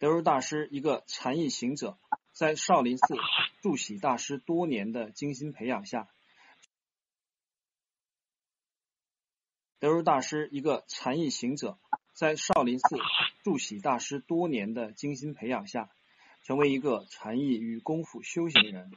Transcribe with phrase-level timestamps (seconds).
[0.00, 1.98] 德如大师，一个禅意行者，
[2.32, 3.04] 在少林寺
[3.60, 6.08] 住喜大师多年的精心培养下，
[9.78, 11.78] 德如大师，一个禅意行者，
[12.14, 12.96] 在少林寺
[13.44, 15.90] 住喜大师多年的精心培养下，
[16.44, 18.90] 成为一个禅意与功夫修行人。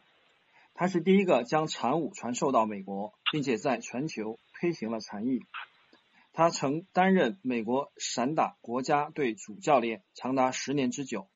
[0.74, 5.42] 他是第一个将禅武传授到美国，并且在全球推行了禅意。
[6.36, 11.30] 他曾担任美国散打国家队主教练长达十年之久，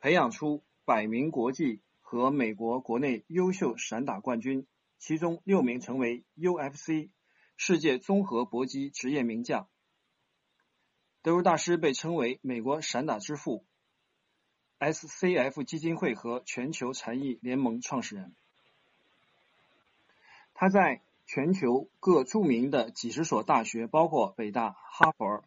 [0.00, 4.66] 培养出百名国际和美国国内优秀散打冠军，
[4.98, 7.10] 其中六名成为 UFC
[7.58, 9.68] 世界综合搏击职业名将。
[11.20, 13.66] 德如大师被称为美国散打之父、
[14.80, 18.34] SCF 基金会和全球禅意联盟创始人。
[20.54, 21.02] 他在
[21.34, 25.42] 全球各著名的几十所大学，包括北大、哈佛、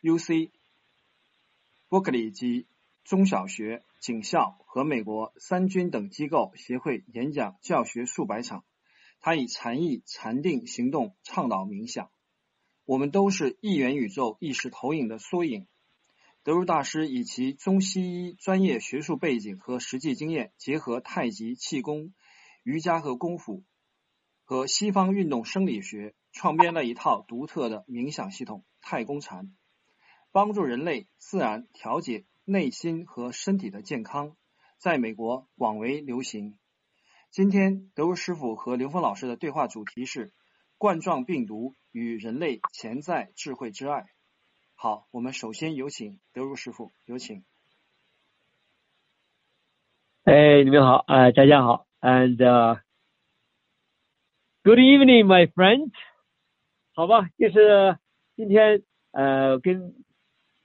[0.00, 0.50] U.C.、
[1.88, 2.66] 伯克利及
[3.04, 8.64] 中小学、警校和美国三军等机构协会演讲教学数百场。
[9.20, 12.10] 他以禅意、禅定行动倡导冥想。
[12.84, 15.68] 我们都是一元宇宙意识投影的缩影。
[16.42, 22.12] 德如大师以其中西医专业学术背景和实际经验，结合太极、气功、
[22.64, 23.62] 瑜伽和功夫。
[24.44, 29.54] 和西方运动生理学创编了一套独特的冥想系统——太公禅，
[30.32, 34.36] 帮助人类自然调节内心和身体的健康，
[34.78, 36.58] 在美国广为流行。
[37.30, 40.34] 今天，德如师傅和刘峰老师的对话主题是
[40.76, 44.06] “冠状病毒与人类潜在智慧之爱”。
[44.74, 47.44] 好，我们首先有请德如师傅，有请。
[50.24, 52.82] 哎，你们好，哎，大家好，and。
[54.64, 55.90] Good evening, my friend。
[56.94, 57.98] 好吧，就是
[58.36, 59.92] 今天呃跟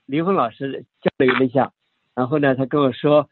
[0.06, 1.72] 林峰老师交流了一下，
[2.14, 3.28] 然后呢，他跟我说，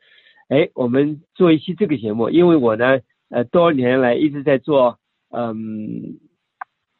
[0.48, 4.98] 哎，我们做一期这个节目，因为我呢呃多年来一直在做
[5.30, 6.18] 嗯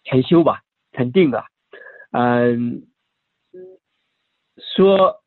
[0.05, 1.47] 禅修吧，禅定啊，
[2.13, 2.87] 嗯，
[4.77, 5.25] 说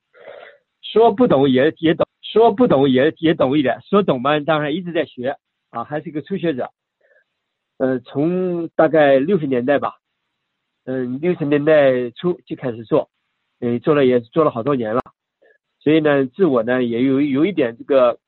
[0.82, 5.36] 说不懂也也懂，说不懂也也懂一点，说懂嘛当然一直在学
[5.72, 6.72] 啊，还是个初学者。
[7.80, 10.00] 呃，从大概六十年代吧，
[10.84, 13.10] 嗯，六十年代初就开始做，
[13.62, 15.02] 嗯，做了也做了好多年了，
[15.80, 18.20] 所以呢，自我呢也有有一点这个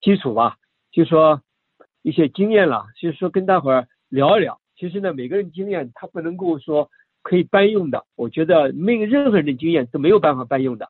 [0.00, 0.58] 基础吧，
[0.92, 1.42] 就说
[2.02, 4.60] 一些经验了，就是说跟大伙儿聊一聊。
[4.76, 6.88] 其实呢，每个人经验他不能够说
[7.22, 10.88] 可以搬用的，我觉得没有任何人的经验都没有办法搬用的，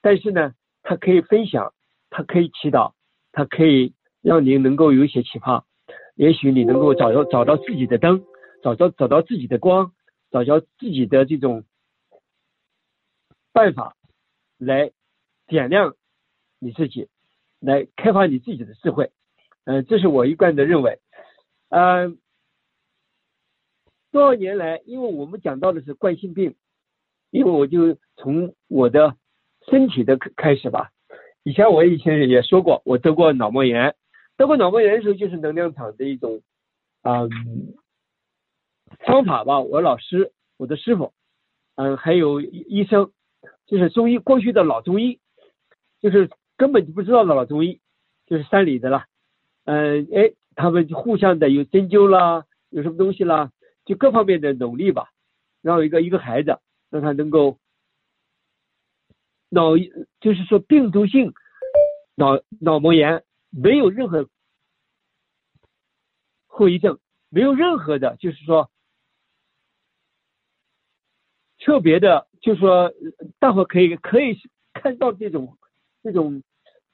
[0.00, 1.74] 但是呢，他可以分享，
[2.08, 2.92] 他可以祈祷，
[3.30, 3.92] 他可以
[4.22, 5.66] 让您能够有一些启发。
[6.14, 8.24] 也许你能够找到找到自己的灯，
[8.62, 9.92] 找到找到自己的光，
[10.30, 11.64] 找到自己的这种
[13.52, 13.96] 办法
[14.58, 14.92] 来
[15.46, 15.96] 点亮
[16.58, 17.08] 你自己，
[17.60, 19.10] 来开发你自己的智慧。
[19.64, 21.00] 嗯，这是我一贯的认为。
[21.70, 22.18] 嗯，
[24.10, 26.54] 多少年来，因为我们讲到的是冠心病，
[27.30, 29.16] 因为我就从我的
[29.70, 30.90] 身体的开始吧。
[31.42, 33.96] 以前我以前也说过，我得过脑膜炎。
[34.36, 36.42] 得过脑膜炎的时候，就是能量场的一种
[37.02, 37.28] 啊
[39.06, 39.60] 方法吧。
[39.60, 41.12] 我老师，我的师傅，
[41.76, 43.12] 嗯，还有医生，
[43.66, 45.20] 就是中医过去的老中医，
[46.00, 47.80] 就是根本就不知道的老中医，
[48.26, 49.06] 就是山里的啦。
[49.64, 53.52] 嗯，哎，他们就互相的有针灸啦，有什么东西啦，
[53.84, 55.10] 就各方面的努力吧，
[55.60, 56.58] 让一个一个孩子
[56.90, 57.58] 让他能够
[59.50, 59.76] 脑，
[60.20, 61.32] 就是说病毒性
[62.16, 63.22] 脑脑膜炎。
[63.54, 64.28] 没有任何
[66.46, 66.98] 后遗症，
[67.28, 68.70] 没有任何的，就是说
[71.58, 72.92] 特别的，就是说
[73.38, 74.38] 大伙可以可以
[74.72, 75.58] 看到这种
[76.02, 76.42] 这种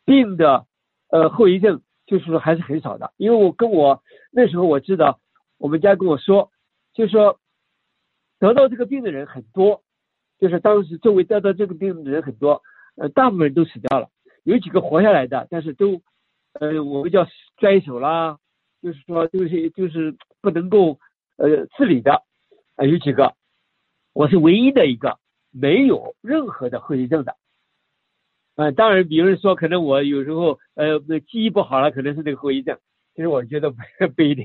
[0.04, 0.66] 病的
[1.10, 3.12] 呃后遗症，就是说还是很少的。
[3.16, 4.02] 因为我跟我
[4.32, 5.20] 那时候我知道，
[5.58, 6.50] 我们家跟我说，
[6.92, 7.38] 就是说
[8.40, 9.84] 得到这个病的人很多，
[10.40, 12.62] 就是当时周围得到这个病的人很多，
[12.96, 14.10] 呃，大部分人都死掉了，
[14.42, 16.02] 有几个活下来的，但是都。
[16.60, 17.24] 呃，我们叫
[17.56, 18.38] 拽手啦，
[18.82, 20.98] 就是说，就是就是不能够
[21.36, 22.24] 呃自理的，
[22.74, 23.34] 啊，有几个，
[24.12, 25.18] 我是唯一的一个
[25.52, 27.36] 没有任何的后遗症的，
[28.56, 32.76] 啊，当然，比如说，可能我有时候呃记忆不好了，可能是这个后遗症，
[33.14, 33.76] 其实我觉得不
[34.16, 34.44] 不一定，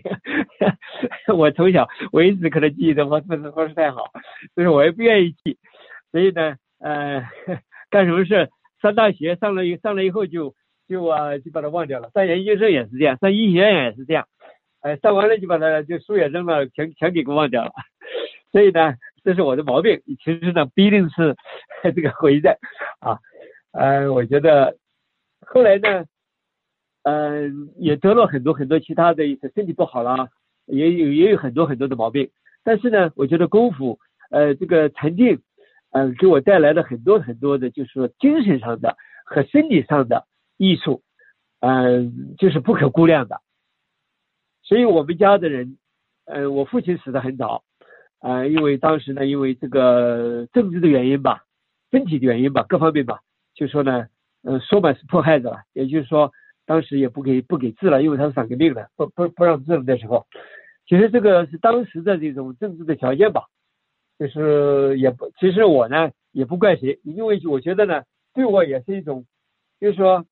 [1.35, 4.11] 我从小我一直可能记忆的不不是不是太好，
[4.55, 5.57] 就是我也不愿意记，
[6.11, 7.23] 所以呢，呃，
[7.89, 8.51] 干什么事
[8.83, 10.53] 上大学上了上了以后就。
[10.87, 12.09] 就啊，就把它忘掉了。
[12.13, 14.27] 上研究生也是这样，上医学院也是这样。
[14.81, 17.71] 哎，上完了就把它就书也扔了，全全给给忘掉了。
[18.51, 20.01] 所以呢，这是我的毛病。
[20.23, 21.35] 其实呢，不一定是
[21.95, 22.53] 这个后遗症
[22.99, 23.17] 啊。
[23.71, 24.75] 呃，我觉得
[25.39, 26.05] 后来呢，
[27.03, 30.27] 嗯，也得了很多很多其他的一些身体不好了，
[30.65, 32.29] 也有也有很多很多的毛病。
[32.63, 33.99] 但是呢，我觉得功夫，
[34.31, 35.39] 呃，这个禅定，
[35.91, 38.95] 嗯，给我带来了很多很多的，就是说精神上的
[39.25, 40.25] 和身体上的
[40.57, 41.01] 益处，
[41.59, 43.41] 嗯，就是不可估量的。
[44.63, 45.77] 所以我们家的人，
[46.25, 47.63] 呃，我父亲死的很早，
[48.19, 51.43] 啊，因为当时呢，因为这个政治的原因吧，
[51.91, 53.19] 身体的原因吧，各方面吧，
[53.53, 54.07] 就说呢，
[54.43, 56.31] 嗯，说嘛是迫害的了，也就是说，
[56.65, 60.25] 当时也不给不给治了，因为他是反革命的，不不不让治了那时候。
[60.85, 63.47] 其实这个是当时的这种政治的条件吧，
[64.17, 68.03] 就是也不，其实我呢也不怪谁，因为我觉得呢，
[68.33, 69.25] 对我也是一种，
[69.79, 70.25] 就是说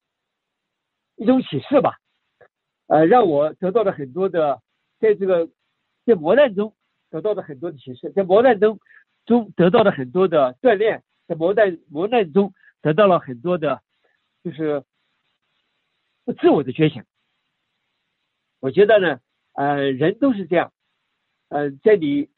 [1.15, 1.97] 一种启示吧，
[2.87, 4.61] 呃，让我得到了很多的，
[4.99, 5.49] 在这个
[6.05, 6.73] 在磨难中
[7.09, 8.79] 得到了很多的启示，在磨难中
[9.25, 13.81] 中得到了很多的锻炼，在磨难磨难中得到了很多的，
[14.43, 14.83] 就是
[16.39, 17.03] 自我的觉醒。
[18.59, 19.19] 我觉得呢。
[19.53, 20.71] 呃，人都是这样，
[21.49, 22.29] 呃，在你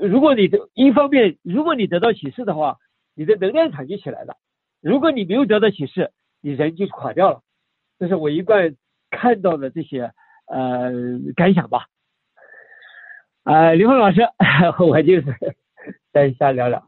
[0.00, 2.78] 如果你的一方面，如果你得到启示的话，
[3.14, 4.34] 你的能量场就起来了；
[4.80, 7.42] 如果你没有得到启示，你人就垮掉了。
[7.98, 8.74] 这是我一贯
[9.10, 10.12] 看到的这些
[10.46, 10.90] 呃
[11.34, 11.86] 感想吧。
[13.44, 14.22] 啊，刘峰老师，
[14.84, 15.26] 我就是
[16.12, 16.86] 再瞎聊聊。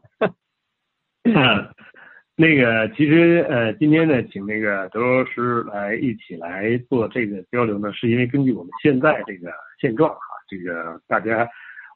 [2.35, 11.47] 那个，其实呃，今天呢，请那个德罗师来一起来做这个交流呢，是因为根据我们现在这个现状哈，这个大家，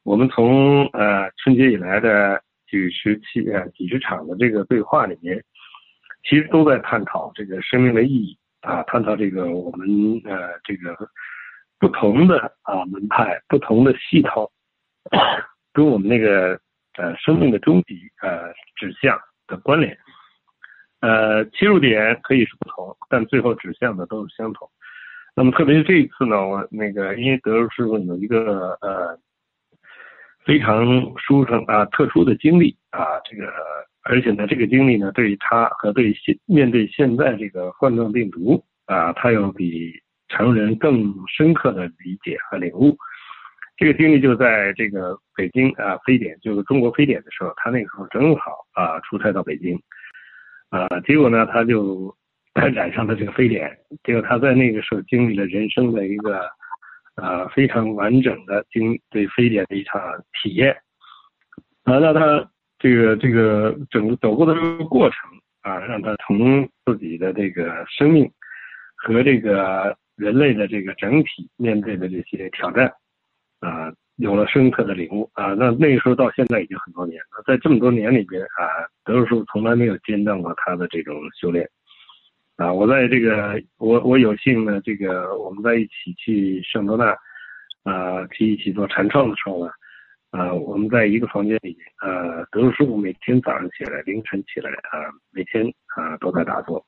[0.02, 5.42] 我们从呃春节以来的几十期呃几十场的这个对话里面，
[6.28, 9.86] 其实都在探讨这个生命的意义啊，探讨这个我们
[10.24, 10.96] 呃这个
[11.78, 14.50] 不同的啊门派、不同的系统，
[15.72, 16.58] 跟我们那个
[16.96, 19.96] 呃生命的终极呃指向的关联。
[21.00, 24.70] 呃，切入点可以是不同，但最后指向的都是相同。
[25.36, 29.18] 那么，特别是这一次呢，我那个因为德鲁师傅有一个呃
[30.46, 30.86] 非常
[31.18, 33.52] 殊胜啊特殊的经历啊，这个
[34.04, 39.92] 而且呢，这个经历呢，对于他和对现面对现在这个冠状病毒啊，他有比
[40.28, 42.96] 常人更深刻的理解和领悟。
[43.76, 49.76] 这个经历就在这个北京啊非典，就是中国非典的时候，他那个时候正好啊出差到北京。
[50.70, 52.14] 啊，结果呢，他就
[52.52, 53.70] 染上了这个非典。
[54.04, 56.40] 结果他在那个时候经历了人生的一个
[57.14, 60.00] 啊非常完整的经对非典的一场
[60.42, 60.76] 体验。
[61.84, 62.50] 啊，那他
[62.84, 65.16] 这个这个整个走过的这个过程
[65.62, 68.30] 啊，让他从自己的这个生命
[68.94, 72.92] 和这个人类的这个整体面对的这些挑战
[73.60, 73.90] 啊。
[74.16, 81.68] 有了深刻的领悟啊，那那个时候到现在已经很多年了，在这么多年里边啊，德鲁叔从来没有间断过他的这种修炼
[82.56, 82.72] 啊。
[82.72, 87.16] 我在这个我我有幸呢，这个我们在一起去圣多纳
[87.82, 89.72] 啊，去一起做禅创的时候呢，
[90.36, 95.64] 啊，我们在一个房间里，呃，德鲁叔每天早上起来凌晨起来啊，每天
[95.96, 96.84] 啊都在打坐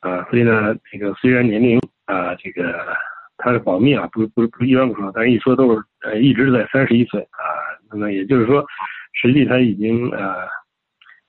[0.00, 2.96] 啊，所以呢，这个虽然年龄啊，这个。
[3.40, 7.38] 他是保密啊，不不不一般不说，但是一说都是呃一直在三十一岁啊，
[7.88, 8.66] 那么也就是说，
[9.12, 10.38] 实际他已经呃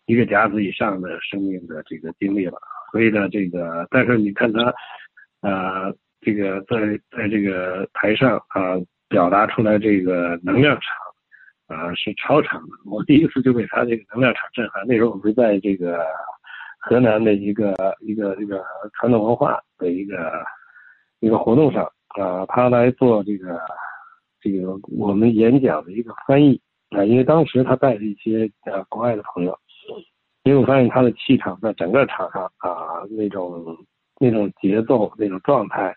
[0.08, 2.58] 一个甲子以上的生命的这个经历了，
[2.92, 4.74] 所以呢这个，但是你看他
[5.42, 8.74] 啊这个在在这个台上啊
[9.08, 10.84] 表达出来这个能量场
[11.70, 14.86] 啊是超常的，我第一次就被他这个能量场震撼。
[14.86, 16.06] 那时候我们在这个
[16.80, 20.44] 河南的一个一个这个传统文化的一个
[21.22, 21.90] 一个活动上。
[22.18, 23.62] 啊，他来做这个
[24.42, 26.60] 这个我们演讲的一个翻译
[26.90, 29.56] 啊，因为当时他带着一些呃国外的朋友，
[30.42, 33.78] 因为我发现他的气场在整个场上啊那种
[34.20, 35.96] 那种节奏那种状态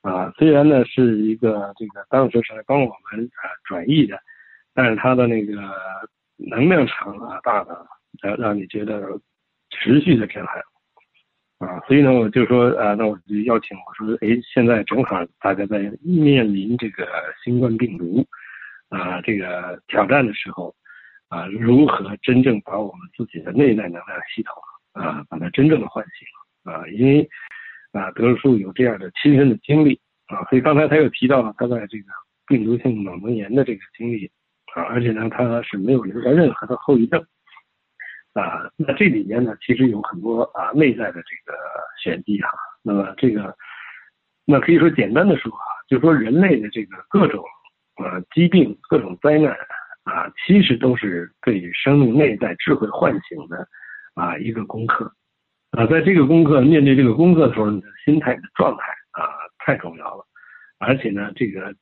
[0.00, 4.18] 啊，虽然呢是一个这个当时是帮我们啊转译的，
[4.74, 5.54] 但是他的那个
[6.36, 7.86] 能量场啊大的，
[8.22, 9.20] 让让你觉得
[9.70, 10.60] 持续的震撼。
[11.58, 17.06] 啊，所以呢，我就说啊，那我就邀请我说，哎，现在正好大家在面临这个
[17.44, 18.26] 新冠病毒
[18.88, 20.74] 啊这个挑战的时候，
[21.28, 24.54] 啊，如何真正把我们自己的内在能量系统
[24.92, 26.84] 啊，把它真正的唤醒啊？
[26.88, 27.28] 因为
[27.92, 32.04] 啊，德叔有这样的亲身的经历啊，所以刚才他又提到了他在这个
[32.48, 34.28] 病毒性脑膜炎的这个经历
[34.74, 37.24] 啊，而且呢，他是没有留下任何的后遗症。
[38.34, 41.58] 啊，那这里面呢，其实有很多啊内在的这个
[42.02, 42.48] 玄机哈。
[42.82, 43.54] 那么这个，
[44.46, 47.44] 那可以说简单的说啊，就说人类的这个各种
[48.02, 49.54] 呃疾病、各种灾难
[50.04, 53.68] 啊，其实都是对生命内在智慧唤醒的
[54.14, 55.12] 啊一个功课
[55.72, 60.24] 啊，在这个功课面对这个功课的时候，你的心态的状态啊太重要了，
[60.78, 61.74] 而且呢，这个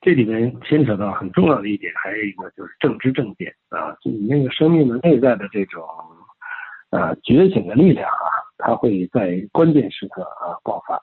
[0.00, 5.84] 这里面牵扯到很重要的一点，还有一个就是正知正见啊，就你那个生命的内在的这种
[6.90, 8.28] 啊觉醒的力量啊，
[8.58, 11.00] 它会在关键时刻啊爆发。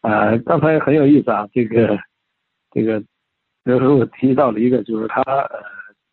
[0.00, 1.98] 啊，刚才很有意思啊，这个
[2.72, 3.02] 这个
[3.64, 5.48] 有时候我提到了一个，就是他呃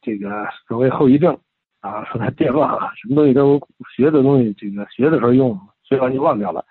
[0.02, 1.38] 这个所谓后遗症。
[1.84, 3.60] 啊，说他健忘了，什么东西都
[3.94, 6.64] 学的东西，这个学的时候用，学完就忘掉了。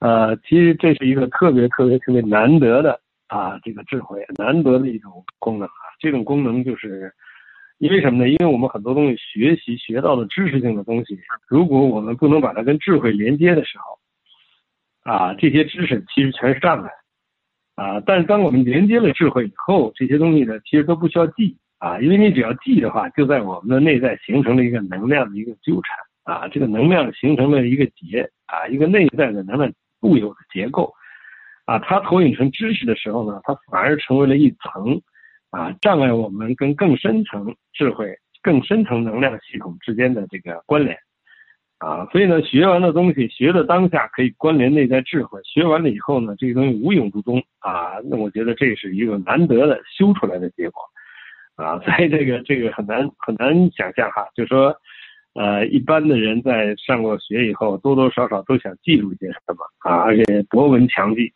[0.00, 2.98] 呃，其实这是一个特别特别特别难得的
[3.32, 5.88] 啊，这个智慧，难得的一种功能啊。
[5.98, 7.10] 这种功能就是
[7.78, 8.28] 因为什么呢？
[8.28, 16.90] 因为我们很多东西学习学到的知识性的东西，如果我们不能把它跟智慧连接的时候，啊，这些知识其实全是障碍
[17.74, 18.00] 啊。
[18.00, 21.56] 但是当我们连接了智慧以后，这些东西呢，其实都不需要记。
[21.78, 30.92] 啊，因为你只要记的话，就在我们的内在形成了一个能量的一个纠缠啊，这个能量形成了一个结啊，一个内在的能量固有的结构
[31.72, 35.00] 啊，它投影成知识的时候呢，它反而成为了一层
[35.48, 40.94] 啊，障碍我们跟更深层智慧、更深层能量系统之间的这个关联
[41.78, 50.82] 啊，所以呢，学完的东西，学的当下可以关联内在智慧，学完了以后呢，这个东西无影无踪啊，那我觉得这是一个难得的修出来的结果。
[51.56, 54.74] 啊， 所以这个这个很难很难想象哈，就说，
[55.34, 61.32] 呃，一般的人在上过学以后，多多少少都想记住一些什么啊，而且博闻强记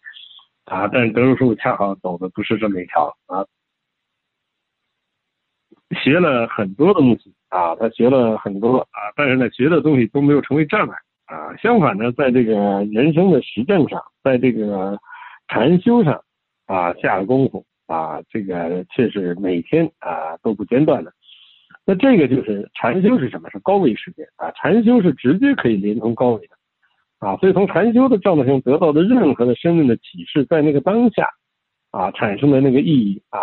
[0.67, 3.47] 啊，但是德叔恰好走的不是这么一条啊，
[6.03, 10.97] 学了很多东西啊，他学了很多啊，但是呢，学的东西都没有成为障碍
[11.27, 14.99] 啊，相反呢，在这个人生的实证上，在这个
[15.49, 16.23] 禅修上
[16.67, 17.65] 啊下了功夫。
[17.87, 21.13] 啊，这个却是每天啊都不间断的。
[21.85, 23.49] 那这个就是禅修是什么？
[23.51, 24.51] 是高维世界啊！
[24.57, 26.56] 禅修是直接可以连通高维的
[27.19, 27.37] 啊！
[27.39, 31.29] 所以从禅修的状态中得到的任何的生命的启示，在那个当下
[31.91, 33.41] 啊产生的那个意义啊，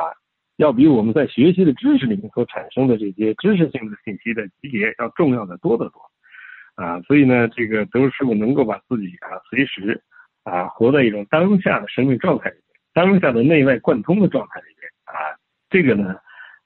[0.57, 5.99] 要比我们在学习的知识里面所产生的这些知识性的信息的集结要重要的多得多
[6.75, 7.01] 啊！
[7.01, 10.03] 所以呢，这个德叔师傅能够把自己啊随时
[10.43, 12.63] 啊活在一种当下的生命状态里面。
[12.93, 15.33] 当下的内外贯通的状态里面啊，
[15.71, 16.15] 这个呢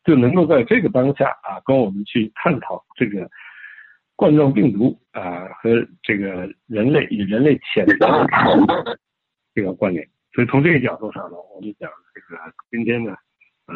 [0.03, 3.29] 就能够在这个当下啊，跟我们去探讨这个
[4.17, 5.69] 冠状病毒啊和
[6.03, 7.97] 这个人类与人类潜能
[9.55, 10.05] 这个关联。
[10.33, 13.15] 所以从这个角度上呢，我们讲这个今天呢，
[13.67, 13.75] 呃，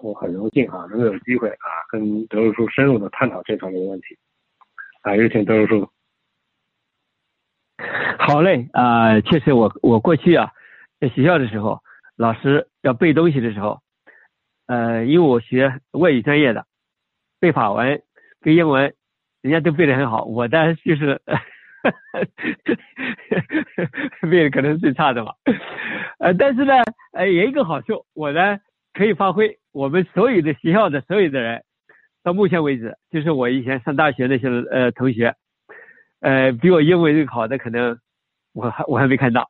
[0.00, 4.16] 我很荣幸啊，能够有机会啊，跟德叔叔深入的探讨这方面的问题。
[5.00, 5.90] 啊，有请德叔叔。
[8.18, 10.52] 好嘞啊，确实我我过去啊。
[11.00, 11.80] 在学校的时候，
[12.14, 13.80] 老师要背东西的时候，
[14.66, 16.66] 呃，因为我学外语专业的，
[17.40, 18.02] 背法文、
[18.40, 18.94] 背英文，
[19.42, 21.20] 人家都背得很好，我的就是
[24.22, 25.34] 背的可能是最差的吧。
[26.18, 26.74] 呃，但是呢，
[27.12, 28.58] 呃，有一个好处，我呢
[28.94, 29.58] 可以发挥。
[29.72, 31.62] 我们所有的学校的所有的人，
[32.22, 35.34] 到目前为止，就是我以前上大学那些呃同学，
[36.20, 37.98] 呃，比我英文好的可能。
[38.54, 39.48] 我还我还没看到，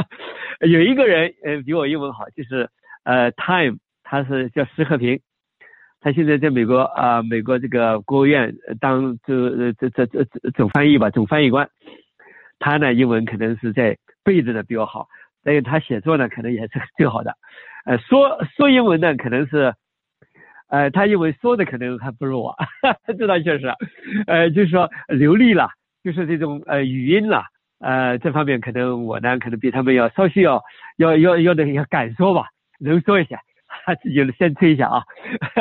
[0.60, 2.68] 有一个人呃比我英文好，就是
[3.04, 5.18] 呃 Time，他是叫石和平，
[6.04, 11.66] 他现在在美国啊美国这个国务院当这这这这总翻译吧总翻译官，
[12.58, 15.08] 他呢英文可能是在背着的比我好，
[15.42, 17.34] 但是他写作呢可能也是最好的，
[17.88, 19.72] 呃说说英文呢可能是，
[20.68, 22.54] 呃他英文说的可能还不如我，
[23.18, 23.72] 这倒确实，
[24.26, 25.70] 呃就是说流利了，
[26.04, 27.44] 就是这种呃语音了。
[27.80, 30.62] 呃，这方面可能我呢，可能比他们要稍许要
[30.98, 33.40] 要要要的要敢说吧，能说一下，
[33.96, 35.02] 自己先吹一下啊。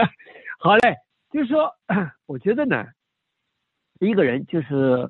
[0.60, 0.96] 好嘞，
[1.32, 1.72] 就是说，
[2.28, 2.86] 我觉得呢，
[4.00, 5.10] 一个人就是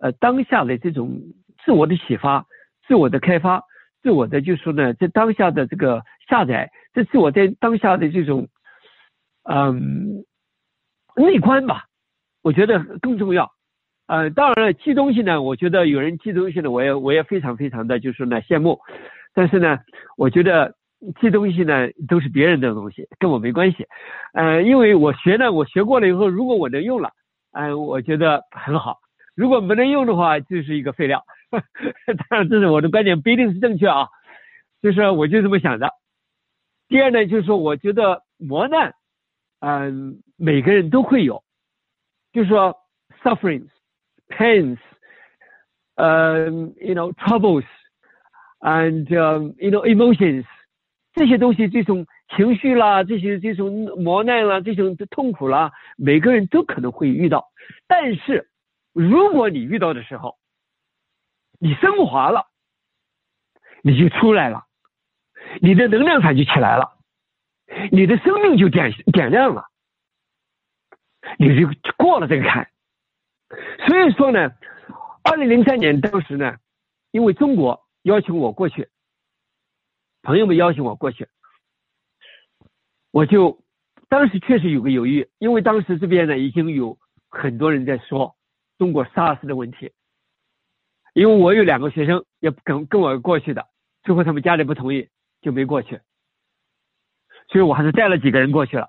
[0.00, 1.18] 呃当下的这种
[1.64, 2.46] 自我的启发、
[2.86, 3.62] 自我的开发、
[4.02, 8.48] 自我的就是说呢，在当下的这个下载，这自我在当下的这种
[9.42, 10.24] 嗯
[11.16, 11.86] 内观吧，
[12.42, 13.50] 我觉得更重要。
[14.06, 18.80] 呃，当然了，记东西呢，我觉得有人记东西呢，我也我也非常非常的就是呢羡慕。
[19.32, 19.78] 但是呢，
[20.16, 20.74] 我觉得
[21.20, 23.86] 这东西呢都是别人的东西，跟我没关系。
[24.34, 27.10] 呃，因为我学呢，我学过了以后，如果我能用了，
[27.52, 28.94] 嗯，我觉得很好；
[29.34, 31.24] 如果没能用的话，就是一个废料。
[32.28, 34.08] 当然，这是我的观点，不一定是正确啊。
[34.80, 35.90] 就是我就这么想的。
[36.88, 38.94] 第二呢，就是说，我觉得磨难，
[39.60, 41.42] 嗯，每个人都会有，
[42.32, 42.76] 就是说
[43.22, 43.68] sufferings。
[44.28, 44.78] pains,
[45.98, 47.66] um, you know, troubles,
[48.62, 50.46] and um, you know, emotions，
[51.14, 57.50] 这些东西，这种情绪啦，这些这种磨难啦，这种痛苦啦，每个人都可能会遇到。
[57.86, 58.48] 但是，
[58.92, 60.38] 如果你遇到的时候，
[61.58, 62.46] 你升华了，
[63.82, 64.64] 你就出来了，
[65.60, 66.98] 你的能量场就起来了，
[67.90, 69.66] 你的生命就点点亮了，
[71.38, 72.68] 你就过了这个坎。
[73.86, 74.50] 所以说呢，
[75.24, 76.56] 二零零三年当时呢，
[77.10, 78.88] 因为中国邀请我过去，
[80.22, 81.28] 朋友们邀请我过去，
[83.10, 83.62] 我就
[84.08, 86.98] 当时确实有个犹豫，因为当时这边呢已经有
[87.28, 88.36] 很多人在说
[88.78, 89.92] 中国 SARS 的问题。
[91.14, 93.68] 因为我有两个学生要跟跟我过去的，
[94.02, 95.10] 最后他们家里不同意，
[95.42, 96.00] 就没过去，
[97.48, 98.88] 所以我还是带了几个人过去了，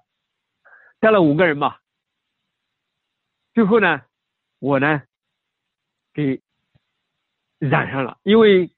[1.02, 1.76] 带了五个人嘛。
[3.54, 4.04] 最后呢，
[4.60, 5.04] 我呢
[6.14, 6.42] 给
[7.60, 8.73] 染上了，因为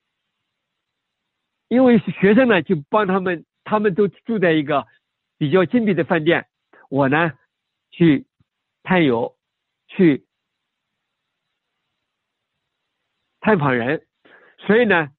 [1.68, 4.86] 因为学生呢就帮他们，他们都住在一个
[5.38, 6.46] 比较精密的饭店，
[6.90, 7.34] 我呢
[7.92, 8.26] 去
[8.84, 9.36] 探友
[9.88, 10.26] 去。
[13.42, 14.02] 探访人，
[14.58, 15.10] 所以呢，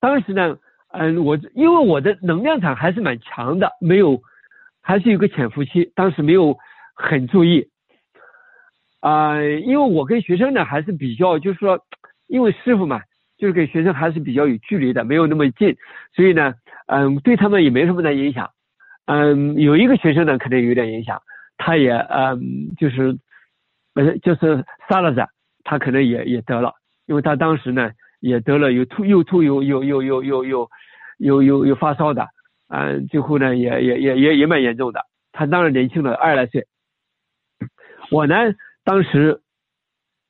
[0.00, 4.22] 当时呢，嗯，我因为我的能量场还是蛮强的，没有，
[4.80, 6.56] 还是有个潜伏期，当时没有
[6.94, 7.68] 很注意，
[9.00, 11.84] 啊，因为我跟学生呢还是比较，就是说，
[12.28, 13.02] 因为师傅嘛，
[13.38, 15.76] 就是跟学生还是比较有距离的，没有那么近，
[16.14, 16.54] 所以呢，
[16.86, 18.50] 嗯，对他们也没什么的影响，
[19.06, 21.20] 嗯，有一个学生呢可能有点影响，
[21.56, 23.18] 他也，嗯，就是，
[23.94, 25.28] 呃，就是杀了噻，
[25.64, 26.74] 他可能也也得了。
[27.06, 30.70] 因为他当时呢也得了有吐又吐又又又又又又
[31.18, 32.26] 又又又发烧的，
[32.68, 35.00] 嗯，最后呢也也也也也蛮严重的。
[35.30, 36.66] 他当然年轻了二十来岁，
[38.10, 38.34] 我呢
[38.82, 39.40] 当时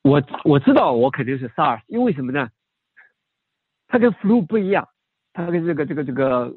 [0.03, 2.49] 我我知道我肯定是 SARS，因为什么呢？
[3.97, 4.87] 它跟 flu 不一样，
[5.33, 6.55] 它跟这个这个这个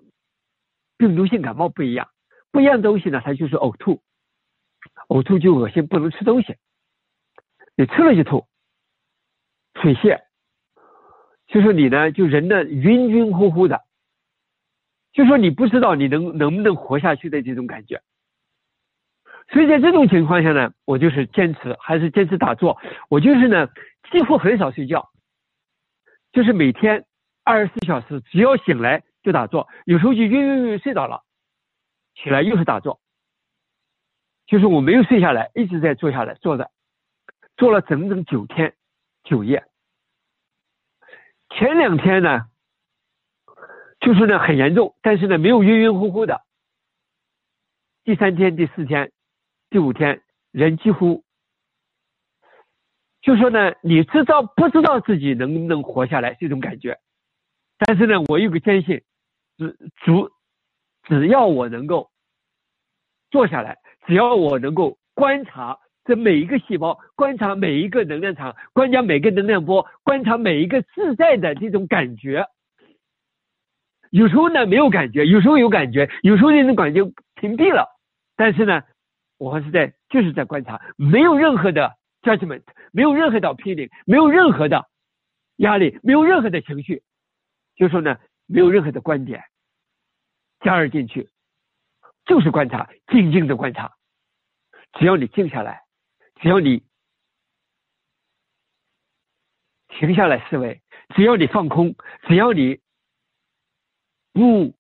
[0.98, 2.10] 病毒性感冒不一样，
[2.52, 4.02] 不一样东西呢，它就是呕吐，
[5.08, 6.58] 呕吐就恶心，不能吃东西，
[7.78, 8.46] 你吃了就吐。
[9.76, 10.22] 水泄，
[11.48, 13.86] 就是你呢，就人呢晕晕乎乎的，
[15.14, 18.02] 就说你不知道你能能不能活下去的这种感觉。
[19.54, 22.78] 所以在这种情况下呢，我就是坚持，还是坚持打坐。
[23.08, 23.70] 我就是呢，
[24.12, 25.10] 几乎很少睡觉，
[26.34, 27.06] 就是每天
[27.50, 31.24] 二十四小时，只要醒来就打坐，有时候就晕晕晕睡着了，
[32.14, 33.02] 起来又是打坐，
[34.46, 36.70] 就是我没有睡下来，一直在坐下来坐着，
[37.58, 38.76] 坐了整整九天
[39.24, 39.66] 九夜。
[41.50, 42.46] 前两天呢，
[44.00, 46.44] 就是呢很严重，但是呢没有晕晕乎乎的。
[48.04, 49.12] 第三天、第四天、
[49.72, 51.24] 第五天，人几乎
[53.22, 57.00] 就说呢，你知道不知道自己能不能活下来这种感觉？
[57.80, 59.02] 但是呢，我有个坚信，
[59.58, 60.30] 只足
[61.04, 62.12] 只要我能够
[63.32, 65.80] 坐下来，只要我能够观察。
[66.06, 72.48] 这每一个细胞，观察每一个能量场，观察每个能量波，观察每一个自在的这种感觉。
[74.10, 77.04] 有时候呢没有感觉，有时候有感觉，有时候那种感觉
[77.36, 77.88] 屏蔽了。
[78.36, 78.82] 但是呢，
[79.38, 84.88] 我还是在就是在观察，没有任何的 judgment，没有任何的批评，没有任何的
[85.58, 87.04] 压力，没有任何的情绪，
[87.80, 89.44] 就说呢没有任何的观点
[90.60, 91.28] 加入进去，
[92.26, 93.98] 就是观察，静静的观察。
[94.94, 95.84] 只要你静下来。
[96.42, 96.86] 只要你
[99.90, 100.82] 停下来思维，
[101.14, 101.94] 只要你放空，
[102.30, 102.80] 只要你
[104.32, 104.74] 不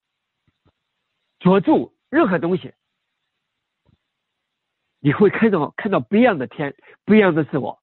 [1.39, 2.73] 着住任何东西，
[4.99, 7.78] 你会看到看到不一样的天，不一样的自我。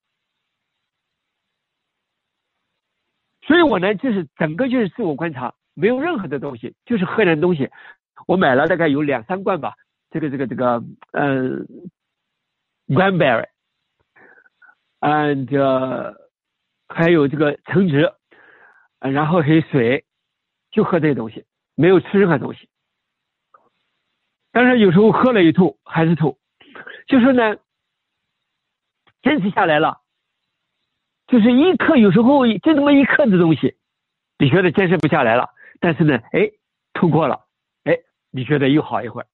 [3.47, 7.71] 所以我呢，就是整个就是自我观察，没有任何的东西，就是喝点东西。
[8.27, 9.75] 我买了大概有两三罐吧，
[10.11, 10.83] 这个这个这个，
[11.13, 11.67] 嗯
[12.89, 13.47] ，Granberry。
[15.01, 16.17] and
[16.89, 18.13] 还有这个橙汁，
[18.99, 20.05] 然后还有水，
[20.71, 22.69] 就喝这些东西，没有吃任何东西。
[24.51, 26.39] 但是有时候喝了一吐还是吐，
[27.07, 27.57] 就是呢，
[29.23, 30.01] 坚持下来了，
[31.27, 33.77] 就是一刻有时候就这么一刻的东西，
[34.39, 35.49] 你觉得坚持不下来了，
[35.81, 36.51] 但是呢，哎，
[36.93, 37.47] 吐过了，
[37.85, 37.97] 哎，
[38.31, 39.27] 你觉得又好一会儿，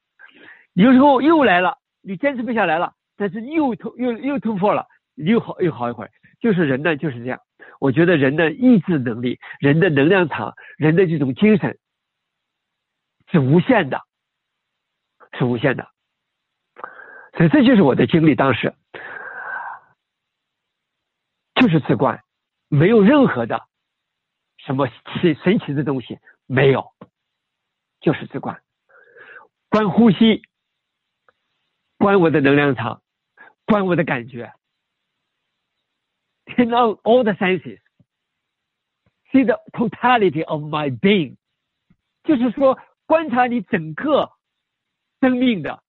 [0.74, 4.86] 有时候又来了，你坚持不下来了，但是又突又又突破了。
[5.16, 7.38] 又好又好一会儿，就是人呢就是这样。
[7.80, 11.78] 我觉得人的意志能力、人的能量场、人的这种精神
[13.30, 14.00] 是无限的，
[15.38, 15.86] 是无限的。
[17.36, 18.72] 所以这就是我的经历，当时
[21.62, 22.24] 就是自观，
[22.66, 23.68] 没有任何的
[24.56, 26.92] 什么奇神奇的东西，没有，
[28.00, 28.60] 就是自观，
[29.70, 30.42] 观呼吸，
[31.98, 33.00] 观我的能量场，
[33.64, 34.52] 观我的感觉。
[36.46, 37.78] turn on all the senses,
[39.30, 41.36] see the totality of my being，
[42.24, 44.32] 就是说观察你整个
[45.20, 45.80] 生命的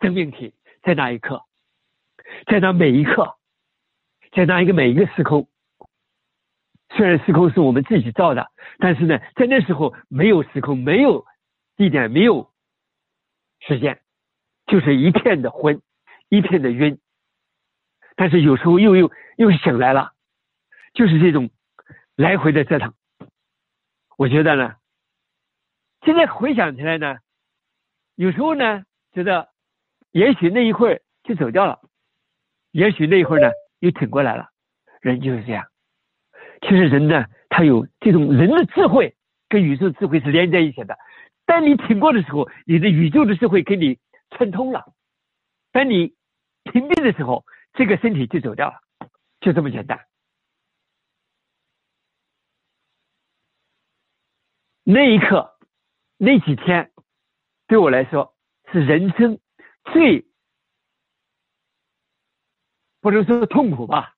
[0.00, 1.44] 生命体在那一刻，
[2.46, 3.36] 在那每一刻，
[4.36, 5.48] 在那一个每一个时空。
[6.90, 11.24] 虽然时空是我们自己造的，但是呢，在那时候没有时空，没有
[11.74, 12.52] 地点，没有
[13.60, 14.02] 时间，
[14.66, 15.80] 就是一片的昏，
[16.28, 17.00] 一片的晕。
[18.14, 20.12] 但是有时候又又又醒来了，
[20.92, 21.50] 就是这种
[22.14, 22.92] 来回的折腾。
[24.18, 24.76] 我觉得呢，
[26.02, 27.16] 现在回想起来呢，
[28.14, 29.48] 有时候呢，觉得
[30.12, 31.80] 也许那一会儿就走掉了，
[32.70, 34.48] 也许那一会儿呢又挺过来了。
[35.00, 35.66] 人就是这样。
[36.62, 39.16] 其实人呢，他有这种人的智慧
[39.48, 40.96] 跟宇宙智慧是连在一起的。
[41.44, 43.98] 当你挺过的时候，你的宇宙的智慧给你
[44.30, 44.80] 串通了；
[45.70, 46.14] 当你
[46.64, 48.80] 停病的时候，这个身体就走掉了，
[49.40, 50.00] 就这么简单。
[54.82, 55.58] 那一刻，
[56.16, 56.90] 那几天，
[57.66, 58.34] 对我来说
[58.72, 59.38] 是人生
[59.92, 60.26] 最
[63.06, 64.16] 或者说痛苦吧。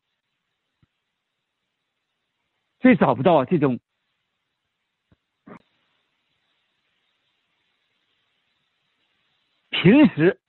[2.81, 3.81] 最找不到这种
[9.69, 10.41] 平时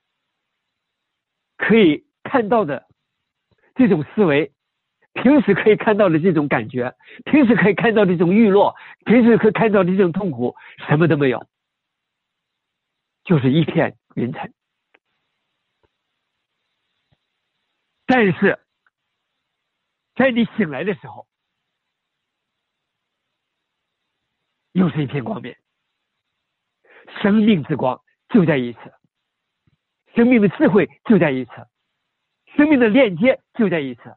[1.57, 2.87] 可以看到的
[3.75, 4.53] 这种思维，
[5.11, 8.73] 平时可以看到的这种感觉，平时可以看到的这种欲落，
[9.05, 10.55] 平时可以看到的这种痛苦，
[10.87, 11.45] 什么都没有，
[13.25, 14.49] 就是一片云层。
[18.09, 18.59] 但是，
[20.15, 21.27] 在你醒来的时候。
[24.71, 25.55] 又是一片光明，
[27.21, 28.79] 生命之光就在一次，
[30.15, 31.51] 生命的智慧就在一次，
[32.55, 34.15] 生命的链接就在一次，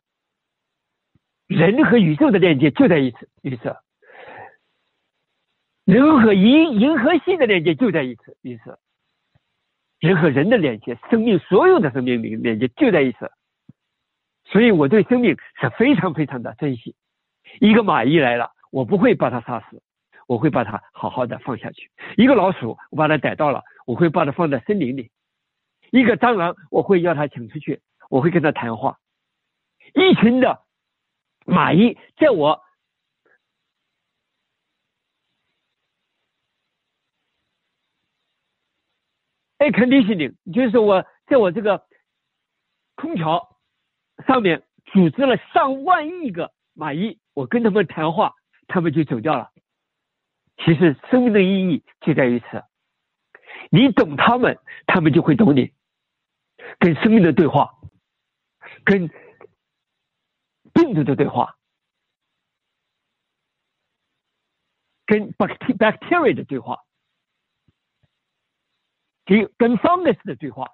[1.47, 3.75] 人和宇宙的链接就在一次一次，
[5.85, 8.79] 人和银银河系的链接就在一次一次，
[10.01, 13.33] 人和人的连接，生命所有的生命连连接就在一次，
[14.45, 16.95] 所以我对生命是非常非常的珍惜。
[17.61, 19.83] 一个蚂蚁来了，我不会把它杀死。
[20.29, 21.91] 我会把它好好的放下去。
[22.17, 25.11] 一个老鼠，我把它逮到了，我会把它放在森林里。
[25.91, 28.99] 一个蟑螂，我会要它请出去，我会跟它谈话。
[29.95, 30.63] 一群的
[31.45, 32.63] 蚂蚁，在我
[39.59, 41.85] air conditioning，就是我在我这个
[42.95, 43.59] 空调
[44.23, 48.35] 上面组织了上万亿个蚂蚁，我跟他们谈话，
[48.67, 49.51] 他们就走掉了。
[50.59, 52.63] 其实生命的意义就在于此，
[53.71, 55.73] 你懂他们，他们就会懂你。
[56.79, 57.75] 跟生命的对话，
[58.85, 59.09] 跟
[60.73, 61.57] 病毒的对话，
[65.05, 66.85] 跟 bacteria 的对话，
[69.25, 70.71] 跟跟 fungus 的对话，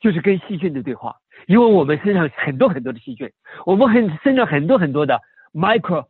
[0.00, 1.20] 就是跟细菌的对话。
[1.46, 3.32] 因为我们身上很多很多的细菌，
[3.64, 5.20] 我们很身上很多很多的
[5.52, 6.08] micro。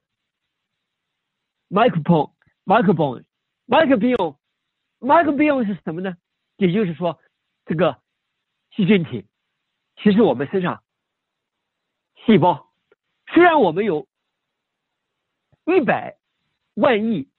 [1.70, 2.32] microbiome
[2.64, 3.24] microbiome
[3.68, 4.36] microbiome
[4.98, 6.16] microbiome 是什么呢？
[6.56, 7.20] 也就是说，
[7.64, 8.02] 这个
[8.72, 9.24] 细菌体，
[9.94, 10.82] 其实我们身上
[12.26, 12.72] 细胞，
[13.32, 14.08] 虽然我们有
[15.64, 16.18] 一百
[16.74, 17.30] 万亿，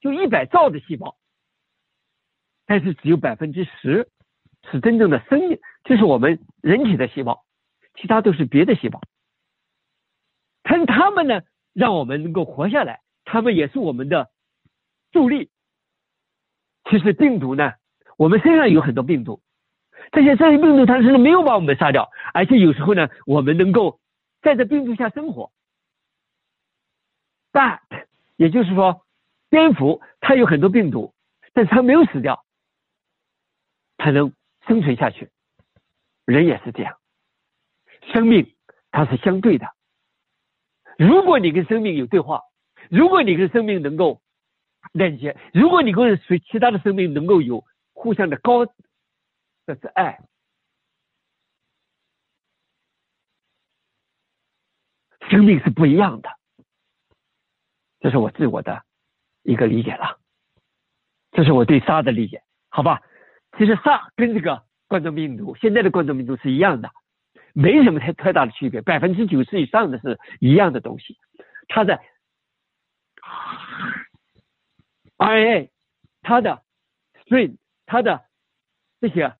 [0.00, 1.18] 就一百兆的细胞，
[2.64, 4.08] 但是只有百分之十
[4.70, 7.44] 是真正的生命，就是我们人体的细胞，
[7.94, 9.00] 其他都是别的细胞。
[10.62, 11.42] 但他们呢，
[11.72, 13.00] 让我们能够活下来。
[13.24, 14.30] 他们也是我们的
[15.12, 15.50] 助力。
[16.88, 17.74] 其实病毒呢，
[18.16, 19.40] 我们身上有很多病毒，
[20.10, 24.00] 这些这些病毒它是没有把我们杀掉，而且有时候呢，我们能够
[24.42, 25.52] 在这病毒下生活。
[27.52, 27.80] But，
[28.36, 29.04] 也就是说，
[29.48, 31.14] 蝙蝠它有很多病毒，
[31.52, 32.44] 但是它没有死掉，
[33.96, 34.32] 它能
[34.66, 35.30] 生存下去。
[36.24, 36.98] 人也是这样，
[38.12, 38.54] 生命
[38.90, 39.66] 它是相对的。
[40.98, 42.42] 如果你跟生命有对话。
[42.88, 44.20] 如果你跟生命能够
[44.92, 50.18] 链接，如果你跟随其他的生命能够有互相的高这是爱，
[55.28, 56.30] 生命是不一样的。
[58.00, 58.82] 这是我自我的
[59.42, 60.18] 一个理解了，
[61.30, 63.02] 这是我对沙的理解，好吧？
[63.58, 66.90] 其实沙跟这个冠状病毒，现在的冠状病毒是一样的，
[67.52, 71.18] 没什么太太大的区别，百分之九十以上的是一样的东西，
[71.68, 72.00] 它的。
[75.18, 75.68] RNA，
[76.22, 76.62] 它的
[77.26, 78.24] strain，它的
[79.00, 79.36] 这些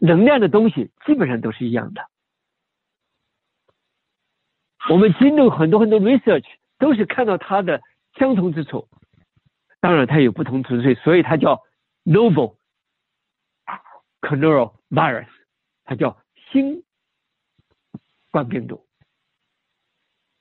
[0.00, 2.06] 能量的东西基本上都是一样的。
[4.90, 6.44] 我们经过很多很多 research
[6.78, 7.80] 都是看到它的
[8.18, 8.86] 相同之处，
[9.80, 11.62] 当然它有不同之处，所以它叫
[12.04, 12.56] novel
[14.22, 15.28] coronavirus，
[15.84, 16.16] 它叫
[16.50, 16.82] 新
[18.30, 18.86] 冠病毒。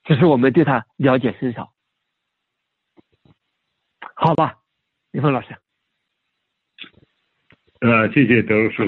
[0.03, 1.73] 只是我们对它了解甚少，
[4.15, 4.55] 好吧，
[5.11, 5.55] 李峰老师。
[7.81, 8.83] 呃，谢谢德叔。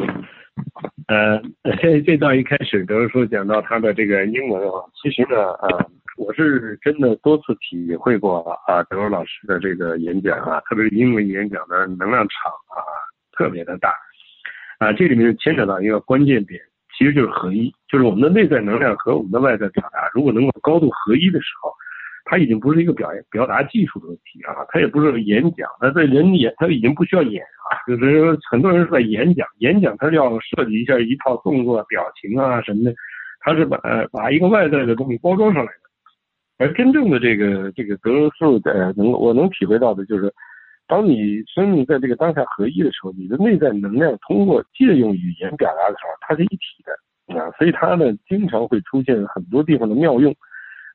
[1.08, 1.42] 呃，
[1.82, 12.82] 这这段一开始德叔讲到他的这个英文啊，其实呢，呃，我是真的多次体会过啊，德叔老师的这个演讲啊，特别是英文演讲的能量场啊，
[13.32, 13.94] 特别的大。
[14.84, 16.60] 啊，这里面牵扯到一个关键点。
[16.96, 21.74] 其实就是合一，就是我们的内在能量和我们的外在表达，如果能够高度合一的时候，
[22.24, 32.94] 它已经不是一个表表达技术的问题啊，它也不是演讲，它在人演，它已经不需要演啊，就是很多人是在演讲，演讲它是要设计一下一套动作、表情啊什么的，
[33.40, 33.80] 它是把
[34.12, 40.32] 把一个外在的东西包装上来的，而真正的这个这个德数的能我能体会到的就是。
[40.88, 50.36] 当你生命在这个当下合一的时候，你的内在能量通过借用语言表达的时候，它是一体的啊，所以它呢经常会出现很多地方的妙用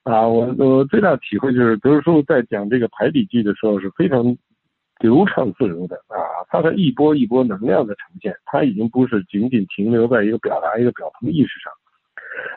[0.05, 0.29] 啊。
[0.29, 4.37] 我我最大的体会就是，德叔在讲这个排比句的时候是非常
[5.01, 11.73] 流畅自如的啊，它是一波一波能量的呈现，它已经不是仅仅停留在一个表达一个表层意识上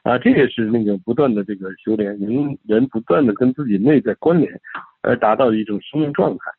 [0.03, 4.51] 啊，这也是那个不断的这个修炼，人人不断的跟自己内在关联，
[5.01, 6.51] 而达到一种生命状态。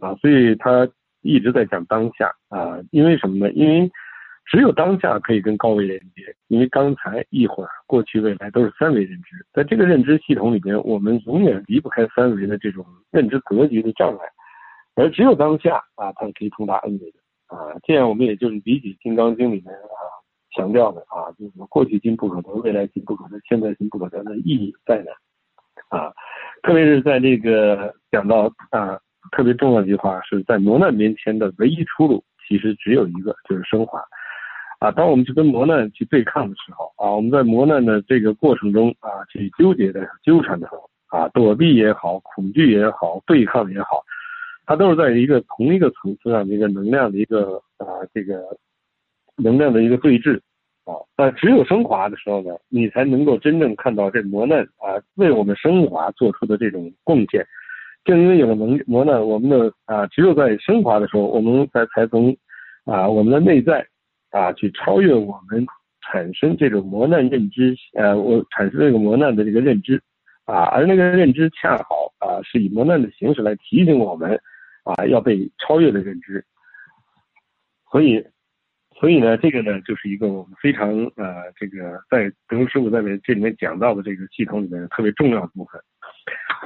[0.00, 0.88] 啊，所以他
[1.22, 3.52] 一直在讲当下啊，因为什么呢？
[3.52, 3.90] 因为
[4.44, 14.26] 只有当下可以跟高维连接，因为刚才一会儿、过去、未来都是三维认知，在这个认知系统里边，我们永远离不开三维的这种认知格局的障碍，
[14.94, 19.98] 而只有当下啊，它可以通达 N 维的啊，这样我们也就是理解《金刚经》里面啊
[20.54, 26.12] 强调的啊，就是过去今不可得，未来今不可得，现在今不可得的意义在哪啊？
[26.62, 29.00] 特别是在这个讲到啊。
[29.32, 34.02] 特别重要的一句话是在磨难面前的唯一出路，其实只有一个，就是升华。
[34.78, 44.04] 啊，当我们去跟磨难去对抗的时候，啊，我们在磨难的这个过程中啊，去纠结的、纠缠的时候，啊，躲避也好，恐惧也好，对抗也好，
[44.66, 48.44] 它都是在一个同一个层次上的一个能量的一个啊，这个
[49.36, 50.38] 能量的一个对峙。
[50.84, 57.44] 啊，但只有升华的时候呢，你才能够真正看到这磨难啊，为我们升华做出的这种贡献。
[58.06, 62.34] 正因为有了磨磨难，我们的啊，只有在升华的时候，我们才才从
[62.84, 63.84] 啊我们的内在
[64.30, 65.66] 啊去超越我们
[66.02, 70.00] 产生这种磨难认知，呃，我产生这个磨难的这个认知
[70.44, 74.40] 啊，而那个认知恰好啊是以磨难的形式来提醒我们
[74.84, 76.44] 啊要被超越的认知，
[77.90, 78.24] 所以
[79.00, 85.80] 所以呢，这个呢就是一个我们非常呃这个在德师傅在这里面讲到的这个系统里面特别重要的部分。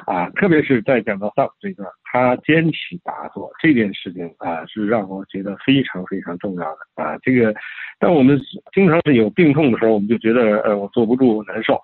[0.07, 7.19] 啊，特别是在讲到上这段，他坚持打坐这件事情啊，是让我觉得非常非常重要的啊。
[7.23, 7.55] 这个，
[7.99, 8.41] 当我们
[8.73, 11.81] 经常是有病痛的时候，我们就觉得呃我坐不住我难受，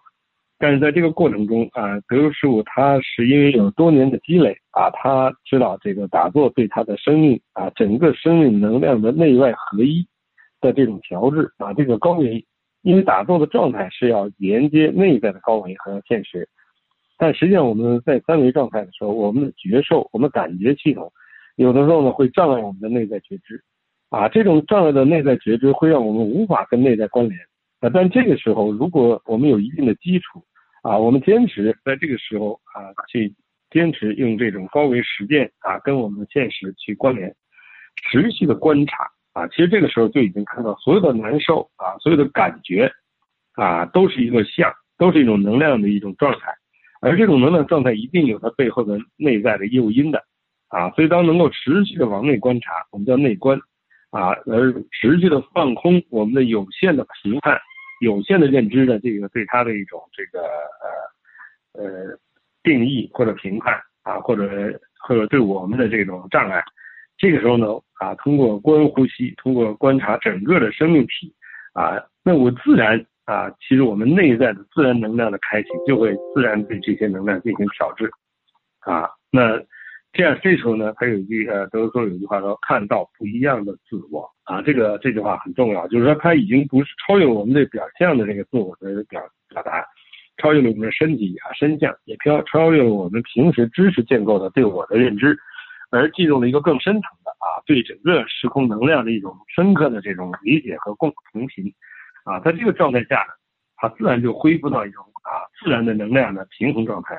[0.58, 10.06] 但是在这个过程中啊，德如师傅他是因为有多年的积累啊，他知道这个打坐对他的生命啊，整个生命能量的内外合一
[10.60, 12.44] 的这种调制啊，这个高维，
[12.82, 16.48] 因为打坐的状态是要连接内在的高维和现实。
[17.18, 21.10] 但实际上，我们在三维状态的时候，我们的觉受、我们感觉系统，
[21.56, 23.62] 有的时候呢会障碍我们的内在觉知，
[24.10, 27.40] 啊，这种障碍的内在觉知会让我们无法跟内在关联。
[27.80, 30.42] 啊，但这个时候，如果我们有一定的基础，
[30.82, 33.34] 啊，我们坚持在这个时候啊去
[33.70, 37.34] 坚持用这种高维实践啊跟我们的现实去关联，
[38.10, 42.90] 持续的观察啊，其实这个时候就已经看到所有的难受啊，所有的感觉
[43.54, 46.54] 啊，都是一个像，都是一种能量的一种状态。
[47.06, 50.24] 而这种能量状态一定有它背后的内在的诱因的，
[50.66, 53.56] 啊，所以当能够持续的往内观察，我们叫内观，
[54.10, 57.56] 啊，而持续的放空我们的有限的评判、
[58.00, 60.42] 有限的认知的这个对它的一种这个
[61.74, 62.18] 呃呃
[62.64, 66.60] 定义或者评判啊，或者或者对我们的这种障碍，
[67.16, 67.68] 这个时候呢，
[68.00, 71.32] 啊，通过观呼吸，通过观察整个的生命体，
[71.72, 73.06] 啊，那我自然。
[73.26, 78.10] 啊，其实我们内在的自然能量的开启，就会自然对这些能量进行调制。
[78.80, 79.60] 啊，那
[80.12, 84.26] 这样这时候呢，他有一句呃，德说有一句话说，看到不一样的自我。
[84.44, 89.84] 啊，这个这句话很重要，就是说他已经不是超越我们的表象的这个自我的表表达，
[90.36, 95.36] 超越了我们的身体啊身相，也超超越了我们平时知识建构的对我的认知，
[95.90, 101.64] 而进入了一个更深层的啊对整个时空能量的一种深刻的这种理解和共同频
[102.26, 103.32] 啊，在这个状态下呢，
[103.76, 107.14] 它自然就恢复到一种啊自然的能量的平衡状态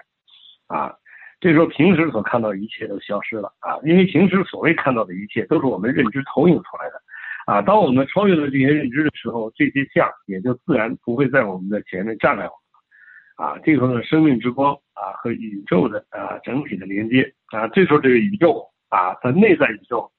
[0.67, 0.93] 啊。
[1.39, 7.01] 这时候平时所看到的一切都消失了啊，因为平时所谓看到的一切都是我们认知投影出来的
[7.45, 7.61] 啊。
[7.61, 13.47] 当我们超越了这些认知的时候，这些像也就自然不会在我们的前面障碍我们。
[13.49, 20.11] 啊，这时候呢，生命之光啊和宇宙的啊整体的连接啊，这时候这个宇宙啊和内在宇宙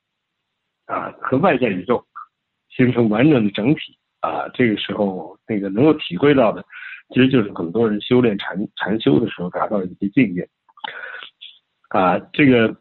[0.87, 2.07] 啊和外在宇宙
[2.70, 6.64] 形成完整的整体啊，这个时候那个能够体会到的，
[7.14, 10.48] 其实就是很多人修炼禅禅修的时候达到的一些境界
[11.88, 12.76] 啊，这个。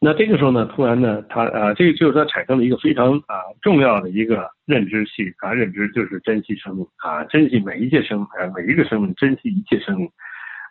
[0.00, 10.06] 那这个时候呢，突然呢，他啊，这个就是他产生了一个非常啊重要的一个认知系啊，认知就是珍惜生命啊，珍惜每一切生啊，每一个生命，珍惜一切生命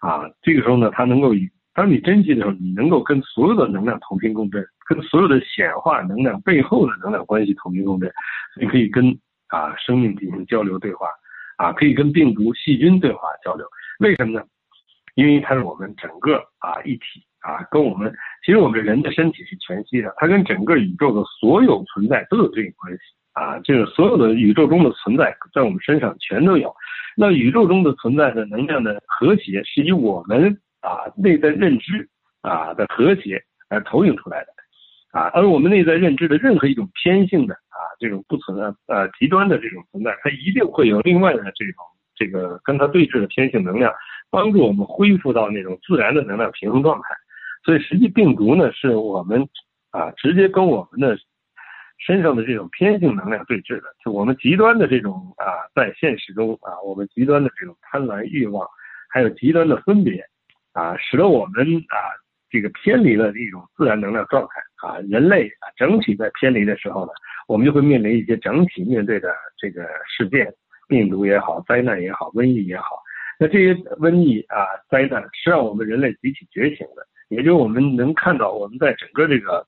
[0.02, 0.30] 啊。
[0.44, 8.12] 这个时候呢，他能够与当你珍惜的时候，你能够跟所有的能量同频共振，跟所有的显化能量背后的能量关系同频共振，
[8.62, 9.18] 你可以跟
[9.56, 11.08] 啊生命进行交流对话
[11.58, 13.66] 啊，可以跟病毒、细菌对话交流。
[14.00, 14.46] 为什么呢？
[15.16, 17.24] 因为它是我们整个啊一体。
[17.44, 18.10] 啊，跟我们
[18.46, 23.00] 其实我们人的身体是全息的，它跟整个宇宙的所有存在都有对应关系
[23.34, 23.60] 啊。
[23.66, 26.74] 这个所有的宇宙中的存在在我们身上全都有。
[27.18, 32.08] 那宇宙中的存在的能量的和谐是以我们啊内在认知
[32.44, 34.53] 啊的和谐而投影出来的
[35.14, 35.32] 啊。
[35.34, 43.94] 而我们内在认知的任何一种偏性的啊这种不存在呃极端的这种存在，它一定会有另外的这种这个跟它对峙的偏性能量，
[44.30, 47.08] 帮助我们恢复到那种自然的能量平衡状态。
[47.66, 49.48] 所以，实际病毒呢，是我们
[49.92, 51.18] 啊直接跟我们的
[52.06, 53.84] 身上的这种偏性能量对峙的。
[54.04, 58.68] 就我们极端的这种啊，在现实中啊，我们极端的这种贪婪欲望，
[59.10, 60.22] 还有极端的分别
[60.74, 61.98] 啊，使得我们啊
[62.50, 64.50] 这个偏离了一种自然能量状态
[64.84, 65.00] 啊。
[65.10, 67.12] 人类啊整体在偏离的时候呢，
[67.48, 70.54] 我们就会面临一些整体面对的这个事件，
[70.88, 73.02] 病毒也好，灾难也好，瘟疫也好。
[73.40, 77.08] 那这些瘟疫啊，灾难是让我们人类集体觉醒的。
[77.30, 79.66] 也就我们能看到，我们在整个这个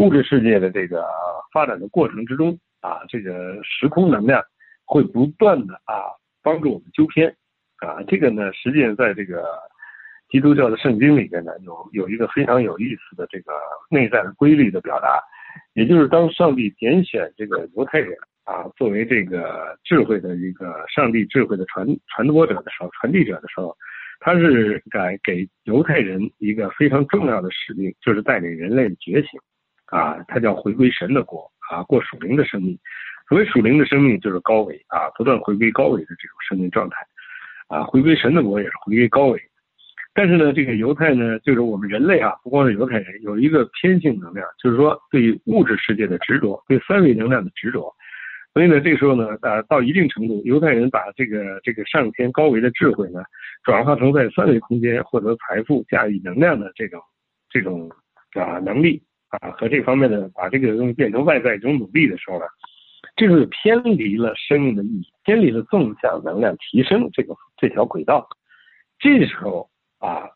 [0.00, 1.06] 物质世界的这个
[1.52, 4.42] 发展的过程之中啊，这个时空能量
[4.84, 6.10] 会不断的啊
[6.42, 7.28] 帮助我们纠偏
[7.76, 8.02] 啊。
[8.08, 9.44] 这个呢，实际上在这个
[10.28, 13.52] 基督教的圣经里边呢，有有一个非常有意思的这个
[13.90, 15.20] 内在的规律的表达，
[15.74, 23.76] 也就是当上帝拣选这个犹太人啊作为这个智慧的一个上帝智慧的传传播者的时候，传递者的时候。
[24.18, 29.38] 他是给给犹太人一个非常重要的使命，就是带领人类的觉醒，
[29.88, 32.78] 啊，他叫回归神的国，啊，过属灵的生命。
[33.28, 36.96] 所谓属灵的生命，就是高维，啊，不断回归高维的这种生命状态，
[37.68, 39.38] 啊，回归神的国也是回归高维。
[40.16, 47.94] 但是呢，这个犹太呢，就是我们人类啊，不光是犹太人，有一个偏性能量，就是说对物质世界的执着，对三维能量的执着。
[48.54, 53.20] 所以呢，这时候呢，呃，到一定程度，犹太人把这个这个上天高维的智慧呢，
[53.62, 56.98] 转化成在三维空间获得财富、驾驭能量的这种
[57.50, 57.90] 这种
[58.32, 62.46] 啊能力啊，和这方面的把这个东西变成外在一种努力的时候呢，
[63.16, 68.26] 这是偏离了生命的意义，偏离了纵向能量提升这个这条轨道。
[68.98, 70.28] 这时候啊，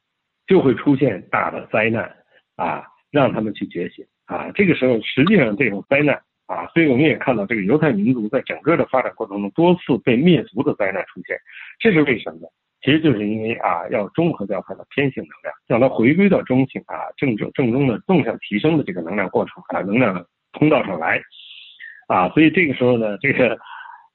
[0.46, 2.16] 就会出现大的灾难
[2.57, 4.51] 啊，让他们去觉醒啊。
[4.55, 6.20] 这个时候，实际上这种灾难。
[6.51, 11.38] 啊，所以我们也看到这个犹太民族在整个的发展过程中多次被灭族的灾难出现，
[11.79, 12.49] 这是为什么呢？
[12.83, 21.23] 其实就是因为啊，要中和掉它的偏性能量，让它回归到中性啊正正正中的纵向提升的这个能量过程啊能量通道上来
[22.09, 23.57] 啊，所以这个时候呢，这个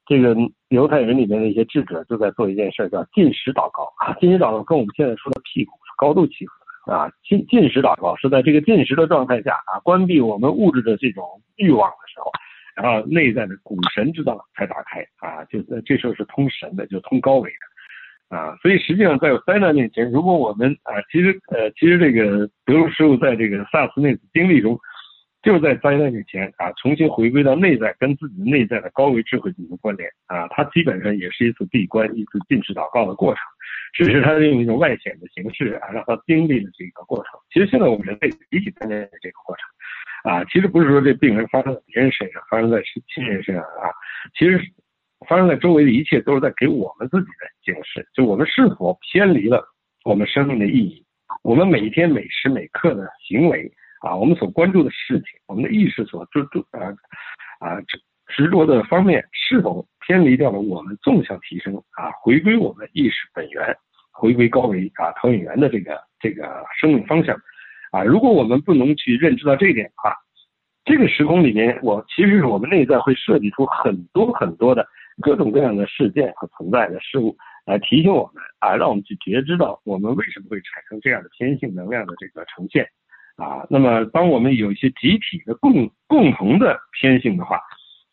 [0.06, 0.36] 这个
[0.70, 6.54] 犹太人里面的一些智者就在做一件事，叫进食祷告啊，进食祷告跟我们现在说的屁股是高度契合。
[6.86, 11.24] 啊，进进食祷告是在这个进食的状态下啊，关闭我们物质的这种
[11.56, 12.32] 欲望的时候，
[12.76, 18.56] 然后内在的古神之道才打开啊，就在这时候是通神的，就通高维的啊。
[18.62, 24.80] 所以实际上在灾难面前，如果我们啊，其实呃，其实这个德鲁师傅在这个萨斯那次经历中。
[25.46, 33.42] 就在灾难面前啊，重新回归到内在，跟自己内在的高维智慧进行关联啊，它基本上也是一次闭关、一次进食祷告的过程，
[33.94, 37.40] 只是他用一种外显的形式啊，让他经历了这个过程。
[37.54, 42.82] 其实现在我们人类一起参加这个过程啊，其实不是说这病人发生在别人身上，发生在
[43.14, 43.94] 亲人身上啊，
[44.36, 44.60] 其实
[45.30, 49.64] 发生在周围的一切都是在给我们自己的警示，就我们是否偏离了
[50.06, 51.06] 我们生命的意义，
[51.44, 53.72] 我们每一天每时每刻的行为。
[54.02, 56.94] 啊，我们所关注的事情，我们的意识所执着啊
[57.60, 63.76] 啊执执着的方面，是否偏离掉了我们纵向提升啊，回归我们意识本源，
[64.12, 67.36] 回归高维啊投影源的这个这个生命方向。
[67.92, 70.14] 啊，如果我们不能去认知到这一点的话，
[70.84, 74.86] 这个时空里面，我其实我们内在会设计出很多很多的
[75.22, 77.36] 各种各样的事件和存在的事物，
[77.66, 82.86] 来提醒我们啊，让我们去觉知到我们为什么会产生这样的偏性能量的这个呈现。
[83.36, 83.66] 啊。
[83.70, 87.60] 那么，当我们有一些集体的共共同的偏性的话，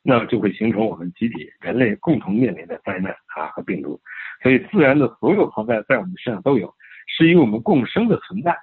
[0.03, 4.01] 那就会形成我们集体人类共同面临的灾难啊和病毒。
[4.43, 6.75] 所以，自然的所有存在在我们身上都有，
[7.07, 8.57] 是与我们共生的存在。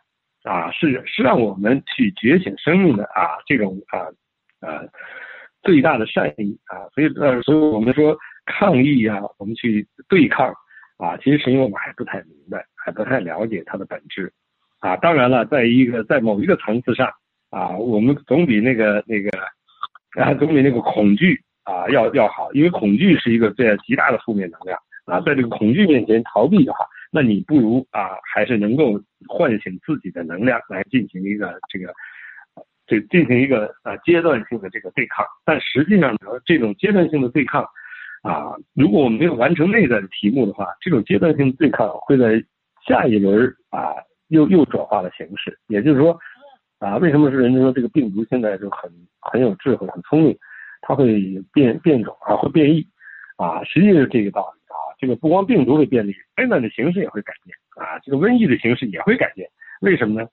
[0.43, 4.07] 啊，是是让我们去觉醒生命的啊，这种啊
[4.61, 4.87] 呃
[5.61, 10.47] 最大的善意啊，所以呃，所以我们说抗议啊，我们去对抗
[10.97, 14.31] 啊，其实是因为我们还不太明白，还不太了解它的本质
[14.79, 14.95] 啊。
[14.97, 17.09] 当然了，在一个在某一个层次上
[17.49, 19.29] 啊，我们总比那个那个
[20.21, 26.85] 啊，总比那个恐惧啊要要好，因为恐惧是一个最极大的负面能量啊，在这个恐惧面前逃避的话。
[27.11, 31.91] 那你不如啊，还是能够唤醒自己的能量来进行一个这个，
[32.85, 35.25] 这进行一个呃阶段性的这个对抗。
[35.43, 37.63] 但实际上呢，这种阶段性的对抗
[38.21, 42.39] 啊，如果我们没有完成内在的题目的话，这种阶段性的对抗会在
[42.87, 43.95] 下一轮啊
[44.29, 45.59] 又又转化了形式。
[45.67, 46.17] 也就是说
[46.79, 50.37] 啊，为什么是人家说这个病毒现在就很很有智慧、很聪明，
[50.81, 52.87] 它会变变种啊，会变异
[53.37, 54.77] 啊，实际是这个道理啊。
[54.97, 57.99] 这个不光病毒会变异，灾难的形式也会改变啊！
[57.99, 59.49] 这个瘟疫的形式也会改变，
[59.79, 60.27] 为什么呢？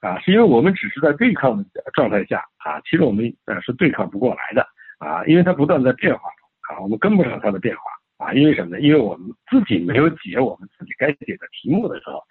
[0.00, 4.66] 啊，是因为我们只是在对抗的状态下啊，其实我们呃是对抗不过来的
[4.98, 8.80] 啊，因为它不断在变化中啊，我们跟不上它的变化啊，因为什么呢？
[8.80, 12.22] 因为我们自己没有解我们自己该解的题目的时候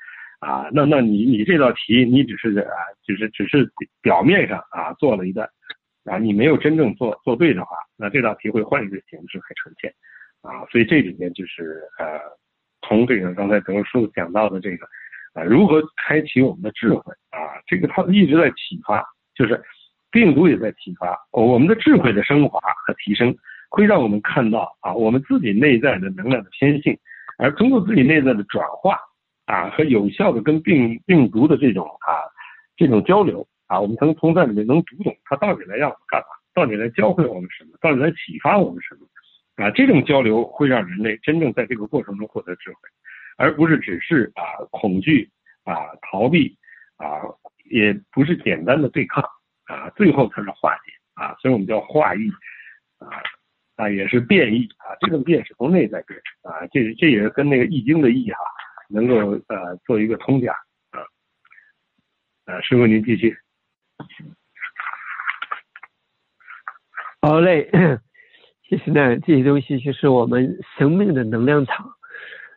[0.42, 2.74] 啊，那那你你这道题你只是啊，
[3.06, 3.72] 就是只是
[4.02, 5.48] 表面上啊做了一段
[6.06, 9.94] 啊，你没有真正做做对的话，那这道题会换一个形式来呈现。
[10.42, 12.20] 啊，所以这里面就是呃，
[12.82, 14.88] 从这个刚才德叔讲到的这个，
[15.34, 19.62] 啊，如何开启我们的智慧啊，这个他一直在启发，就是
[20.10, 23.36] 病毒也在启发我们的智慧的升华和提升，
[23.70, 26.98] 会让我们看到啊，我们自己内在的能量的偏性，
[27.38, 28.98] 而通过自己内在的转化
[29.52, 32.24] 啊和有效的跟病病毒的这种啊
[32.78, 39.02] 这种交流啊，我们能从在里面能读懂它到底来让我们干嘛，到底来教会我们什么，到底来启发我们什么。
[39.58, 42.78] 啊，这种交流会让人类真正在这个过程中获得智慧，
[43.38, 44.42] 而不是只是啊
[44.72, 45.30] 恐惧
[45.66, 46.56] 啊逃避
[46.96, 47.20] 啊，
[47.70, 49.22] 也不是简单的对抗
[49.66, 52.30] 啊，最后才是化解啊，所以我们叫化异
[53.00, 53.22] 啊
[53.76, 58.40] 啊也是变异啊，这种变是从内在变啊，这这也是跟那个易经的易哈
[58.92, 60.54] 能够呃做一个通假
[60.92, 61.00] 啊，
[62.46, 63.38] 呃师傅您继续，
[67.22, 67.70] 好嘞。
[68.68, 71.92] 其实呢，这些东西就是我们生命的能量场，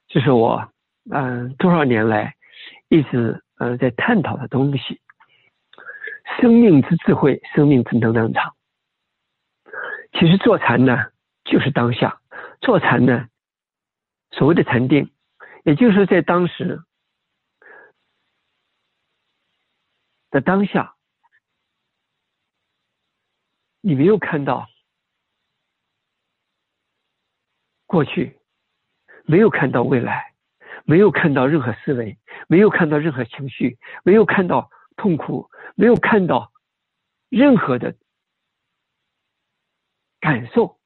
[0.06, 0.72] 就是我
[1.10, 2.36] 嗯多少年来
[2.88, 5.00] 一直呃在探讨的东西。
[6.40, 8.54] 生命之智慧，生命之能量场。
[10.12, 11.06] 其实坐禅呢，
[11.44, 12.20] 就是当下。
[12.60, 13.28] 坐禅呢，
[14.30, 15.10] 所谓的禅定，
[15.64, 16.84] 也就是在当时
[20.30, 20.96] 的当下，
[23.80, 24.68] 你没有看到。
[27.86, 28.40] 过去
[29.24, 30.34] 没有看到未来，
[30.84, 36.52] 没有看到任何思维，没有看到任何情绪，没有看到痛苦，没有看到
[37.28, 37.96] 任何的
[40.18, 40.80] 感受。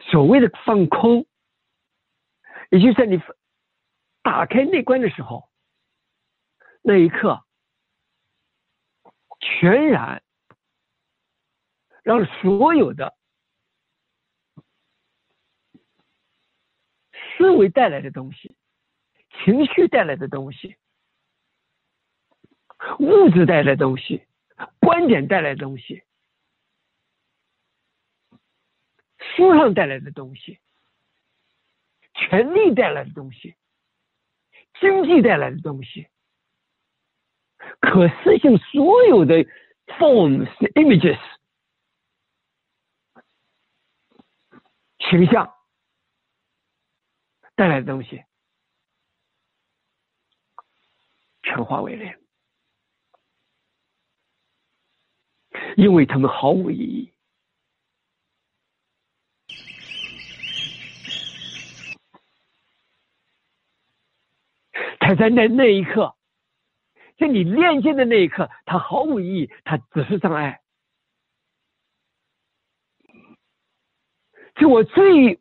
[0.00, 1.26] 所谓的放空，
[2.74, 3.22] 也就是在你
[4.20, 5.48] 打开内观的时候，
[6.82, 7.44] 那一刻，
[9.38, 10.24] 全然
[12.02, 13.16] 让所有的。
[17.36, 18.56] 思维带来的东西，
[19.44, 20.76] 情绪带来的东西，
[22.98, 24.26] 物质带来的东西，
[24.80, 26.02] 观点带来的东西，
[29.36, 30.58] 书上带来的东西，
[32.14, 33.54] 权力带来的东西，
[34.80, 36.08] 经济带来的东西，
[37.80, 39.44] 可视性所有的
[39.98, 41.20] forms images
[44.98, 45.52] 形象。
[47.56, 48.24] 带来的东西
[51.44, 52.18] 全化为零，
[55.76, 57.13] 因为他们毫无意义。
[65.06, 66.16] 他在那那一刻，
[67.18, 70.62] 在你链接的那一刻，它毫无意义，它只是障碍。
[74.56, 75.40] 就我最。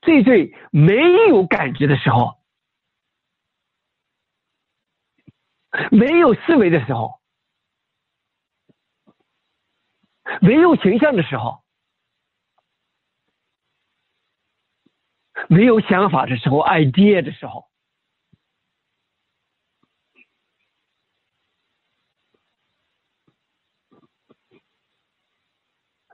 [0.00, 0.94] 最最没
[1.28, 2.40] 有感觉的时候，
[5.90, 7.20] 没有思维的时候，
[10.40, 11.64] 没有形象的时候，
[15.48, 17.67] 没有想法的时候，idea 的时候，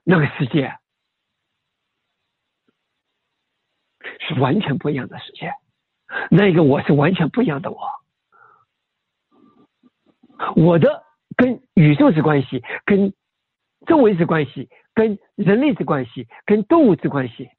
[0.05, 0.79] 那个世界
[4.21, 5.53] 是完全不一样的世界。
[6.31, 7.91] 那个我是完全不一样的我。
[10.57, 11.05] 我的
[11.37, 13.15] 跟宇宙之关系，跟
[13.87, 17.51] 周围之关系，跟人类之关系，跟动物之关系，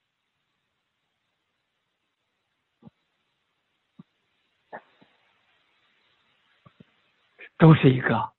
[7.58, 8.35] 都是一个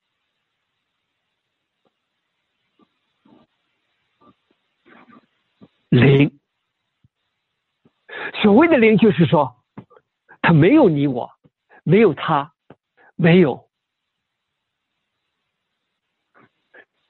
[6.00, 6.40] 零。
[8.42, 9.64] 所谓的零，就是说，
[10.42, 11.30] 它没有你我，
[11.82, 12.54] 没有他，
[13.14, 13.66] 没有。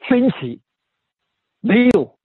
[0.08, 0.62] 分歧
[1.58, 2.16] 没有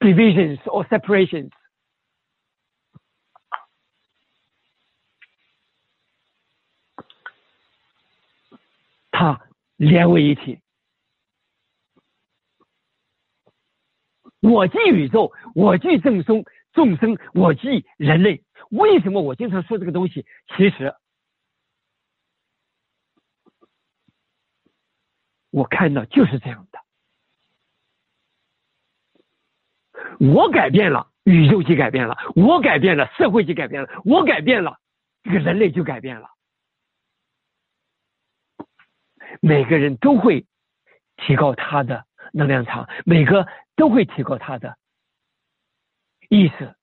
[0.00, 1.52] divisions or separations，
[9.12, 9.40] 它
[9.76, 10.60] 连为一体。
[14.40, 18.42] 我即宇宙，我即众生，众生我即人类。
[18.70, 20.26] 为什么我经常说这个东西？
[20.56, 20.94] 其实。
[25.50, 26.78] 我看到就是这样的，
[30.32, 34.78] 我改变了，宇宙就改变了；我改变了，社会就改变了；我改变了，
[35.24, 36.30] 这个人类就改变了。
[39.40, 40.46] 每个人都会
[41.16, 44.76] 提高他的能量场，每个都会提高他的
[46.28, 46.74] 意识。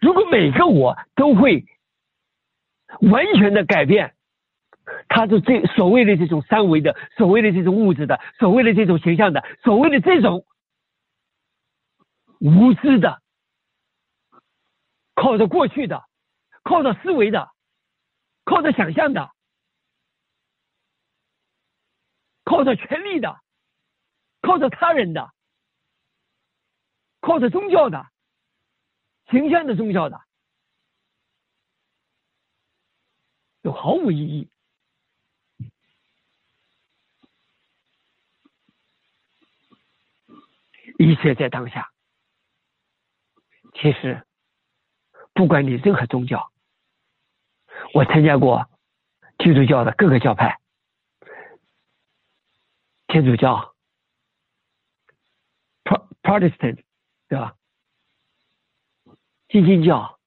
[0.00, 1.66] 如果每个我都会
[3.00, 4.14] 完全的改变。
[5.06, 10.46] 他是这所谓的这种三维的，所谓的这种物质的，所谓的这种形象的，所谓的这种
[12.40, 13.20] 无知的，
[15.14, 16.06] 靠着过去的，
[16.62, 17.50] 靠着思维的，
[18.44, 19.30] 靠着想象的，
[22.44, 23.42] 靠着权力的，
[24.40, 25.32] 靠着他人的，
[27.20, 28.06] 靠着宗教的，
[29.30, 30.20] 形象的宗教的，
[33.62, 34.48] 都毫无意义。
[40.98, 41.92] 一切在当下。
[43.74, 44.26] 其实，
[45.32, 46.50] 不管你任何宗教，
[47.94, 48.68] 我参加过
[49.38, 50.58] 基督教的各个教派，
[53.06, 53.76] 天主教、
[56.28, 56.84] Protestant，
[57.26, 57.56] 对吧？
[59.48, 60.20] 基督教、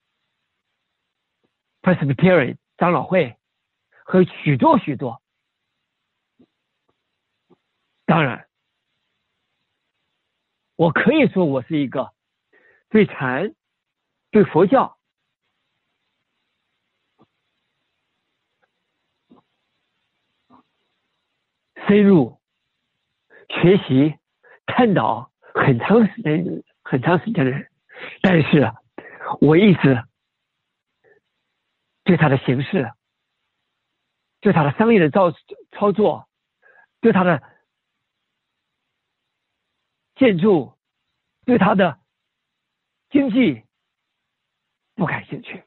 [1.84, 3.38] Presbyterian 长老会
[4.04, 5.22] 和许多许多，
[8.06, 8.50] 当然。
[10.76, 12.12] 我可以说，我是一个
[12.90, 13.54] 对禅、
[14.32, 14.98] 对佛教
[21.88, 22.42] 深入
[23.50, 24.18] 学习、
[24.66, 27.70] 探讨很长时间、很长时间的人，
[28.22, 28.72] 但是
[29.40, 30.04] 我一直
[32.04, 32.92] 对他的形式、
[34.40, 35.34] 对他的商业的操
[35.72, 36.28] 操作、
[37.00, 37.42] 对他的。
[40.16, 40.78] 建筑
[41.46, 41.98] 对他的
[43.10, 43.64] 经济
[44.94, 45.64] 不感兴趣，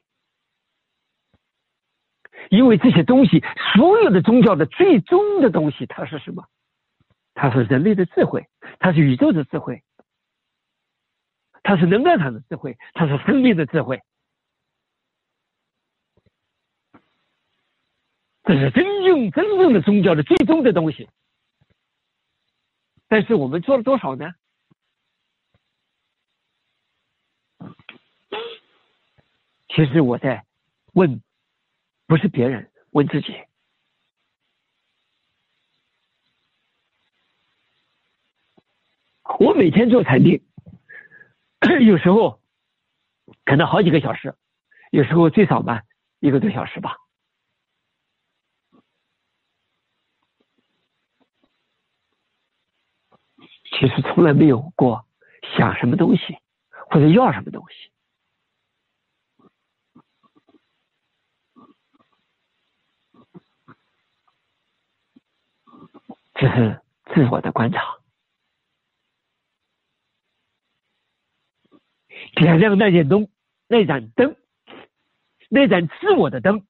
[2.49, 3.43] 因为这些东西，
[3.75, 6.47] 所有的宗教的最终的东西，它是什么？
[7.33, 8.47] 它是人类的智慧，
[8.79, 9.83] 它是宇宙的智慧，
[11.63, 14.01] 它是能量场的智慧，它是生命的智慧，
[18.43, 21.09] 这是真正真正的宗教的最终的东西。
[23.07, 24.33] 但是我们做了多少呢？
[29.67, 30.45] 其实我在
[30.93, 31.21] 问，
[32.07, 33.33] 不是别人，问自己。
[39.39, 40.41] 我每天做禅定，
[41.85, 42.39] 有时候
[43.43, 44.35] 可能好几个小时，
[44.91, 45.81] 有时候最少嘛
[46.19, 46.97] 一个多小时吧。
[53.77, 55.05] 其实从来没有过
[55.57, 56.37] 想什么东西，
[56.89, 57.91] 或者要什么东西。
[66.35, 66.81] 这是
[67.13, 67.97] 自我的观察，
[72.35, 73.27] 点亮那盏灯，
[73.67, 74.35] 那盏灯
[75.49, 76.65] 那盏自我的灯，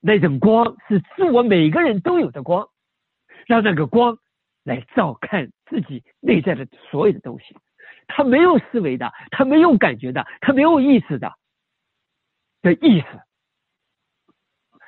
[0.00, 2.68] 那种光是自我每个人都有的光，
[3.46, 4.18] 让那个光
[4.62, 7.56] 来照看自己内在的所有的东西。
[8.06, 11.34] 他没有思维的，他没有感觉的，他没有意识的
[12.62, 13.06] 的意思，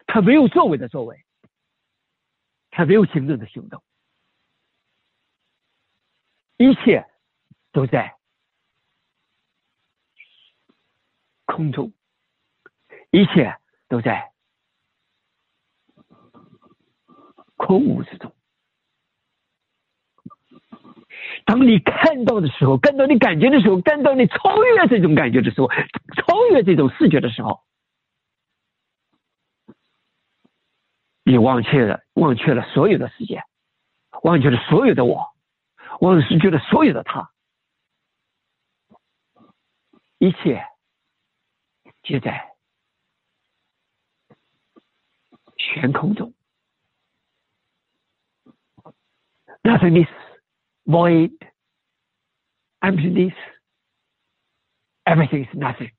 [0.07, 1.23] 他没有作为的作为，
[2.71, 3.83] 他没有行动的行动，
[6.57, 7.07] 一切
[7.73, 8.17] 都在
[11.51, 11.93] 空中，
[13.11, 13.57] 一切
[13.89, 14.33] 都在
[17.57, 18.33] 空无之中。
[21.45, 27.63] 当你看到的时候，看到你感觉的时候，看到你超越这种感觉的时候，超越这种视觉的时候，
[31.25, 33.43] 你忘却了，忘却了所有的时间，
[34.23, 35.27] 忘却了所有的我，
[36.01, 37.31] 忘却了所有的他，
[40.19, 40.65] 一切
[42.03, 42.57] 就在
[45.57, 46.35] 悬空中。
[49.63, 50.09] Nothing is.
[50.87, 51.31] void,
[52.83, 53.35] emptiness,
[55.05, 55.93] everything is nothing。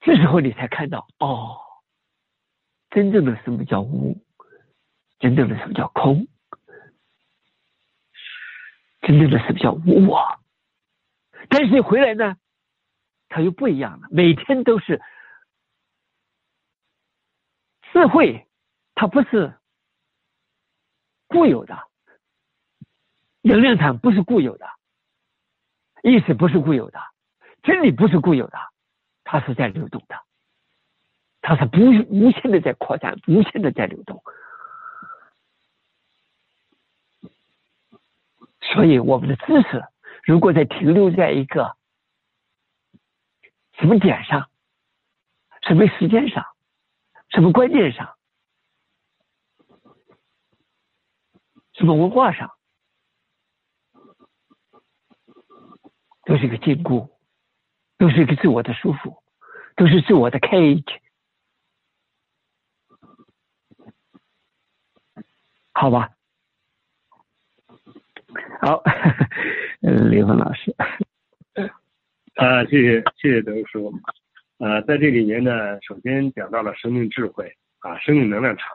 [0.00, 1.60] 这时候你才看到，哦，
[2.90, 4.24] 真正的什么叫无，
[5.20, 6.26] 真正的什么叫空，
[9.02, 10.40] 真正的什么叫无我。
[11.48, 12.36] 但是回来呢，
[13.32, 14.08] 它又不一样了。
[14.10, 15.00] 每天都是
[17.90, 18.46] 智慧，
[18.94, 19.54] 它不是
[21.28, 21.88] 固有的。
[23.40, 24.66] 能量场不是固有的，
[26.02, 27.00] 意识不是固有的，
[27.62, 28.58] 真理不是固有的，
[29.24, 30.14] 它是在流动的，
[31.40, 31.78] 它是不
[32.08, 34.22] 无限的在扩展，无限的在流动。
[38.60, 39.84] 所以，我们的知识
[40.22, 41.76] 如果在停留在一个
[43.78, 44.48] 什么点上、
[45.62, 46.44] 什么时间上、
[47.30, 48.16] 什么观念上、
[51.72, 52.52] 什么文化上。
[56.24, 57.10] 都是一个禁锢，
[57.98, 59.20] 都是一个自我的束缚，
[59.74, 61.00] 都是自我的 cage，
[65.72, 66.14] 好吧？
[68.60, 68.80] 好，
[69.82, 70.76] 李峰老师，
[72.42, 73.94] 啊，谢谢谢谢德叔，
[74.58, 78.66] 啊，在这里面呢，首先讲到了生命智慧啊，生命能量场。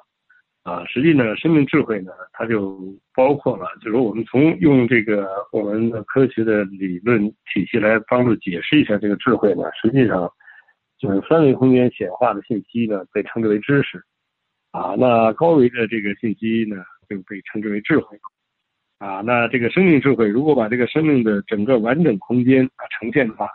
[0.64, 2.80] 啊，实际呢，生命智慧呢，它就
[3.14, 7.22] 包括了，就是我们从用这个我们的科学的理论
[7.54, 10.32] 体系来帮助解释一下这个智慧呢，实际上
[10.98, 14.02] 就是三维空间显化的信息呢，被称之为知识，
[14.72, 16.78] 啊，那高维的这个信息呢，
[17.10, 18.18] 就被称之为智慧，
[19.00, 23.48] 啊，那这个生命智慧，如果把这个生命的整个完整空间啊呈现的话，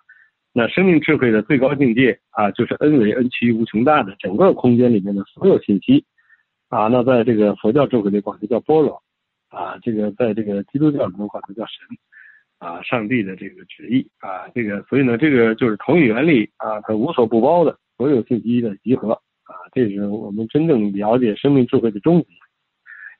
[0.52, 6.04] 那生命智慧的最高境界啊，就是 n 维 n 趋无穷大的整个空间里面的所有信息。
[6.68, 9.02] 啊，那在这个佛教智慧里管它叫般若，
[9.50, 11.86] 啊，这个在这个基督教里面管它叫神，
[12.58, 22.28] 啊，上帝的这个旨意，啊，这个所以呢，这个就是同一原理啊，它无所不包的所有信息的集合，啊，这是我们真正了解生命智慧的终极。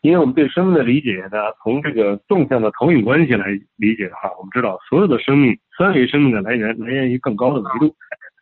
[0.03, 3.47] 因为我们对生命的理解呢，从这个纵向的投影关系来
[3.77, 7.95] 理解的话，我们知道所有的生命三维生命的来源来源于更高的维度，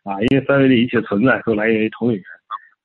[0.03, 2.23] 啊，因为三维的一切存在都来源于投影源。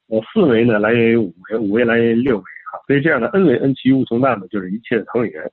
[0.08, 5.50] 呃，四维呢来源于五维，五维来源于六维啊，所以这样的 n 维 n 趋于无穷大呢，就是一切的投影源。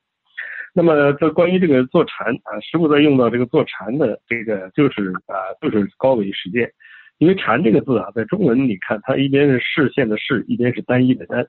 [0.74, 6.70] 那么这关于这个坐禅啊，师傅在用到这个坐禅的这个就是啊，就是高维实践。
[7.18, 11.46] 因为禅这个字啊，在中文你看它一边是视线的视，一边是单一的单，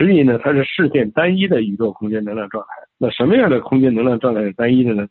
[0.00, 2.68] 实际呢它是视线单一的宇宙空间能量状态。
[2.96, 5.06] 那什么样的空间能量状态是单一的呢？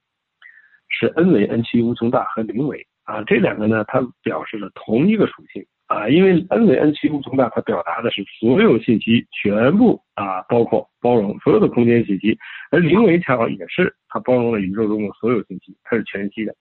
[0.87, 5.63] 是 n 维 n 趋于无穷大和零维啊，这两个呢它表示了同一个属性。
[5.85, 12.35] 啊，因为 n 维 n 趋无穷大，它表达的是所有信息全部啊，包括包容所有的空间信息，
[12.71, 16.55] 而零维恰好也是它包容了宇宙中的所有信息，它是全息的。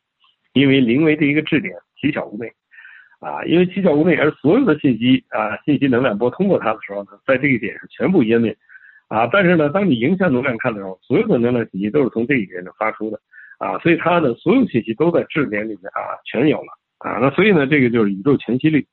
[0.53, 2.51] 因为零维的一个质点极小无内，
[3.21, 8.57] 啊，因为七窍无内，而所有的信息啊，信息能量波通过它的时候呢，在这一点上全部湮灭，
[9.09, 13.21] 啊，但是呢，当你影响能量看的时候，所有的能量信息都是从这一点上发出的，
[13.59, 18.87] 啊，所以它的所有信息都在质点里面啊，全有了，啊，那所以呢，这个就是宇宙全息率。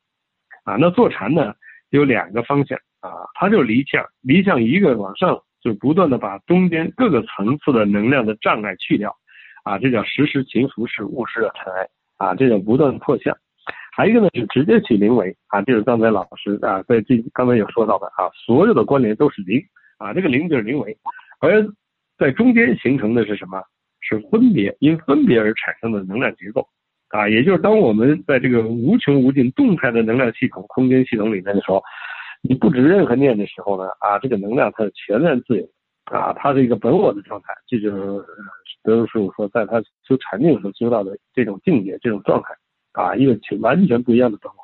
[0.63, 1.53] 啊，那坐禅呢
[1.91, 9.15] 有两个方向啊，它就离相，离相一个往上，就不断的把中间各个层次的能量的障碍去掉，
[9.63, 13.37] 啊，这叫时时勤拂拭勿施的尘埃，啊，这叫不断破相。
[13.95, 19.63] 还有一个呢是直接去零维，啊，就是刚才老师啊在这刚才有说到的啊，所有的关联都是零，
[19.97, 20.97] 啊，这个零就是零维，
[21.39, 21.65] 而
[22.17, 23.61] 在中间形成的是什么？
[24.01, 26.67] 是分别，因分别而产生的能量结构。
[27.07, 31.81] 啊，也就是当我们在这个无穷无尽动态的能量系统、空间系统里面的时候，
[32.41, 35.65] 你不止任何念的时候呢，啊，这个能量它是全然自由，
[36.05, 37.97] 啊，它是一个本我的状态，这就是
[38.83, 42.49] 德州师傅说，在他修禅定的时候修到的这种境界、这种状态，
[42.95, 44.57] 啊，一个全完全不一样的本我。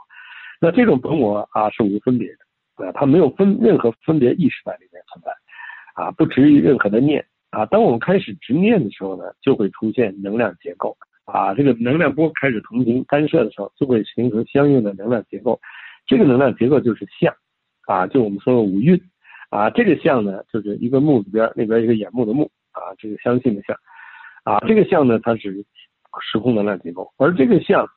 [0.60, 5.32] 那这种本我啊是无分别的，啊，它没有分任何分别意识在里面存在，
[6.02, 10.98] 啊，不执于任何的念，啊，当我们开始执念的时候呢，就会出现能量结构。
[11.26, 15.58] 啊，这个能量波开始同频干涉的时候，就会形成相应的能量结构。
[16.06, 17.34] 这个能量结构就是相，
[17.86, 19.00] 啊，就我们说的五蕴。
[19.50, 23.78] 啊，这个相呢，就是一个目字边，那边一个眼目的目，啊，这个相信的相。
[24.44, 25.64] 啊，这个相呢，它是
[26.22, 27.14] 时空能量结构。
[27.18, 27.88] 而这个相，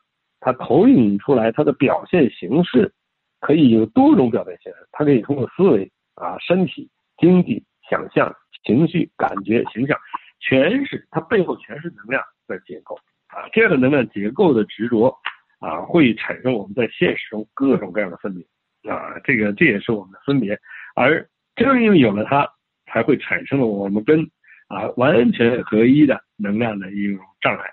[0.44, 2.92] 它投影出来它的表现形式，
[3.40, 4.86] 可以有多种表现形式。
[4.92, 8.30] 它可以通过思维、啊，身体、经济、想象、
[8.62, 9.98] 情绪、感觉、形象，
[10.40, 12.94] 全是它背后全是能量的结构。
[13.28, 15.16] 啊，这样的能量结构的执着，
[15.60, 20.56] 啊，会产生我们在现实中各种各样的分别，啊，这个这也是我们的分别，
[20.94, 21.26] 而
[21.56, 22.46] 正因为有了它，
[22.86, 24.20] 才会产生了我们跟
[24.68, 27.64] 啊完全合一的能量的一种障碍，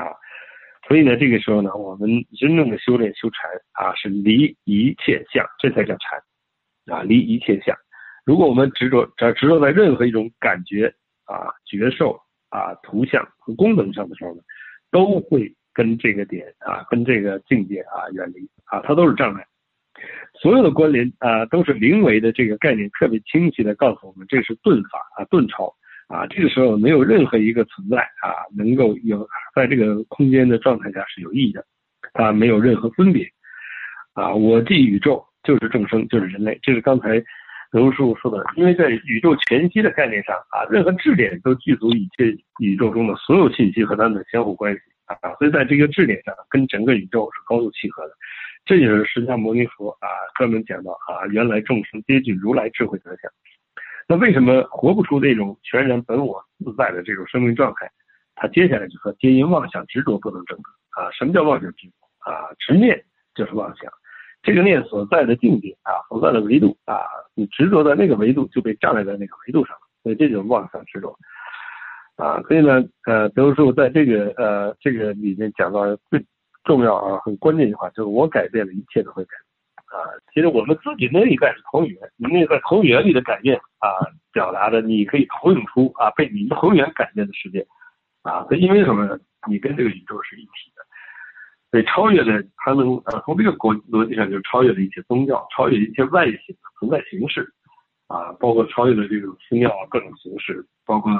[0.00, 0.14] 啊，
[0.88, 2.08] 所以呢，这个时候呢，我们
[2.38, 7.76] 真正的修炼修禅啊，是离一切相，这才叫禅，啊，离一切相。
[8.24, 10.92] 如果我们执着只执着在任何一种感觉
[11.24, 12.18] 啊、觉受
[12.50, 14.42] 啊、图像和功能上的时候呢？
[14.90, 19.46] 都会跟这个点啊，跟这个境界啊远离啊，它都是障碍。
[20.40, 25.74] 所有的关联啊，都是灵维的这个概念特别清晰的告诉我们，这是顿法啊，顿超
[26.12, 26.26] 啊。
[26.28, 31.64] 这个时候没有任何一个存在啊，能够有在这个空间的状态下是有意义的，
[32.12, 33.26] 它没有任何分别
[34.12, 34.32] 啊。
[34.32, 37.22] 我即宇宙就是众生就是人类，这是刚才
[37.72, 38.44] 刘师傅说的。
[38.56, 44.80] 因为在宇宙全息的概念上啊，任何质点都具足一切宇宙中的所有信息和它们的相互关系。
[45.06, 48.12] 啊，所以在这个质点上，跟整个宇宙是高度契合的。
[48.64, 50.08] 这就是释迦牟尼佛啊，
[50.38, 53.30] 专门讲到啊，原来众生皆具如来智慧德相。
[54.12, 57.90] 那为什么活不出这种全然本我自在的这种生命状态？
[58.34, 60.64] 他接下来就说：皆因妄想执着不能证得
[61.00, 61.10] 啊。
[61.12, 61.94] 什么叫妄想执着
[62.30, 62.52] 啊？
[62.58, 63.02] 执念
[63.34, 63.90] 就是妄想，
[64.42, 67.00] 这个念所在的境界啊，所在的维度啊，
[67.34, 71.18] 你执着在那个维度，就被障碍在那个维度上了，所以这就是妄想执着。
[72.16, 76.22] 啊，所以呢，呃，德叔师在这个呃这个里面讲到最
[76.64, 79.51] 重要啊，很关键一句话，就是我改变了，一切都会改变。
[79.92, 83.92] 啊，其实我们自己内在是投影源，你内在投影源里的改变啊，
[84.32, 87.66] 表达的你可以投影出啊被你投影源改变的世界。
[88.22, 89.18] 啊，所以因为什么呢？
[89.48, 90.82] 你跟这个宇宙是一体的，
[91.70, 97.52] 所以超越了，它能呃从这个国逻辑上就超越了一些宗教，超越一些外形的存在形式。
[98.08, 101.10] 啊，包括超越的这种星耀，各种形式，包括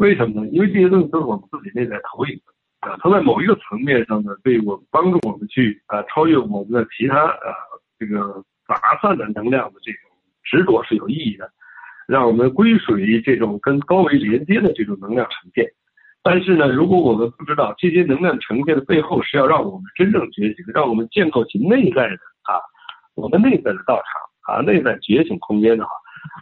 [0.00, 0.48] 为什么呢？
[0.52, 7.56] 因为这些东西都是我们自己内在投影的啊，它在某一个层面上呢，对我帮助我们去啊超越我们的其他啊
[8.00, 10.10] 这个杂散的能量的这种
[10.42, 11.52] 执着是有意义的，
[12.08, 15.70] 让我们归属于这种跟高维连接的这种能量呈现。
[16.22, 22.56] 但是呢，如果我们不知道这些能量呈现的背后是要让我们真正觉醒，让我们建构起内在的啊
[23.14, 25.90] 我们内在的道场啊内在觉醒空间的话。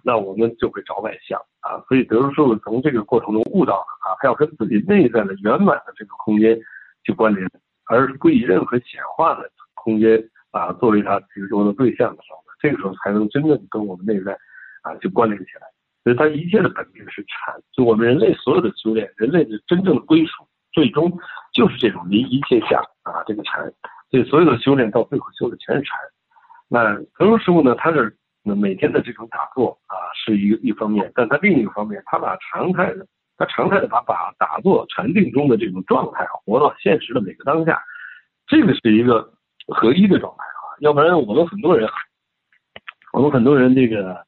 [0.03, 6.59] 那我们就会找外向啊，所以德叔叔从这个过程中悟到了啊，他要跟自己内在的圆满的这个空间
[7.05, 7.49] 去关联，
[7.87, 10.21] 而不以任何显化的空间
[10.51, 14.33] 啊作为他执着的对象的时候，这个时候才能真正跟我们内在
[14.83, 15.67] 啊去关联起来。
[16.05, 21.13] 所以他一切的本质是禅，就我们人类所有的修炼，人类的真正的归属，最终
[21.53, 23.73] 就是这种离一切相啊这个禅。
[24.11, 25.99] 所以所有的修炼到最后修的全是禅。
[26.69, 28.17] 那德叔师傅呢，他是。
[28.45, 37.79] 那每天的这种打坐啊，是一一方面，但他另一个方面，他把常态的，他常态的把把打坐禅定中的这种状态活到现实的每个当下，
[38.47, 39.35] 这个是一个
[39.69, 40.75] 合一的状态啊。
[40.81, 41.89] 要不然我们很多人，
[43.13, 44.25] 我们很多人这个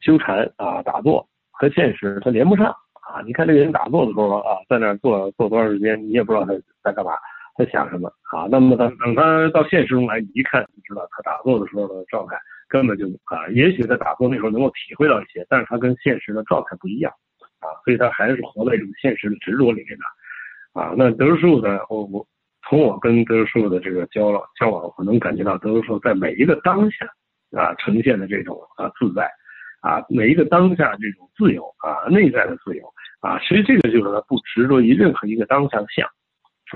[0.00, 3.20] 修禅啊打坐和现实它连不上啊。
[3.24, 6.52] 你看这个人打坐的时候啊，在那坐坐多长时间，你也不知道他
[6.82, 7.12] 在干嘛，
[7.56, 8.46] 在想什么啊。
[8.50, 12.36] 那么他等他到现实中来一看，就知道他打坐的时候的状态。
[12.66, 17.12] 根本就啊，也许在打坐那时候能够体会到一些，但是他跟现实的状态不一样
[17.60, 20.92] 啊，所以他还是活在一种现实的执着里面的啊。
[20.96, 22.26] 那德叔呢，我我
[22.68, 27.06] 从我跟德叔的这个交交往，我能感觉到德叔在每一个当下
[27.56, 29.30] 啊呈现的这种啊自在
[29.80, 32.84] 啊，每一个当下这种自由啊，内在的自由
[33.20, 36.08] 啊，其实这个就是他不执着于任何一个当下的相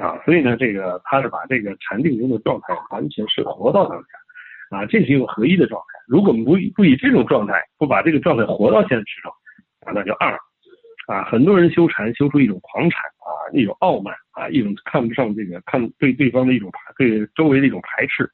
[0.05, 4.07] 啊，所以呢，这个他是把这个禅定中的状态完全是活到当下。
[4.71, 5.99] 啊，这是一个合一的状态。
[6.07, 9.33] 如果不不以这种状态，不把这个状态活到现实中，
[9.87, 10.39] 啊，那就二。
[11.09, 18.31] 啊，很多人修禅修出一种狂禅啊，一种傲慢啊，一种看不上这个看对对方的一种排对周围的一种排斥，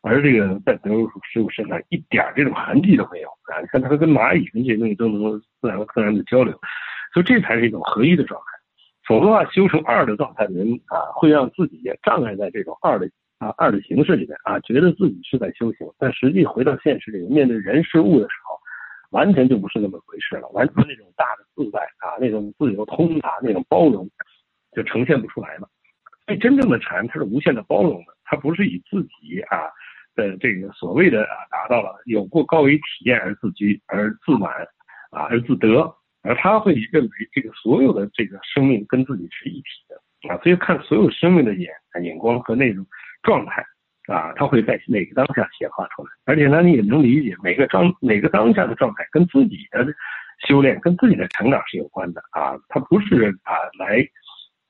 [0.00, 3.60] 而这个在德鲁师傅身上一点这种痕迹都没有啊！
[3.60, 6.58] 你看他跟蚂蚁跟这些东西都能够自然而然的交流，
[7.12, 8.46] 所以这才是一种合一的状态。
[9.06, 13.06] 否则的话，修成二的状态的人啊，会让自己也障碍在这种二的
[13.38, 18.58] 啊二的形式里面啊，觉得自己是在修行，但实际回到现实里面，面对人事物的时候，
[19.10, 24.08] 完全就不是那么回事了，完全那种大的自在啊，那种自由通达，那种包容，
[24.72, 25.68] 就呈现不出来了。
[26.26, 29.70] 所以真正的禅，它是无限的包容的，它不是以自己啊
[30.14, 34.50] 的这个所谓的啊达到了有过高于体验而自居而自满
[35.10, 35.94] 啊而自得。
[36.22, 42.84] 而他会认为这个所有的这个生命跟自己是一体的啊，所以看所有生命的眼眼光和那种
[43.22, 43.64] 状态
[44.06, 46.08] 啊，他会在哪个当下显化出来。
[46.24, 49.86] 而且呢，你也能理解每个当每个当下的状态跟自己的
[50.46, 54.06] 修炼、跟自己的成长是有关的啊，他不是啊来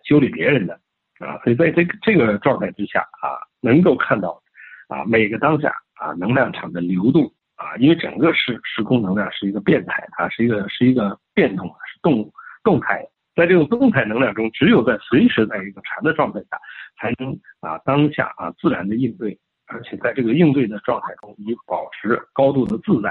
[0.05, 0.75] 修理别人的
[1.19, 1.39] 啊。
[1.45, 4.43] 所以在这个这个状态之下啊，能够看到
[4.89, 7.33] 啊每个当下啊能量场的流动。
[7.57, 12.31] 啊，因为整个时时空能量是一个变态，它是一个是一个变动，是动
[12.63, 13.09] 动态的。
[13.37, 16.59] 在这种动态能量中，只有在随时在一个禅的状态下，
[16.99, 23.11] 才能啊当下啊自然的应对，而且在这个应对的状态中，以保持高度的自在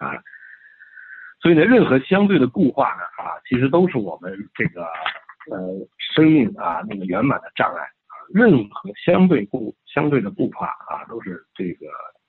[0.00, 0.18] 啊。
[1.40, 8.14] 所以呢，任何相对的固化呢啊，其实都是我们这个呃生命啊那个圆满的障碍啊。
[8.34, 11.86] 任何相对固相对的固化啊，都是这个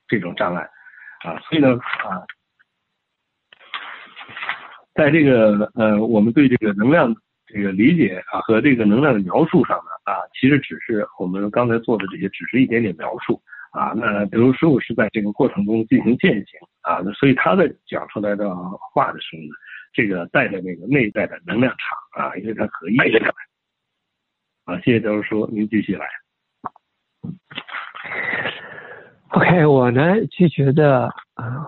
[0.08, 0.70] 这种障碍。
[1.26, 1.70] 啊，所以呢，
[2.06, 2.22] 啊，
[4.98, 13.40] 在这个呃，我们对这个能量这个理解啊和这个能量的描述上呢，啊，其实只是我们刚才做的这些，只是一点点描述
[13.72, 13.94] 啊。
[13.96, 18.54] 那比如师傅是在这个过程中进行践行啊，所以他在讲出来的
[18.92, 19.50] 话的时候呢，
[19.94, 23.34] 这个带着那个内在的能量场啊，因为它合一的。
[24.66, 26.06] 啊，谢谢教授，您继续来。
[29.30, 31.04] OK，我呢就觉得
[31.36, 31.68] 啊，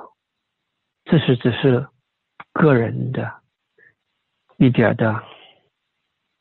[1.06, 1.88] 这是只是
[2.60, 3.42] 个人的
[4.58, 5.24] 一点的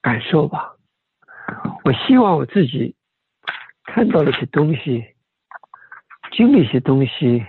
[0.02, 0.74] 感受吧。
[1.84, 2.96] 我希望我自己
[3.84, 5.14] 看到了些东西，
[6.32, 7.46] 经历一些东西，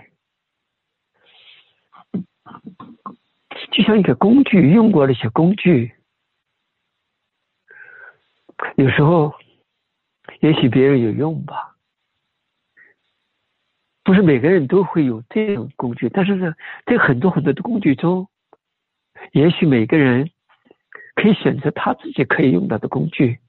[3.72, 5.95] 就像一个工具，用过的一些工具，
[8.76, 9.34] 有时候
[10.41, 11.76] 也许别人有用吧。
[14.03, 16.53] 不是每个人都会有这种工具，但是呢，
[16.86, 18.29] 在很多很多的工具中，
[19.32, 20.32] 也许每个人
[21.16, 23.40] 可以选择他自己可以用到的工具。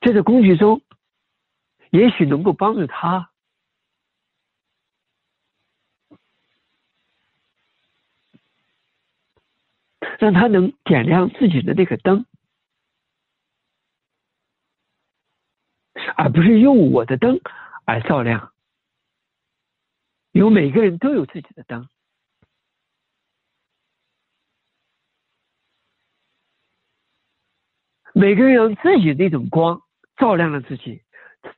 [0.00, 0.82] 在这工具中，
[1.90, 3.30] 也许能够帮助他，
[10.18, 12.24] 让他能点亮自己的那个灯。
[16.14, 17.40] 而不是用我的灯
[17.84, 18.52] 而照亮，
[20.36, 21.88] 因为每个人都有自己的灯，
[28.12, 29.80] 每个人用自己的那种光
[30.18, 31.02] 照亮了自己，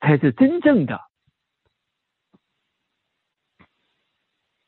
[0.01, 1.01] 才是真正的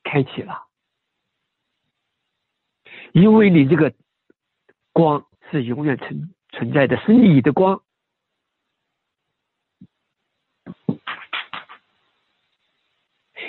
[0.03, 0.67] 开启了。
[3.13, 3.95] 因为你这个
[4.93, 7.81] 光是永远存存在的，是你的光。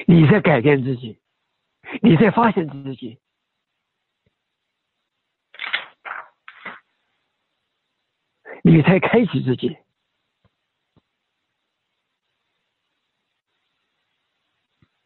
[0.08, 1.20] 你在改变自己，
[2.02, 3.20] 你在发现自己，
[8.64, 9.78] 你在开启自己，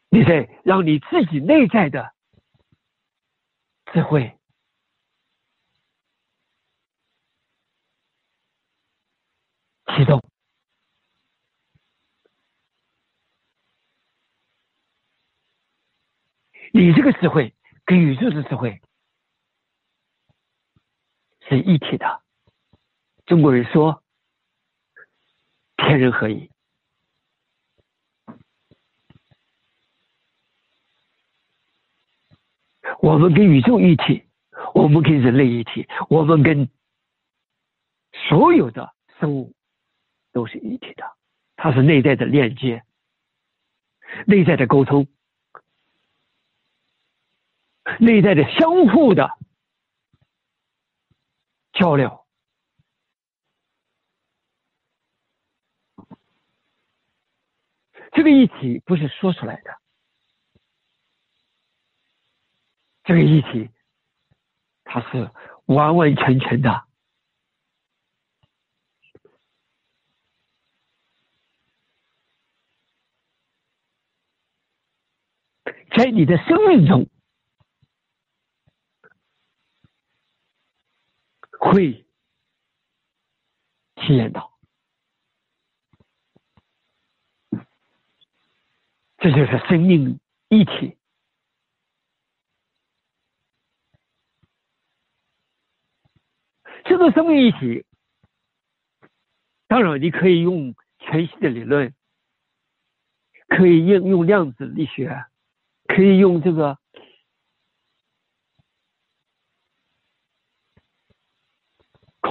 [0.09, 2.13] 你在让你自己内在的
[3.91, 4.37] 智慧
[9.95, 10.34] 启动。
[16.77, 17.55] 你这个智慧
[17.85, 18.81] 跟宇宙的智慧
[21.47, 22.21] 是一体的。
[23.25, 24.03] 中国人说
[25.77, 26.51] 天人合一，
[32.99, 34.25] 我们跟宇宙一体，
[34.73, 36.69] 我们跟人类一体，我们跟
[38.27, 39.55] 所有的生物
[40.33, 41.15] 都是一体的。
[41.55, 42.83] 它是内在的链接，
[44.27, 45.07] 内在的沟通。
[47.99, 49.29] 内在的相互的
[51.73, 52.25] 交流，
[58.11, 59.77] 这个一体不是说出来的，
[63.03, 63.69] 这个一体，
[64.83, 65.31] 它是
[65.65, 66.87] 完完全全的，
[75.95, 77.07] 在你的生命中
[81.65, 82.05] 会
[83.95, 84.53] 体验到，
[89.17, 90.95] 这就是生命一体。
[96.83, 97.83] 这个生命一体，
[99.67, 101.95] 当然你可以用全息的理论，
[103.47, 105.25] 可以应用量子力学，
[105.87, 106.77] 可以用这个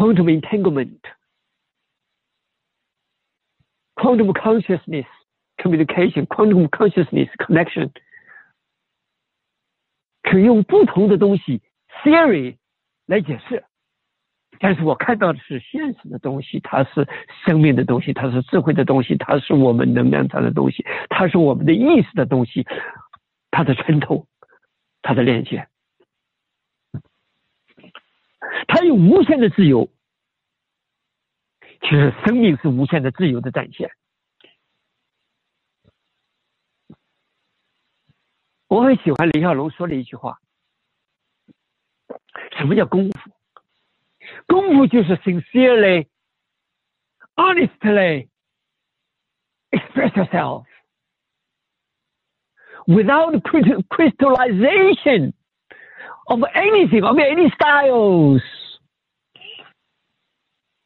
[0.04, 1.00] quantum entanglement、
[3.94, 5.06] quantum consciousness
[5.56, 7.90] communication、quantum consciousness connection，
[10.22, 11.62] 可以用不同的东西
[12.02, 12.58] theory
[13.06, 13.64] 来解释。
[14.60, 17.08] 但是我看到的是现实的东西，它是
[17.46, 22.66] 生命的东西，它是智慧的东西，它是我们能量场的东西，它是我们的意识的东西，
[23.50, 24.26] 它的穿透，
[25.00, 25.66] 它的链接，
[28.66, 29.90] 它有无限的自由。
[31.80, 33.90] 其实生命是无限的自由的展现。
[38.68, 40.38] 我很喜欢李小龙说的一句话
[42.56, 43.30] ：“什么叫功夫？”
[44.48, 46.06] 功夫就是 sincerely,
[47.36, 48.28] honestly
[49.70, 50.64] express yourself
[52.86, 53.42] without
[53.88, 55.34] crystallization
[56.26, 58.42] of anything, of any styles.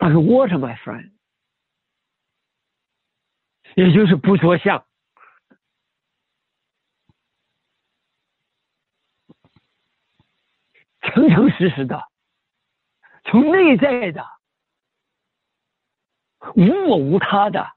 [0.01, 1.12] Like water, my friend.
[3.74, 4.84] 也就是不着相，
[11.01, 12.03] 诚诚实实的。
[13.24, 14.24] 从内在的
[16.57, 17.72] 无我无他的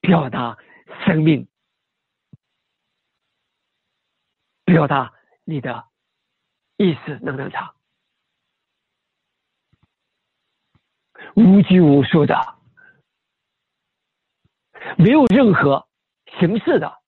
[0.00, 0.56] 表达
[1.04, 1.46] 生命，
[4.64, 5.12] 表达
[5.44, 5.88] 你的
[6.76, 7.76] 意识能量场，
[11.34, 12.34] 无拘无束的，
[14.96, 15.86] 没有任何
[16.38, 17.02] 形式的，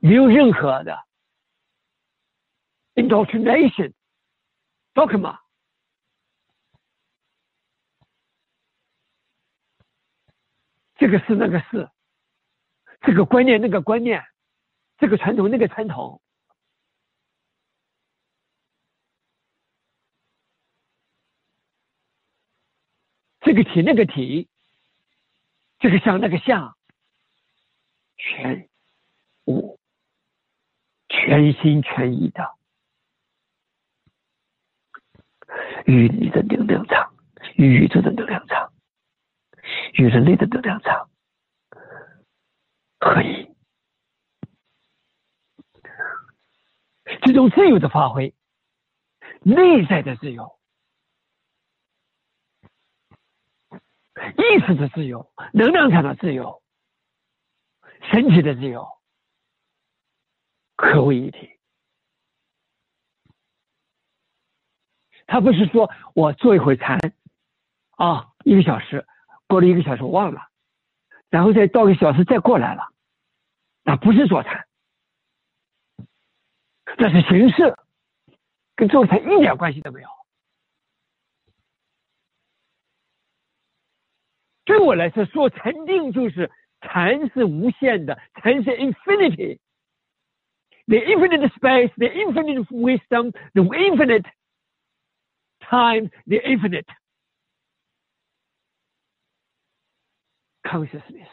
[0.00, 1.06] 没有任何的。
[2.94, 3.92] indoctrination
[4.92, 5.38] dogma，
[10.96, 11.88] 这个是那个是，
[13.02, 14.26] 这个观念那个观念，
[14.98, 16.20] 这个传统那个传统，
[23.40, 24.48] 这个体那个体，
[25.78, 26.76] 这个像那个像，
[28.16, 28.68] 全
[29.46, 29.78] 无
[31.08, 32.58] 全心全意的。
[35.86, 37.14] 与你的能量场、
[37.54, 38.72] 与宇宙的能量场、
[39.94, 41.08] 与人类的能量场
[43.00, 43.48] 合一，
[47.22, 48.34] 这种自由的发挥，
[49.42, 50.58] 内在的自由、
[54.36, 56.62] 意识的自由、能量场的自由、
[58.10, 58.88] 身体的自由，
[60.76, 61.58] 合为一体。
[65.26, 66.98] 他不是说我做一会禅，
[67.90, 69.06] 啊，一个小时，
[69.46, 70.48] 过了一个小时忘了，
[71.30, 72.88] 然后再到一个小时再过来了，
[73.82, 74.67] 那不是坐禅，
[76.98, 77.74] 那是形式，
[78.76, 80.08] 跟做禅一点关系都没有。
[84.64, 94.26] 对我来说，说禅定就是禅是无限的，禅是 infinity，the infinite space，the infinite wisdom，the infinite。
[95.60, 96.86] time the infinite
[100.62, 101.28] consciousness.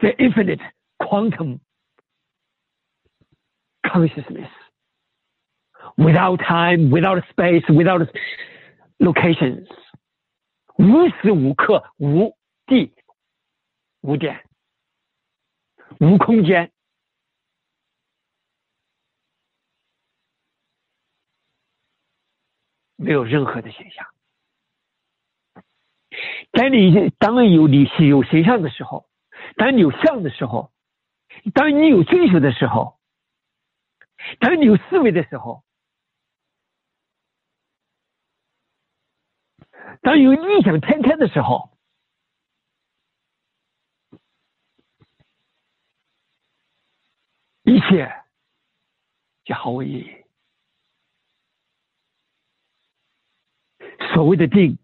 [0.00, 0.60] The infinite
[0.98, 1.60] quantum
[3.86, 4.48] consciousness.
[5.98, 8.08] Without time, without space, without
[8.98, 9.66] locations.
[10.78, 12.34] 无时无刻无
[12.64, 12.94] 地
[14.00, 14.48] 无点
[15.98, 16.72] 无空间
[22.96, 24.06] 没有任何的现象。
[26.52, 29.09] 当你当有你有形象的时候，
[29.56, 30.72] 当你有相的时候，
[31.54, 32.98] 当你有追求的时候，
[34.38, 35.64] 当你有思维的时候，
[40.02, 41.70] 当有异想天开的时候。
[47.62, 48.10] 一切
[49.44, 50.24] 就毫无意义。
[54.12, 54.76] 所谓的定。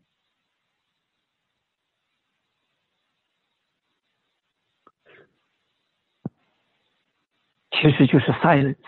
[7.79, 8.79] 其实就是 silence，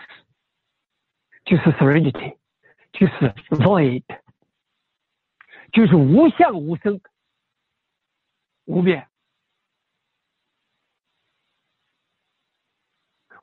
[1.45, 2.37] 就是 serenity，
[2.91, 3.13] 就是
[3.55, 4.03] void，
[5.71, 6.99] 就是无相无生
[8.65, 9.07] 无变，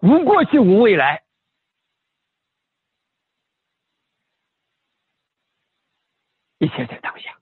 [0.00, 1.24] 无过去无未来。
[6.58, 7.38] 一切在当下。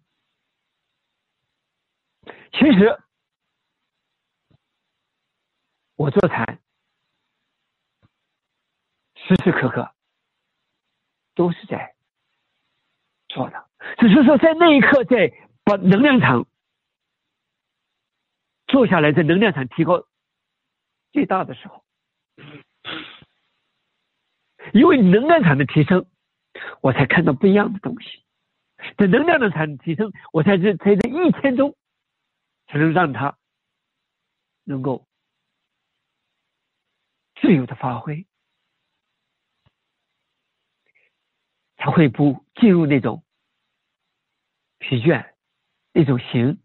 [2.52, 3.00] 其实，
[5.94, 6.59] 我做禅，
[9.27, 9.95] 时时刻刻
[11.35, 11.95] 都是在
[13.29, 13.68] 做的，
[13.99, 15.33] 只是说在那一刻，在
[15.64, 16.47] 把能量场
[18.66, 20.07] 做下来，在能量场提高
[21.12, 21.83] 最大的时候，
[24.72, 26.07] 因为能量场的提升，
[26.83, 28.22] 我才看到不一样的东西。
[28.99, 31.75] 在能量的产提升，我在这在这一天中，
[32.66, 33.39] 才能让他
[34.64, 35.07] 能够
[37.41, 38.27] 自由的发挥，
[41.85, 43.22] 他会不进入那种
[44.78, 45.35] 疲倦、
[45.93, 46.59] 那种行、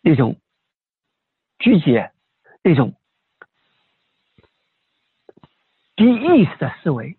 [0.00, 0.40] 那种
[1.58, 2.10] 拘结、
[2.62, 2.94] 那种
[5.96, 7.18] 低意识的思维。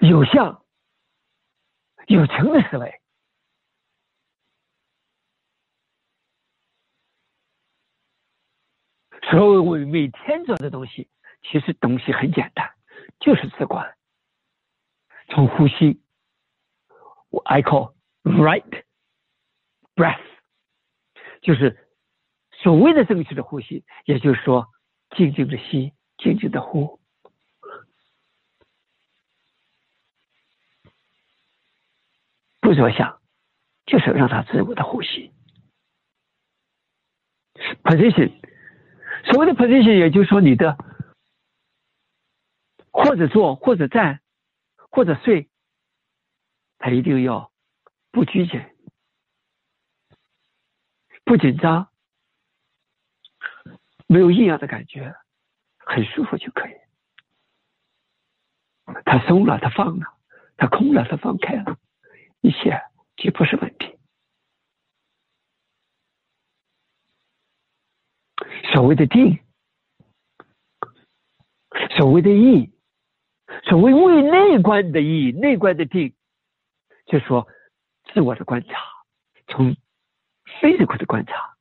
[0.00, 0.64] 有相
[2.08, 2.99] 有情的思维，
[9.30, 11.08] 所以我每天做的东西，
[11.42, 12.72] 其实东西很简单，
[13.20, 13.96] 就是自观。
[15.28, 16.02] 从呼吸，
[17.28, 18.82] 我 I call right
[19.94, 20.20] breath，
[21.42, 21.88] 就是
[22.50, 24.66] 所谓的正确的呼吸，也就是说，
[25.16, 26.98] 静静的吸，静静的呼。
[32.60, 33.20] 不着想，
[33.86, 35.32] 就是让他自由的呼吸。
[37.84, 38.32] position，
[39.24, 40.76] 所谓的 position，也就是说你的
[42.90, 44.20] 或者坐，或者站，
[44.90, 45.48] 或者睡，
[46.78, 47.52] 他一定要
[48.10, 48.64] 不拘谨、
[51.24, 51.88] 不紧张、
[54.06, 55.14] 没有异样的感觉，
[55.78, 56.72] 很舒服就可以。
[59.04, 60.18] 他松了，他放了，
[60.56, 61.78] 他空了，他放开了。
[62.40, 62.82] 一切
[63.16, 63.99] 皆不是问题。
[68.80, 69.38] 所谓的定，
[71.98, 72.70] 所谓的意，
[73.64, 76.14] 所谓为内观的意，内观的定，
[77.04, 77.46] 就是说
[78.04, 78.72] 自我的观察，
[79.48, 79.76] 从
[80.62, 81.56] physical 的观察、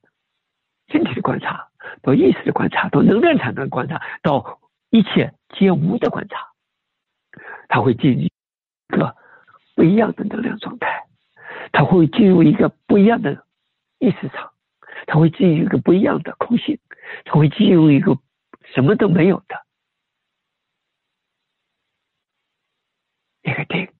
[0.88, 1.68] 身体的观察，
[2.02, 6.54] 到意识的观察，到能量场的观察，到一切皆无的观察，
[7.68, 8.32] 他会进入一
[8.88, 9.18] 个。
[9.76, 11.06] 不一样的能量状态，
[11.72, 13.46] 它会进入一个不一样的
[13.98, 14.52] 意识场，
[15.06, 16.80] 它会进入一个不一样的空性，
[17.26, 18.18] 它会进入一个
[18.74, 19.66] 什么都没有的
[23.42, 23.92] 一个定。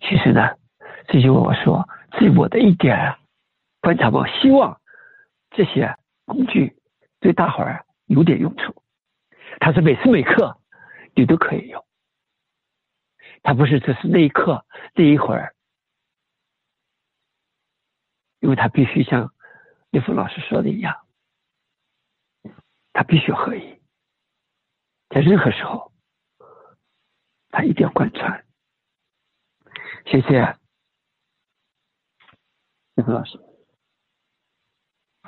[0.00, 0.56] 其实呢，
[1.08, 1.88] 这就我说
[2.18, 3.16] 自我的一点
[3.80, 4.80] 观察，我希望
[5.50, 6.76] 这些工具
[7.20, 8.82] 对大伙儿有点用处。
[9.60, 10.60] 它是每时每刻
[11.14, 11.84] 你都可以用。
[13.42, 15.54] 他不是只是那一刻那一会儿，
[18.40, 19.32] 因为他必须像
[19.90, 20.94] 叶峰老师说的一样，
[22.92, 23.80] 他必须合一，
[25.08, 25.92] 在任何时候，
[27.50, 28.44] 他一定要贯穿。
[30.06, 30.56] 谢谢
[32.94, 33.38] 李峰老师。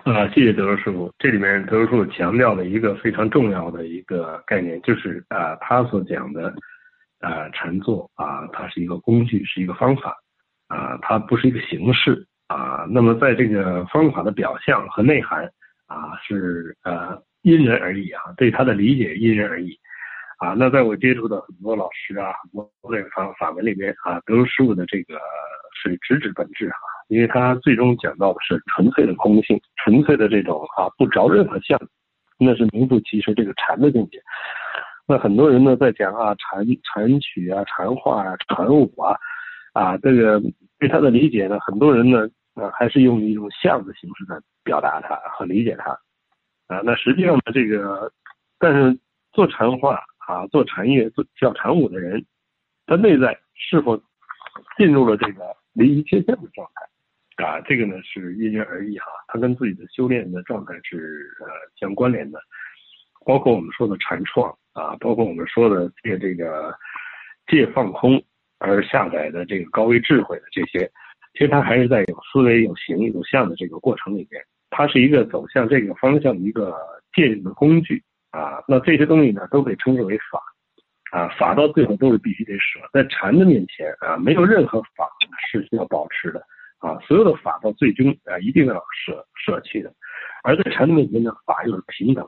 [0.05, 1.13] 啊，谢谢德叔师傅。
[1.19, 6.55] 这里面德罗师傅强调了一个非常重要的一个概念，就是啊，他所讲的。
[7.21, 10.17] 啊，禅坐啊，它是一个工具，是一个方法
[10.69, 12.85] 啊，它不是一个形式啊。
[12.91, 15.45] 那么在这个方法的表象和内涵
[15.87, 19.79] 啊，是呃因人而异啊，对它的理解因人而异
[20.39, 20.55] 啊。
[20.59, 25.15] 那在我接触的很多老师啊，很多这个法法门里面啊，德师傅的这个
[25.83, 26.77] 是直指本质啊，
[27.09, 31.81] 因为他最终讲到的是纯粹的空性，纯粹的这种啊不着任何相，
[32.39, 34.21] 那是名副其实这个禅的境界。
[35.09, 39.17] 那很多人呢在讲啊禅禅曲啊禅画啊禅舞啊
[39.73, 40.41] 啊这个
[40.79, 42.29] 对他的理解呢，很多人呢
[42.61, 45.91] 啊还是用一种像的形式在表达它和理解它
[46.67, 46.81] 啊。
[46.85, 48.13] 那实际上呢这个，
[48.59, 48.99] 但是
[49.33, 52.25] 做禅画啊做禅乐做叫禅舞的人，
[52.87, 53.97] 他内在是否
[54.77, 61.47] 进入了这个离一切相的状态，啊，这个呢是因人而异哈，他跟自己的修炼的状态是呃
[61.77, 62.41] 相关联的，
[63.25, 66.75] 包括我们说的禅创啊，包括我们说的借这个
[67.47, 68.23] 借放空
[68.59, 70.91] 而下载的这个高维智慧的这些，
[71.33, 76.77] 其实它还是在有思维、有形、有相的这个过程里边，它是一个走向这个方向的一个
[77.13, 78.63] 借用的工具啊。
[78.69, 80.41] 那这些东西呢，都被称之为法
[81.13, 85.09] 啊，法到最后都是必须得舍，在禅的面前啊，没有任何法
[85.51, 86.43] 是需要保持的。
[86.81, 89.93] 啊，所有的法到最终啊，一定要舍舍弃的，
[90.43, 92.25] 而在禅的面前呢，法又是平等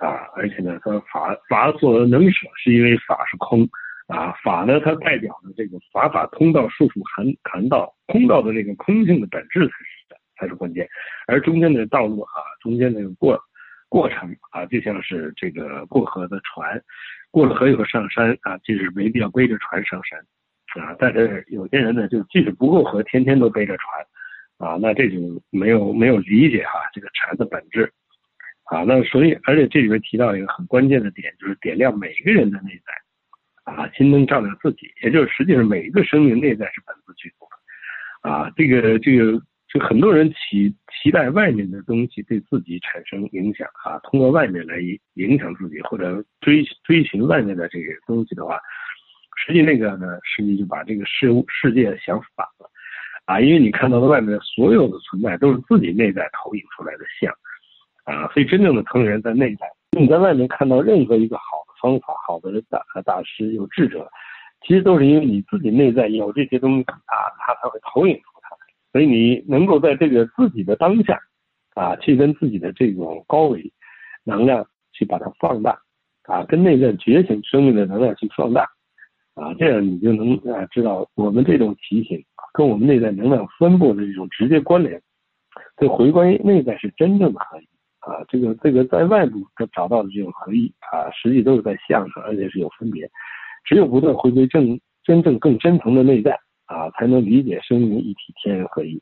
[0.00, 3.68] 的，啊，而且呢，说法法所能舍，是因为法是空，
[4.08, 10.88] 啊，法呢，它代表的这个法法通道、术术含含道、空道的那个空性的本质才是才是关键，
[11.26, 13.38] 而中间的道路啊，中间那个过
[13.88, 16.82] 过程啊，就像是这个过河的船，
[17.30, 20.18] 过了河以后上山啊，就是没必要背着船上山。
[20.78, 24.06] 啊，但是有些人呢，就即使不过河，天天都背着船，
[24.58, 25.18] 啊，那这就
[25.50, 27.90] 没有没有理解哈这个禅的本质，
[28.64, 32.92] 啊，那所以而且这里面提到一个很关键的点，就是点亮每个人的内在，
[33.76, 37.46] 啊，心灯照亮自己，也就是实际上每一个生命内在是本自具足
[38.22, 44.78] 的，啊，这个这个就很多人期期待外面的东西对自己产生影响啊，通过外面来
[45.14, 48.58] 影响自己或者追追寻外面的这些东西的话。
[49.46, 52.68] 实际那个呢，实际就把这个事物世界想反了，
[53.26, 57.32] 啊，因为你看到的外面的所有的存在都是自己内在投影出来的像，
[58.02, 59.66] 啊，所以真正的成人在内在。
[59.96, 64.10] 你在外面看到任何一个好的方法、好的大大师、有智者，
[64.66, 68.56] 其实都是因为你自己内在有这些东西啊，他才会投影出它。
[68.92, 71.18] 所以你能够在这个自己的当下，
[71.74, 73.72] 啊，去跟自己的这种高维
[74.24, 75.80] 能量去把它放大，
[76.24, 78.68] 啊，跟内在觉醒生命的能量去放大。
[79.34, 85.00] 啊，这样你就能啊知道我们这种提醒跟我们内在能量分布的这种直接关联，
[85.76, 87.68] 这回归内在是真正的合一
[88.08, 88.24] 啊。
[88.28, 93.08] 这个这个在外部找到的这种合一啊，实际都是在相上，而且是有分别。
[93.64, 99.00] 只有不断回归正真正更深层的内在啊，才能理解生命一体、天人合一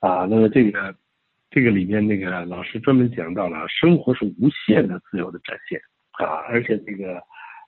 [0.00, 0.26] 啊。
[0.28, 0.94] 那么这个
[1.50, 5.80] 这个里面那个老师专门讲到了，生活是无限的自由的展现
[6.24, 7.22] 啊，而且这个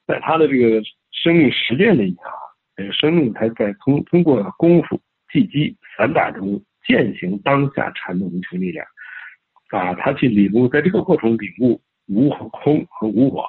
[0.06, 0.82] 在他的这个。
[1.10, 2.30] 生命实践的一啊，
[2.76, 5.00] 这个生命才在通通过功夫、
[5.32, 8.86] 技击、散打中践行当下禅的无穷力量，
[9.70, 13.42] 啊，他去领悟，在这个过程领悟无和空和无我，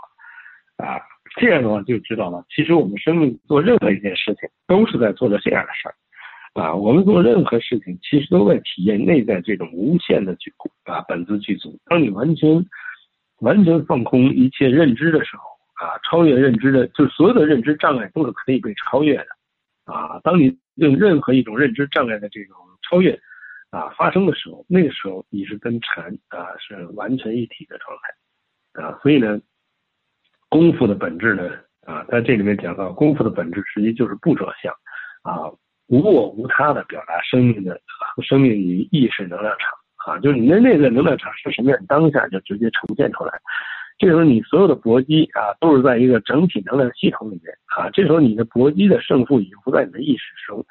[0.78, 1.00] 啊，
[1.40, 5.96] 这样的话就知道了，其实我们生命做任何一件事情，都是在做着这样的事儿，
[6.62, 10.54] 啊，我们做任何事情，其实都在体验内在这种无限的具
[10.86, 11.80] 啊本自具足。
[11.86, 12.66] 当你完全
[13.40, 15.44] 完全放空一切认知的时候。
[15.80, 19.28] 啊，超越认知的，就是所有的认知障碍都是可以被超越的，
[19.86, 23.18] 啊，当你用任何一种认知障碍的这种超越，
[23.72, 29.40] 啊发生的时候，那个时候你是跟禅啊是完全一体的状态，啊，所以呢，
[30.50, 31.52] 功夫的本质呢，
[31.86, 34.74] 啊，在这里面讲到功夫的本质，实际就是不着相，
[35.24, 35.50] 啊，
[35.88, 37.80] 无我无他的表达生命的
[38.24, 43.40] 生命与意识能量场，啊，就是你的那个能量场是什么样，当下就直接呈现出来。
[44.00, 47.90] 这时候你所有的搏击啊，都是在一个整体能量系统里面啊。
[47.92, 50.66] 这时候你的搏击的胜负已经不在你的意识中，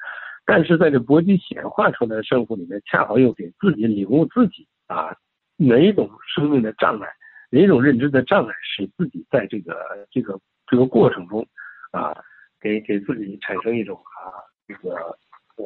[0.49, 5.15] 但是在这搏击显化出来的胜负里面，恰好又给自己领悟自己啊，
[5.57, 7.07] 哪一种生命的障碍，
[7.51, 11.47] 哪一种认知的障碍，使自己在这个这个这个过程中
[11.91, 12.17] 啊，
[12.59, 15.15] 给给自己产生一种啊这个，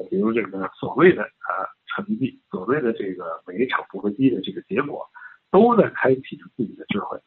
[0.10, 5.08] 比如这个所谓的啊成绩，所谓的这个每一场搏击的这个结果，
[5.50, 7.18] 都在开启着自己的智慧。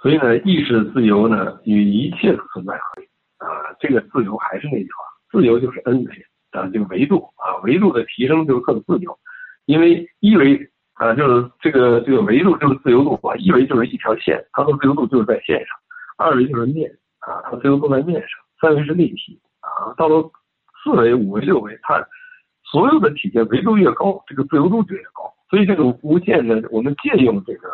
[0.00, 3.04] 所以呢，意识自由呢，与一切的存在合一
[3.36, 3.76] 啊。
[3.78, 9.18] 这个自由还是那句话，自由就是 N 维啊，这个维度啊，维度的提升就是更自由。
[9.66, 15.76] 因为一维啊，就是这个这个维度就是自由度啊，一维就是一条线，它的自由度就是在线上；
[16.18, 18.28] 二维就是面啊，它自由度在面上；
[18.60, 20.30] 三维是立体啊，到了
[20.82, 22.06] 四维、五维、六维，它
[22.64, 25.32] 所有的体现维度越高，这个自由度就越高。
[25.50, 27.68] 所以这个无限的，我们借用这个。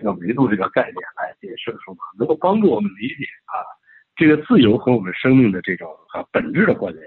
[0.00, 3.58] 这个维度这个概念来解释的时候，能够帮助我们理解啊，
[4.14, 7.04] 这个自由和我们生命的这种啊本质的关联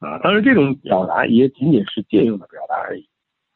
[0.00, 0.18] 啊。
[0.18, 3.08] 当然，这种表达也仅仅是借用的表达而已。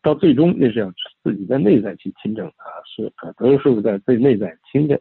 [0.02, 0.92] 到最终，那是要
[1.22, 5.00] 自己在内在去亲证啊，是啊，都是在最内在亲证。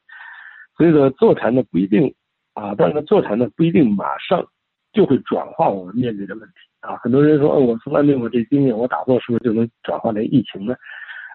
[0.77, 2.13] 所以说，坐禅呢不一定
[2.53, 4.45] 啊，但是坐禅呢不一定马上
[4.93, 6.95] 就会转化我们面对的问题啊。
[6.97, 10.75] 很多人说，哦，我从来没有这经验，我打坐是不是就能转化成疫情呢？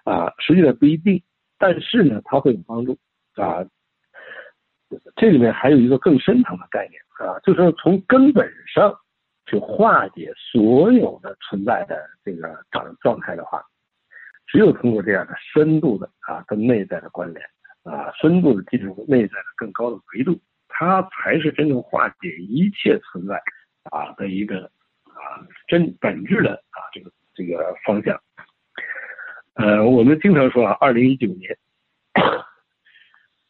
[0.05, 1.21] 啊，实际上不一定。
[1.59, 2.97] 但是呢，它会有帮助
[3.35, 3.65] 啊。
[5.17, 8.95] 这里面还有一个更深层的概念啊，就是说从根本上
[9.47, 13.63] 去化解所有的存在的这个状状态的话，
[14.45, 17.43] 只有通过这样的深度的啊跟内在的关联
[17.83, 20.37] 啊，深度的进入内在的更高的维度，
[20.67, 23.41] 它才是真正化解一切存在
[23.89, 24.65] 啊的一个
[25.05, 28.21] 啊真本质的啊这个这个方向。
[29.53, 31.57] 呃，我们经常说啊，二零一九年，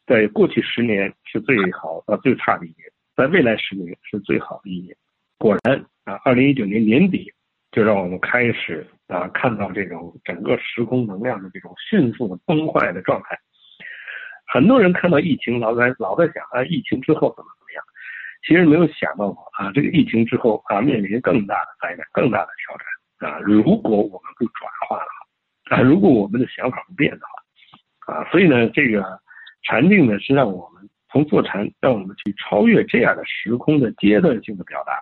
[0.05, 4.95] 在过去十年是最好啊最差的一年，在未来十年是最好的一年。
[5.37, 7.31] 果然啊，二零一九年年底
[7.71, 13.37] 就让我们开始啊看到这种整个时空能量的这种迅速的崩坏的状态。
[14.47, 17.83] 很多人看到疫情，老在老在想啊，疫情之后怎么怎么样？
[18.47, 23.39] 其实没有想到过啊，这个疫情之后啊，面临更大的灾难、更大的挑战啊。
[23.39, 25.05] 如果我们不转化的
[25.69, 27.19] 话，啊，如果我们的想法不变的
[28.05, 29.19] 话，啊，所以呢，这个
[29.63, 34.93] 禅定呢是让我们从坐禅，让我们去超越这样的时空的阶段性的表达，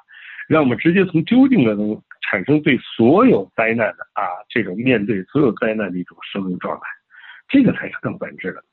[0.48, 6.84] 让我们直接从究竟的中产生对所有灾难的啊这种面对所有灾难的一种生命状态，
[7.48, 8.64] 这个才是更本质的，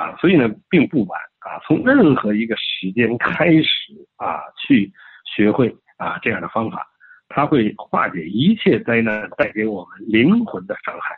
[0.00, 4.92] 啊，所以呢并不晚啊，从任何一个时间开始啊去
[5.36, 6.86] 学会啊这样的方法，
[7.28, 11.16] 它会化解一切灾难带给我们灵魂的伤害。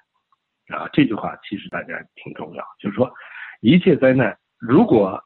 [0.68, 3.08] 啊，这句话其实大家挺重要，就是说，
[3.60, 5.22] 一切灾难，如果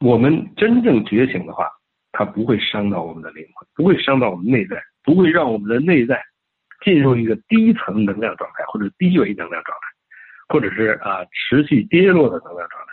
[0.00, 1.70] 我们真正觉醒的话，
[2.12, 6.22] 它不会伤到我们的灵魂，不会伤到我们内在，不会让我们的内在
[6.84, 9.86] 进入一个低层能量状态或者低维能量状态，
[10.48, 12.92] 或者是啊持续跌落的能量状态。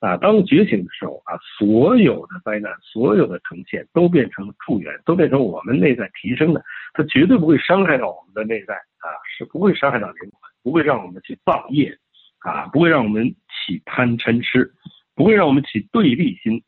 [0.00, 6.62] 啊，当觉醒的时候啊，所有的灾难，所有的呈现都变成助缘，都变成我们内在提升的，
[6.92, 10.48] 它绝对不会伤害到我们的内在啊，是不会伤害到灵魂。
[10.62, 11.96] 不会让我们去造业，
[12.40, 14.72] 啊，不会让我们起贪嗔痴，
[15.14, 16.62] 不会让我们起对立心，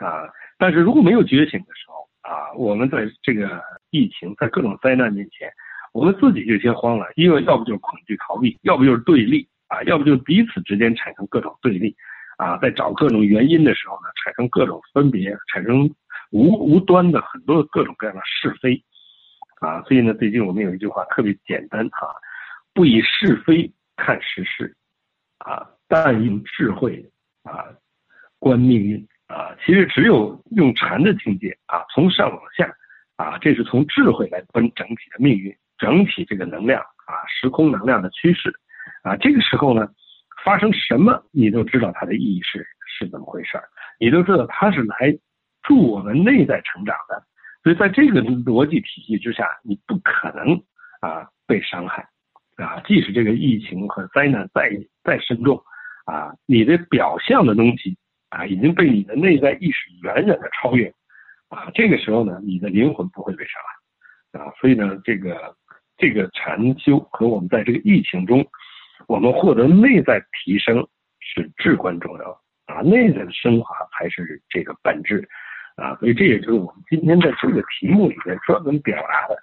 [0.00, 0.28] 啊。
[0.60, 3.60] 但是如果没有觉醒的时候，啊，我们在这个
[3.90, 5.50] 疫情在各种灾难面前，
[5.94, 11.96] 我们自己就先慌了，因为要不就是恐惧逃避，要不就是对立，啊，要不就是彼此之间产生各种对立，
[12.36, 15.90] 啊，在找各种原因的时候呢，产生各种分别，产生
[16.30, 18.80] 无无端的很多各种各样的是非，
[19.60, 19.82] 啊。
[19.84, 22.06] 所以呢，最近我们有一句话特别简单哈。
[22.74, 24.76] 不以是非看时事，
[25.38, 27.04] 啊，但用智慧
[27.42, 27.64] 啊
[28.38, 29.54] 观命运啊。
[29.64, 32.70] 其实只有用禅的境界啊，从上往下
[33.16, 38.52] 啊，这是从智慧来观整体的命运，整体这个能量啊，时空能量的趋势
[39.02, 39.16] 啊。
[39.16, 39.88] 这个时候呢，
[40.44, 43.64] 发生什么你都知道它的意义是是怎么回事儿，
[43.98, 45.16] 你都知道它是来
[45.62, 47.22] 助我们内在成长的。
[47.62, 50.62] 所以在这个逻辑体系之下，你不可能
[51.00, 52.08] 啊被伤害。
[52.56, 54.70] 啊，即使这个疫情和灾难再
[55.02, 55.62] 再深重，
[56.04, 57.96] 啊，你的表象的东西
[58.30, 60.92] 啊，已经被你的内在意识远远的超越，
[61.48, 63.62] 啊，这个时候呢，你的灵魂不会被伤
[64.32, 65.54] 害，啊，所以呢，这个
[65.96, 68.44] 这个禅修和我们在这个疫情中，
[69.06, 70.86] 我们获得内在提升
[71.20, 75.28] 是至关重要，啊，内在的升华才是这个本质，
[75.76, 79.34] 啊，所以这也就是我们今天在这个题目里面专门表达的，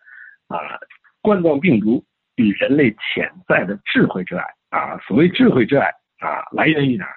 [0.48, 0.80] 啊，
[1.22, 2.04] 冠状病毒。
[2.40, 5.88] 与人类潜在的智慧之爱啊，所谓智慧之爱
[6.20, 7.16] 啊，来源于哪儿？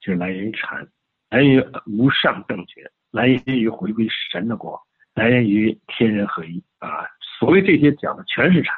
[0.00, 0.86] 就是来源于禅，
[1.30, 4.80] 来源于无上正觉，来源于回归神的国，
[5.14, 7.04] 来源于天人合一啊。
[7.38, 8.76] 所谓这些讲的全是禅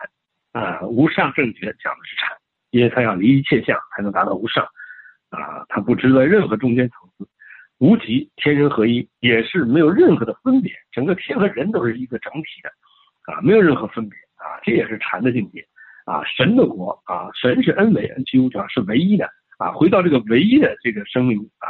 [0.52, 2.36] 啊，无上正觉讲的是禅，
[2.70, 4.64] 因为他要离一切相才能达到无上
[5.30, 7.28] 啊，他不知在任何中间层次，
[7.78, 12.70] 无极天人合一也是没有任何的分别，整个天和人都是一个整体的
[13.32, 14.18] 啊，没有任何分别。
[14.42, 15.64] 啊，这也是禅的境界，
[16.04, 19.30] 啊，神的国啊，神是恩为恩其无常，是唯一的
[19.62, 21.68] 啊，回到这个唯一的这个生命啊，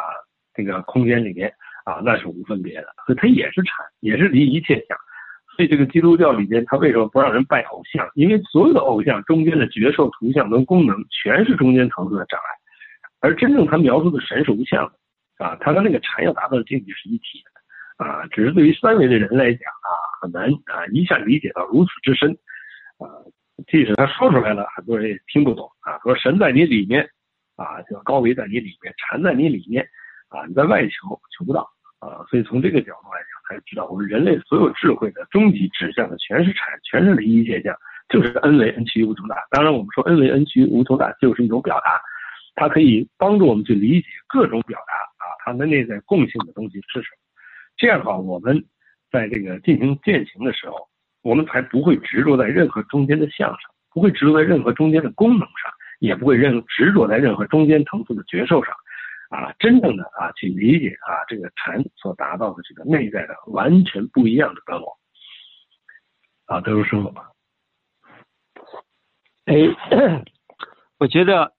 [0.55, 1.53] 这个空间里面
[1.85, 4.97] 啊，那是无分别的，所以它也是禅，也是离一切相。
[5.55, 8.09] 所以这个基督教里边，他为什么不让人拜偶像？
[8.15, 12.49] 因为所有的偶像中间的觉受图像跟功能，全是中间层次的障碍，
[13.21, 19.93] 而真正他描述的神是无相的，啊，他跟那个禅要达到的境界是一体的，啊，只是对于三维的人来讲啊，
[20.23, 22.31] 很难啊一下理解到如此之深。
[22.97, 23.05] 啊，
[23.67, 25.99] 即使他说出来了，很多人也听不懂啊。
[26.03, 27.07] 说神在你里面，
[27.63, 29.87] 啊，就高维在你里面，缠在你里面，
[30.29, 31.69] 啊，你在外求求不到
[32.01, 32.27] 啊。
[32.29, 37.75] 所以从这个角度来讲，才知道我们人类所有智慧的终极指向的全是禅，全是离一切相，
[38.09, 39.37] 就是恩为恩趋于无穷大。
[39.51, 42.01] 当然，我们说恩为恩趋于无穷大就是一种表达，
[42.55, 44.95] 它可以帮助我们去理解各种表达
[45.25, 47.19] 啊，它的内在共性的东西是什么。
[47.77, 48.65] 这样的话，我们
[49.11, 50.89] 在这个进行践行的时候。
[51.25, 55.73] 我们才不会执着在任何中间的相上，不会执着在任何中间的功能上，
[56.03, 58.75] 也不会任执着在任何中间层次的觉受上，
[59.31, 64.99] 啊，真正的啊去理解啊这个禅所达到的这个内在的完全不一样的本我，
[66.47, 67.15] 啊，德如师傅。
[69.45, 69.55] 哎，
[70.99, 71.55] 我觉得，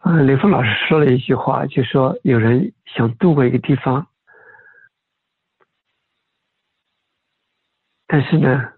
[0.00, 4.08] 嗯，雷峰老师说了一句话，就说有人想渡过一个地方，
[8.08, 8.72] 但是呢，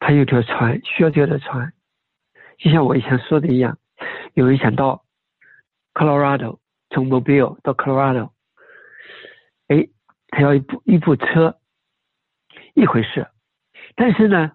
[0.00, 1.72] 他有条船需要这条船，
[2.62, 3.78] 就像我以前说的一样，
[4.34, 5.04] 有人想到
[5.94, 6.58] Colorado，
[6.90, 8.30] 从 Mobile 到 Colorado，
[9.68, 9.88] 哎，
[10.28, 11.58] 他要一部一部车，
[12.74, 13.28] 一回事，
[13.96, 14.52] 但是呢。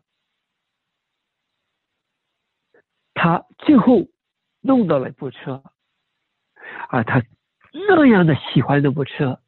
[3.20, 4.08] 他最后
[4.62, 5.64] 弄到了一部车，
[6.90, 7.24] 啊，他
[7.74, 9.42] 那样的喜欢那部车，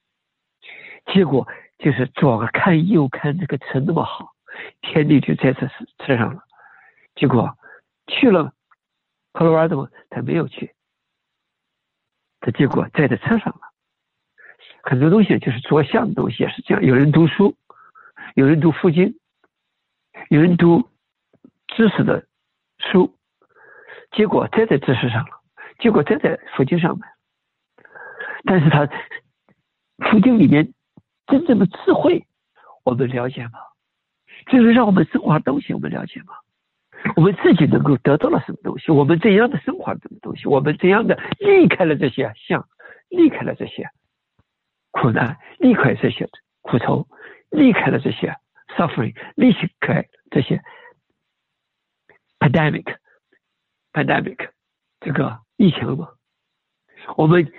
[1.13, 4.33] 结果就是左看右看，这个车那么好，
[4.81, 5.67] 天地就在这
[5.99, 6.41] 车上了。
[7.13, 7.55] 结果
[8.09, 8.53] 去了
[9.31, 10.73] 科罗拉多，他没有去，
[12.41, 13.61] 他结果在这车上了。
[14.83, 17.55] 很多东西就是着相的东西也是这样，有人读书，
[18.35, 19.19] 有人读佛经，
[20.29, 20.89] 有人读
[21.67, 22.27] 知识的
[22.79, 23.15] 书。
[24.11, 25.41] 结果栽在知识上了，
[25.77, 27.07] 结果栽在佛经上面。
[28.43, 28.87] 但是他
[30.09, 30.73] 佛经里面
[31.27, 32.25] 真正的智慧，
[32.83, 33.59] 我们了解吗？
[34.47, 36.33] 就是让我们生活东西，我们了解吗？
[37.15, 38.91] 我们自己能够得到了什么东西？
[38.91, 40.47] 我们怎样的生活什么东西？
[40.47, 42.67] 我们怎样的离开了这些相，
[43.09, 43.89] 离开了这些
[44.91, 46.29] 苦难，离开这些
[46.61, 47.07] 苦愁，
[47.49, 48.35] 离开了这些
[48.75, 50.61] suffering，离开这些
[52.39, 52.95] pandemic。
[53.91, 54.49] pandemic，
[54.99, 56.09] 这个疫情嘛，
[57.17, 57.51] 我们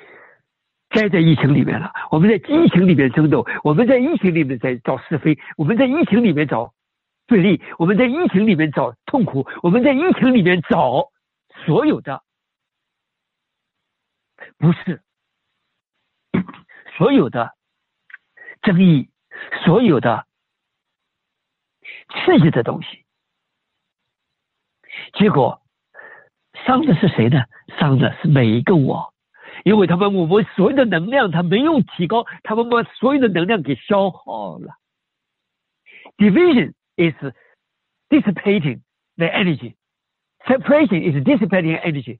[0.90, 1.90] 栽在疫情里面了。
[2.12, 6.72] 我们在疫情里面争斗，我们在疫情里面在找是非，我们在疫情里面找
[7.30, 11.10] 对立，我们在疫情里面找痛苦，我们在疫情里面找
[11.64, 12.24] 所有的
[14.58, 15.00] 不是
[16.98, 17.54] 所有的
[18.62, 19.08] 争议，
[19.64, 20.26] 所有的
[22.08, 23.04] 刺激的东西，
[25.14, 25.62] 结果。
[26.66, 27.44] 伤的是谁呢？
[27.78, 29.14] 伤的是每一个我，
[29.64, 34.74] 因为他们我们所有的能量，他没有提高，他们把所有的能量给消耗了。
[36.18, 37.13] Division is
[38.09, 38.81] dissipating
[39.17, 39.75] the energy.
[40.47, 42.19] Separation is dissipating energy.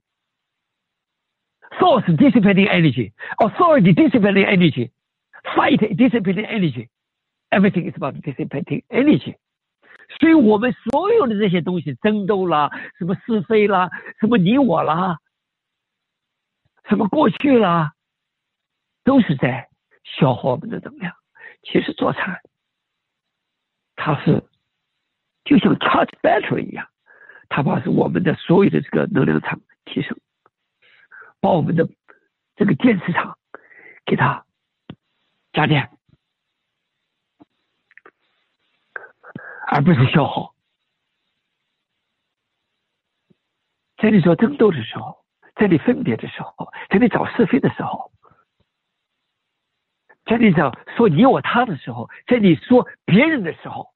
[1.78, 3.12] Force dissipating energy.
[3.38, 4.92] Authority dissipating energy.
[5.54, 6.88] Fight dissipating energy.
[7.52, 9.36] Everything is about dissipating energy.
[10.20, 13.90] 所以我们所有的这些东西，争斗啦，什么是非啦，
[14.20, 15.18] 什么你我啦，
[16.88, 17.94] 什么过去啦，
[19.02, 19.68] 都是在
[20.04, 21.12] 消耗我们的能量。
[21.62, 22.40] 其实做禅，
[23.96, 24.44] 它是
[25.43, 26.87] 就像 charge battery 一样，
[27.49, 30.17] 它把我们的所有的这个能量场提升，
[31.39, 31.87] 把我们的
[32.55, 33.37] 这个电磁场
[34.05, 34.45] 给它
[35.53, 35.89] 加电。
[39.73, 40.53] 而不是消耗。
[43.95, 45.23] 在你做争斗的时候，
[45.55, 48.11] 在你分别的时候，在你找是非的时候，
[50.25, 53.90] 在你找说你我他的时候，在你说别人的时候，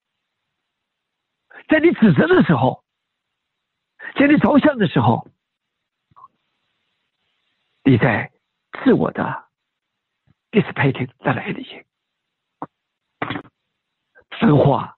[1.68, 2.84] 在你指责的时候，
[4.16, 5.28] 在你着相的时候，
[7.84, 8.32] 你在
[8.84, 9.46] 自我的
[10.52, 11.86] dissipating 带来的些
[14.40, 14.92] 分化。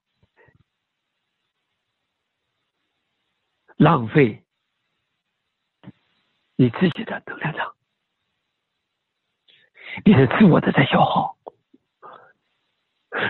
[3.77, 4.43] 浪费
[6.55, 7.75] 你自己的能量场，
[10.03, 11.37] 你是自我的在消耗。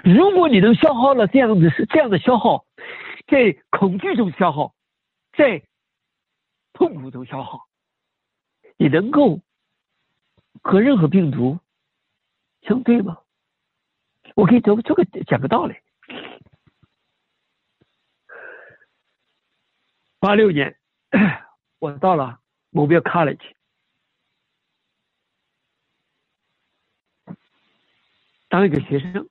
[0.06, 2.66] 如果你能消耗了这样子这样的消耗，
[3.28, 4.74] 在恐惧中消耗，
[5.38, 5.68] 在
[6.74, 7.68] 痛苦中消耗，
[8.78, 9.42] 你能够
[10.64, 11.60] 和任何病毒
[12.62, 13.22] 相对吗？
[14.36, 15.76] 我可以做这个讲个道理。
[20.20, 20.80] 八六年，
[21.80, 22.40] 我到了
[22.72, 23.54] Mobile College，
[28.48, 29.30] 当一个学生，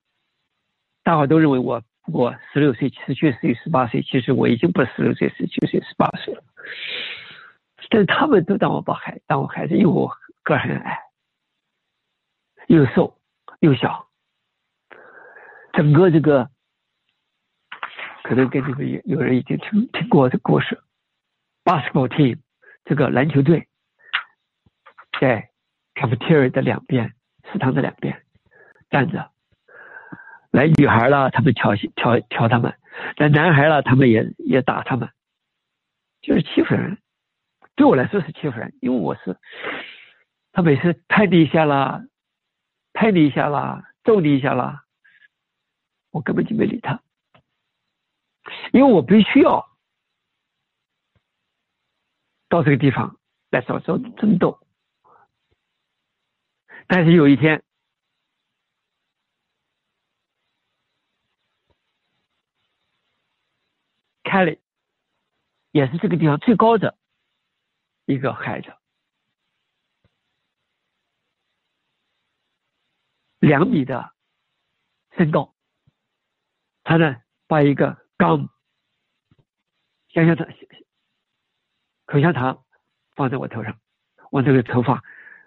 [1.02, 6.42] 大伙都认为我不过十六岁、十七岁、十八岁，其实我已经不是十六岁、十七岁、十八岁了。
[7.90, 10.98] 但是他们都当我宝孩，当我孩子，因为我个儿很矮，
[12.68, 13.18] 又瘦
[13.60, 14.08] 又小，
[15.72, 16.48] 整个这个。
[18.22, 20.82] 可能跟你们有有人已经听听过这故事
[21.62, 22.40] ，basketball team
[22.84, 23.68] 这个篮球队
[25.20, 25.50] 在
[25.94, 27.14] cafeteria 的两边，
[27.52, 28.20] 食堂的两边
[28.90, 29.30] 站着，
[30.56, 32.72] 来女孩了，他们挑衅挑挑他们；
[33.18, 35.10] 来男孩了，他们也也打他们，
[36.22, 36.96] 就是欺负人。
[37.74, 39.36] 对我来说是欺负人，因为我是
[40.52, 42.06] 他每次拍你一下啦，
[42.94, 44.84] 拍你一下啦，揍你一下啦，
[46.10, 47.02] 我根本就没理他。
[48.72, 49.68] 因为我必须要
[52.48, 53.18] 到这个地方
[53.50, 54.58] 来遭受争斗。
[56.86, 57.62] 但是有一天，
[64.26, 64.60] 凯利
[65.70, 66.98] 也是这个地方最高的
[68.06, 68.74] 一个孩子，
[73.38, 74.12] 两米的
[75.16, 75.54] 身高，
[76.82, 78.50] 他呢把一个钢
[80.08, 80.48] 香香糖
[82.04, 82.64] 口香糖
[83.14, 83.80] 放在我头上，
[84.32, 85.04] 我这个头发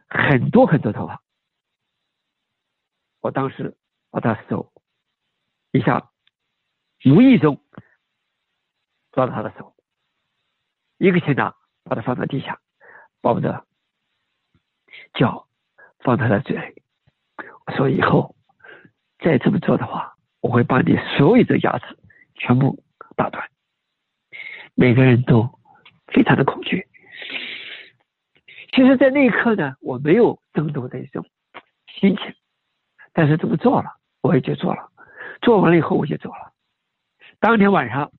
[0.08, 1.22] 很多很多头发。
[3.20, 3.78] 我当时
[4.10, 4.72] 把他手
[5.72, 6.10] 一下
[7.04, 7.62] 无意中
[9.12, 9.76] 抓着他的手，
[10.98, 12.60] 一个拳打把他放到地下，
[13.22, 13.66] 把我的
[15.14, 15.48] 脚
[16.00, 16.84] 放在他嘴里。
[17.66, 18.36] 我说以后
[19.20, 21.98] 再这么做的话，我会把你所有的牙齿
[22.36, 22.84] 全部
[23.16, 23.50] 打断。
[24.76, 25.60] 每个人都
[26.08, 26.88] 非常的恐惧。
[28.72, 31.26] 其实，在那一刻呢，我没有争夺的一种
[31.88, 32.34] 心情。
[33.12, 34.90] 但是这么做了，我也就做了。
[35.42, 36.54] 做完了以后，我就走了。
[37.40, 38.12] 当天晚上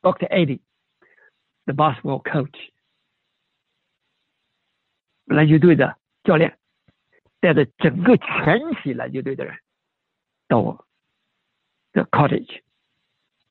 [0.00, 2.70] ，Doctor Eddie，the basketball coach，
[5.24, 6.58] 篮球队的教练，
[7.40, 9.58] 带着整个全体篮球队的人
[10.46, 10.86] 到我
[11.92, 12.62] 的 cottage，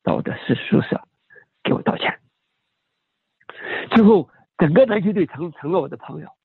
[0.02, 1.06] 到我的宿宿舍，
[1.62, 2.20] 给我道歉。
[3.90, 6.36] 最后，整个篮球队成成了我的朋友。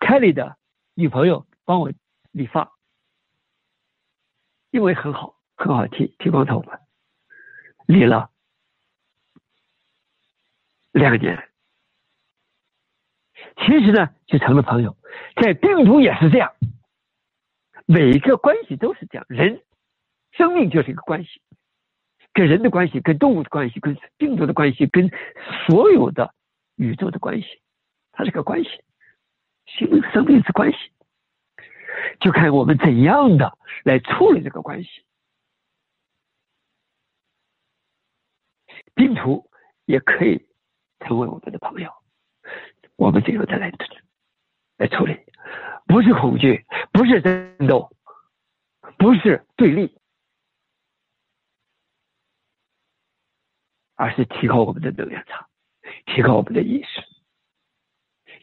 [0.00, 0.56] Kelly 的。
[0.98, 1.92] 女朋友帮我
[2.30, 2.74] 理发，
[4.70, 6.80] 因为很好，很好剃剃光头发，
[7.86, 8.30] 理了
[10.92, 11.48] 两年。
[13.56, 14.96] 其实呢，就成了朋友。
[15.40, 16.52] 在病毒也是这样，
[17.86, 19.26] 每一个关系都是这样。
[19.28, 19.62] 人
[20.32, 21.40] 生命就是一个关系，
[22.34, 25.10] 跟人的关系，跟动物的关系，跟病毒的关系，跟
[25.66, 26.34] 所有的
[26.76, 27.46] 宇宙的关系，
[28.12, 28.70] 它是个关系。
[29.66, 30.78] 生命生命是关系，
[32.20, 34.88] 就看我们怎样的来处理这个关系。
[38.96, 39.48] 病毒
[39.84, 40.48] 也可以
[41.00, 41.92] 成为我们的朋友，
[42.96, 43.70] 我们最后再来
[44.78, 45.16] 来处理？
[45.86, 47.92] 不是恐惧，不是争斗，
[48.98, 49.96] 不是对立，
[53.94, 55.46] 而是提高我们的能量场，
[56.06, 57.04] 提高我们的意识。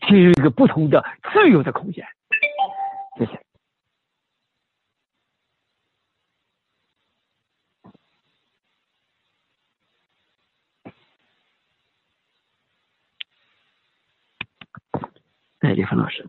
[0.08, 1.04] 进入一个不同的
[1.34, 2.06] 自由的空间。
[3.18, 3.44] 谢谢。
[15.64, 16.26] 哎，李峰老师。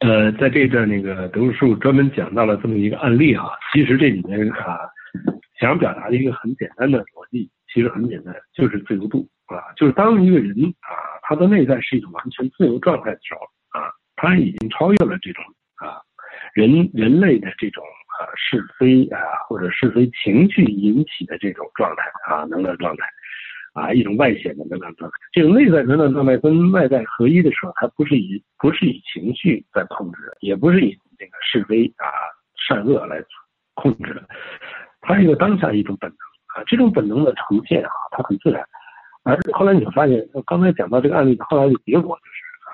[0.00, 4.80] 呃，在这段那个德叔专门讲到了这么一个案例啊，其实这里面啊，
[5.60, 9.28] 想表达的一个很简单的逻辑，其实很简单，就是自由度。
[9.44, 15.44] 啊，就是当一个人啊，他的内在是一种完全自由状态的时候啊，他已经超越了这种
[15.76, 16.00] 啊
[16.54, 23.06] 人人类的这种啊是非啊或者是非情绪引起的这种状态啊能量状态
[23.74, 25.16] 啊一种外显的能量状态。
[25.30, 32.08] 这种内在能量状态跟外在合一的时候，它不是以不是以情绪在控制，也不是以这个是非啊
[32.66, 33.22] 善恶来
[33.74, 34.26] 控制的，
[35.02, 36.16] 它是一个当下一种本能
[36.56, 38.64] 啊，这种本能的呈现啊，它很自然。
[39.24, 42.70] 而后来你会发现，刚才讲到这个案例后来的结果就是啊，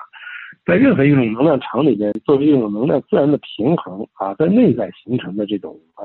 [0.65, 6.03] 在任何一种能量场里面，作为一种能量自然的平衡啊，在内在形成的这种啊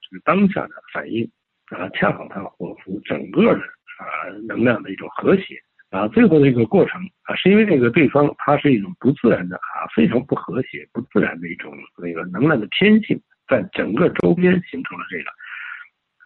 [0.00, 1.28] 这个当下的反应
[1.66, 3.60] 啊，恰好它符合整个的
[3.98, 5.60] 啊能量的一种和谐。
[5.90, 13.18] 啊，最后的一个过程啊，是因为这个对方他是一种不自然的啊，非常不和谐、不自然的一种那个能量的天性，
[13.48, 15.30] 在整个周边形成了这个。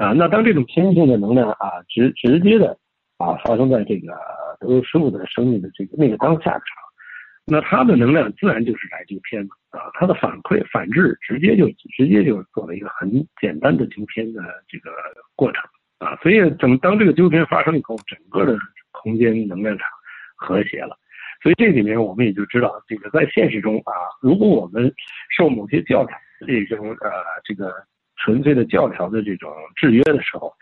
[0.05, 2.77] 啊，那当这种天性的能量啊直直接的。
[3.19, 4.19] 啊，发生在这个
[4.59, 6.83] 德州师傅的生命的这个那个当下的时候，
[7.47, 14.91] 那他的能量自然就是来这个片子啊，他的反馈反制直接就直接就做了一个很简单的纠偏的这个
[15.37, 15.63] 过程。
[16.03, 18.59] 啊，所以等当这个纠偏发生以后，整个的
[18.91, 19.87] 空间能量场
[20.35, 20.97] 和谐了，
[21.43, 24.93] 所以这里面我们也就知道，这个在现实中啊，如果我们
[25.37, 26.17] 受某些教条
[26.47, 27.11] 这种呃
[27.45, 27.73] 这个
[28.17, 30.53] 纯粹的教条的这种制约的时候。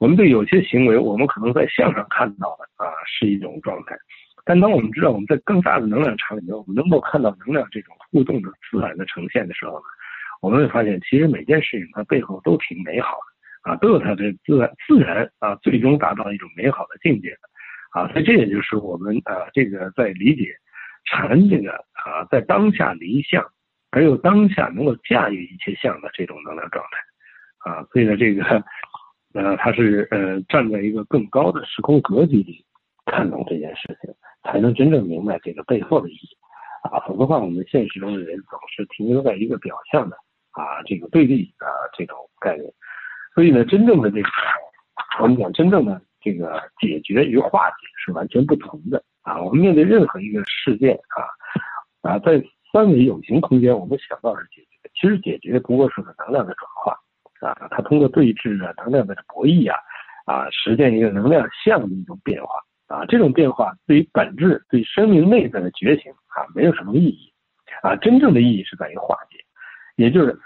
[0.00, 3.94] 我们对有些行为，我们可能在相上看到的啊是一种状态，
[4.46, 9.84] 但当我们知道我们在更大的能量场里面，我们能够看到能量这种互动的自然的呈现的时候呢，
[10.40, 13.29] 我们会发现，其实每件事情它背后都挺美好的
[13.62, 17.38] 啊，都有它的自然自然啊，最终达到一种美好的境界的
[17.92, 20.54] 啊，所以这也就是我们啊这个在理解
[21.04, 23.44] 禅这个啊在当下离相
[23.90, 27.84] 还有当下能够驾驭一切相的这种能量状态啊。
[27.92, 28.42] 所以呢，这个
[29.34, 32.64] 呃，他是呃站在一个更高的时空格局里
[33.06, 34.12] 看懂这件事情，
[34.44, 36.28] 才能真正明白这个背后的意义
[36.90, 36.98] 啊。
[37.06, 40.16] 否则的话，我们现实中的人总是停留在一个表象的
[40.52, 42.72] 啊这个对立啊这种概念。
[43.34, 44.28] 所以呢，真正的这个
[45.20, 49.40] 我们讲真正的这个解决与化解是完全不同的啊。
[49.40, 50.94] 我们面对任何一个事件
[52.02, 52.42] 啊啊，在
[52.72, 57.68] 三维有形空间，我们想到是解决，其实解决不过是个能量的转化啊。
[57.70, 59.78] 它通过对峙啊、能量的博弈啊
[60.26, 62.54] 啊，实现一个能量相的一种变化
[62.86, 63.04] 啊。
[63.06, 67.32] 这种变化对于本质、对生命内在的觉醒啊，没有什么意义
[67.82, 67.96] 啊。
[67.96, 69.38] 真正的意义是在于化解，
[69.96, 70.38] 也就是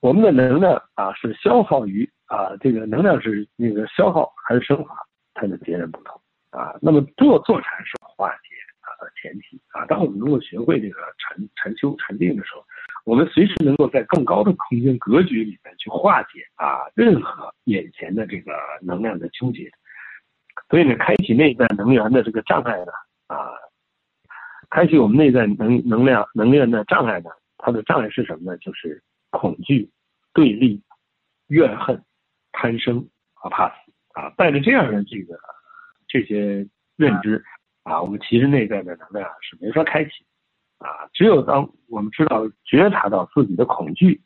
[0.00, 2.08] 我们的能量啊是消耗于。
[2.28, 4.94] 啊，这个能量是那个消耗还是升华，
[5.32, 6.20] 它的截然不同
[6.50, 6.76] 啊。
[6.82, 9.86] 那么做坐禅是化解啊的前提啊。
[9.86, 12.62] 当我们能够学会这个禅禅修禅定的时候，
[13.06, 18.52] 我们随时能够在更高的空间格局里面去化解啊任何眼前的这个
[18.82, 19.70] 能量的纠结。
[20.68, 22.92] 所以呢，开启内在能源的这个障碍呢
[23.28, 23.52] 啊，
[24.68, 28.58] 开启我们内在能能量能量的障碍呢，它的障碍是什么呢？
[28.58, 29.90] 就是恐惧、
[30.32, 30.82] 对立、
[31.48, 32.02] 怨恨。
[32.50, 33.74] 贪生啊，怕死
[34.14, 35.38] 啊，带着这样的这个
[36.08, 37.44] 这些认知
[37.84, 40.10] 啊，我们其实内在的能量是没法开启
[40.78, 41.06] 啊。
[41.12, 44.20] 只有当我们知道觉察到自己的恐惧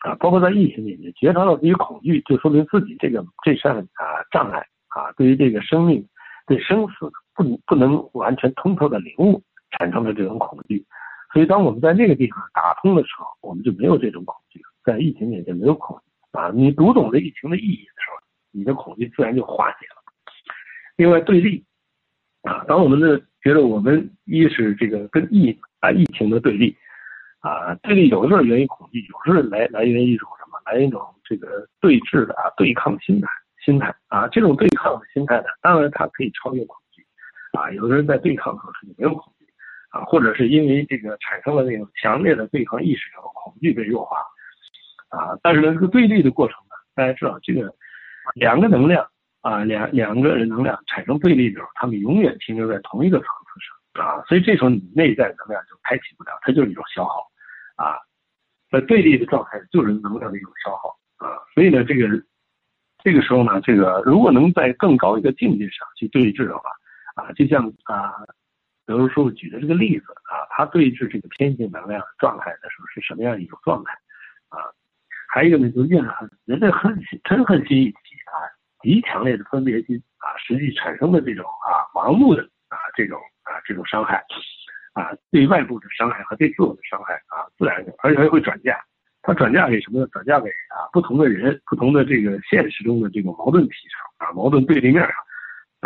[0.00, 6.08] 啊，包括在疫情里面觉察到自己恐惧，就说明自己这个这扇啊障碍啊，对于这个生命
[6.46, 9.42] 对生死不不能完全通透的领悟，
[9.72, 10.86] 产生了这种恐惧。
[11.32, 16.02] 所以当我们在那个地方打通的时候，我们就没有这种恐惧，在疫情面前没有恐惧。
[16.38, 18.18] 啊，你读懂了疫情的意义的时候，
[18.52, 20.02] 你的恐惧自然就化解了。
[20.96, 21.64] 另外，对立
[22.42, 26.76] 啊，当我们的觉得我们一是这个跟疫啊疫情的对立
[27.40, 30.60] 啊，对立有的时候源于恐惧，有时候来来源于一种什么？
[30.66, 33.28] 来一种这个对峙的啊对抗心态
[33.64, 37.04] 心态啊，这种对抗的心态呢，当然它可以超越恐惧
[37.52, 37.70] 啊。
[37.72, 39.37] 有的人在对抗的时候是没有恐惧
[39.90, 44.18] 啊，或者是因为这个产生了那种强烈的对抗意识，然后恐惧被弱化。
[45.10, 47.74] 啊，但是呢，这个对立的过程呢，大家知道，这个
[48.34, 49.08] 两个能量
[49.40, 57.26] 啊，两两个人能量产生对立的时候，他们永远停留在同一个层次上啊，所以这时候你内在能量就开启不了，它就是一种消耗
[57.76, 57.96] 啊，
[58.70, 62.06] 在对立的状态就是能量的一种消耗啊，所以呢，这个
[63.02, 66.68] 这个时候呢，这个如果能在更高一个境界上去对峙的话
[67.14, 68.12] 啊，就像啊，
[68.88, 73.92] 比如说举的这个例子啊，他对峙这个偏性能量状态的时候是什么样一种状态
[74.48, 74.64] 啊？
[75.28, 77.98] 还有一个呢，就是怨恨，人的恨心、嗔恨心一起
[78.32, 78.48] 啊，
[78.80, 84.24] 极强烈的分别心啊，实际产生的这种啊盲目的啊这种啊这种伤害
[84.94, 88.82] 啊，对外部的伤害和对自我的伤害啊，自然，而且还会转嫁，
[89.20, 90.06] 它转嫁给什么呢？
[90.10, 95.12] 转嫁给啊不同的人、不同的这个现实中的这种矛盾体上啊，矛盾对立面上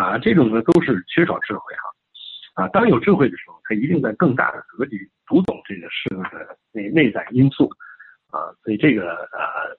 [0.06, 1.91] 啊，这种呢都是缺少智慧哈啊，
[2.54, 7.70] 啊当有智慧的时候，他一定在更大的格局读懂这个事物的内内在因素。
[8.32, 9.76] 啊，所以这个呃，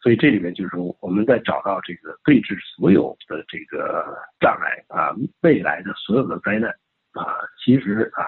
[0.00, 5.10] 所以这里面就是说，我们在找到这个对峙所有的这个障碍啊，
[5.40, 6.70] 未来的所有的灾难
[7.10, 8.22] 啊，其实啊，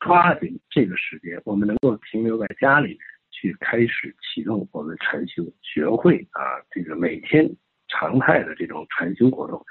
[0.00, 2.98] 抓紧这个时间，我们能够停留在家里
[3.30, 7.48] 去开始启动我们禅修，学会啊这个每天
[7.88, 9.64] 常态的这种禅修活动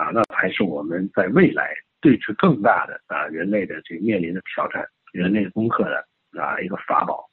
[0.00, 4.82] 啊，那才是我们在未来对峙更大的啊人类的这个面临的挑战、
[5.12, 7.28] 人类攻克的啊一个法宝。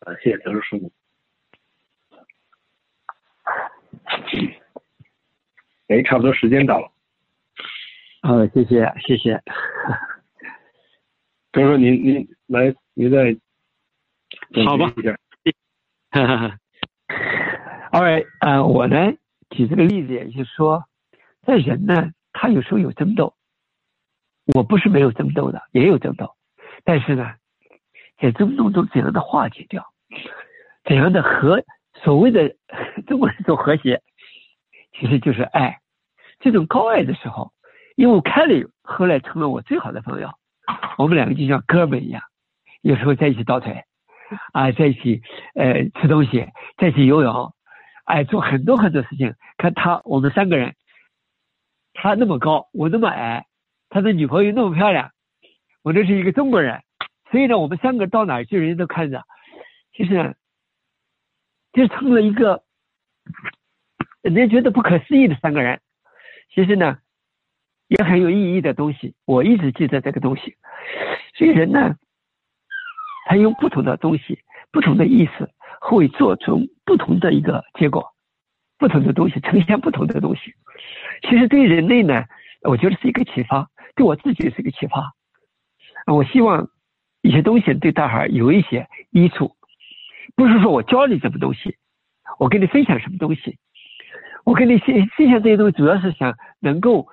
[0.00, 0.92] 啊，谢谢德叔师傅。
[5.88, 6.92] 哎，差不多时间到了。
[8.20, 9.42] 好，谢谢，谢谢。
[11.52, 13.34] 德叔，您您来，您再
[14.66, 14.92] 好吧。
[16.10, 16.58] 哈哈哈。
[17.92, 19.10] 二位，呃，我呢
[19.48, 20.84] 举这个例子，也就是说，
[21.42, 23.34] 在人呢，他有时候有争斗，
[24.54, 26.34] 我不是没有争斗的，也有争斗，
[26.84, 27.34] 但是呢。
[28.22, 29.82] 在争斗中怎样的化解掉，
[30.84, 31.64] 怎样的和
[32.04, 32.54] 所谓的
[33.06, 34.02] 中国人说和谐，
[34.92, 35.78] 其实就是爱。
[36.38, 37.54] 这种高爱的时候，
[37.96, 40.32] 因为凯里后来成了我最好的朋友，
[40.98, 42.22] 我们两个就像哥们一样，
[42.82, 43.84] 有时候在一起倒腿，
[44.52, 45.22] 啊，在一起
[45.54, 46.46] 呃吃东西，
[46.76, 47.54] 在一起游泳，
[48.04, 49.34] 哎，做很多很多事情。
[49.56, 50.74] 看他，我们三个人，
[52.02, 53.44] 他那么高，我那么矮，
[53.90, 55.10] 他的女朋友那么漂亮，
[55.82, 56.82] 我这是一个中国人。
[57.30, 59.22] 所以呢，我们三个到哪去，人家都看着，
[59.92, 60.34] 其实，
[61.74, 62.62] 就成了一个
[64.22, 65.82] 人家觉得不可思议的三个人。
[66.54, 66.98] 其实呢，
[67.88, 69.14] 也很有意义的东西。
[69.26, 70.56] 我一直记得这个东西。
[71.34, 71.96] 所以人呢，
[73.26, 74.40] 他用不同的东西、
[74.72, 75.50] 不同的意思，
[75.82, 78.10] 会做出不同的一个结果，
[78.80, 80.54] 不同的东西呈现不同的东西。
[81.22, 82.24] 其实对人类呢，
[82.62, 85.14] 我觉得是一个启发，对我自己是一个启发。
[86.06, 86.70] 我希望
[87.20, 89.54] 一些东西对大孩有一些益处，
[90.34, 91.76] 不是说我教你什么东西，
[92.38, 93.58] 我跟你分享什么东西，
[94.44, 97.06] 我跟你分分享这些东西，主要是想能够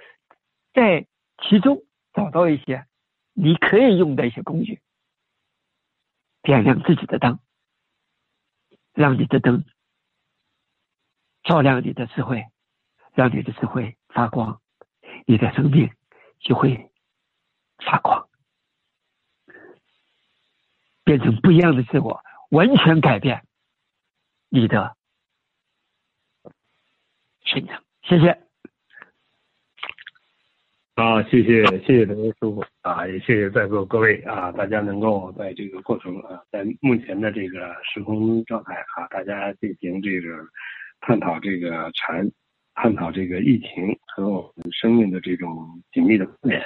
[0.73, 1.05] 在
[1.43, 1.83] 其中
[2.13, 2.85] 找到一些
[3.33, 4.79] 你可以用的一些工具，
[6.43, 7.39] 点亮自己的灯，
[8.93, 9.65] 让你的灯
[11.47, 12.43] 照亮你的智慧，
[13.13, 14.59] 让你的智慧发光，
[15.25, 15.89] 你的生命
[16.41, 16.91] 就会
[17.77, 18.27] 发光。
[21.05, 23.45] 变成不一样的自我，完全改变
[24.49, 24.97] 你的
[27.45, 27.81] 生长。
[28.01, 28.37] 谢谢。
[30.95, 40.27] 啊，谢谢谢谢刘师傅啊，也谢谢在座各位啊，大家能够在这个过程啊，在目前的这个时空状态啊，大家进行这个
[41.01, 42.31] 探讨这个禅，
[42.75, 46.61] 探讨这个疫情和我们生命的这种紧密的关联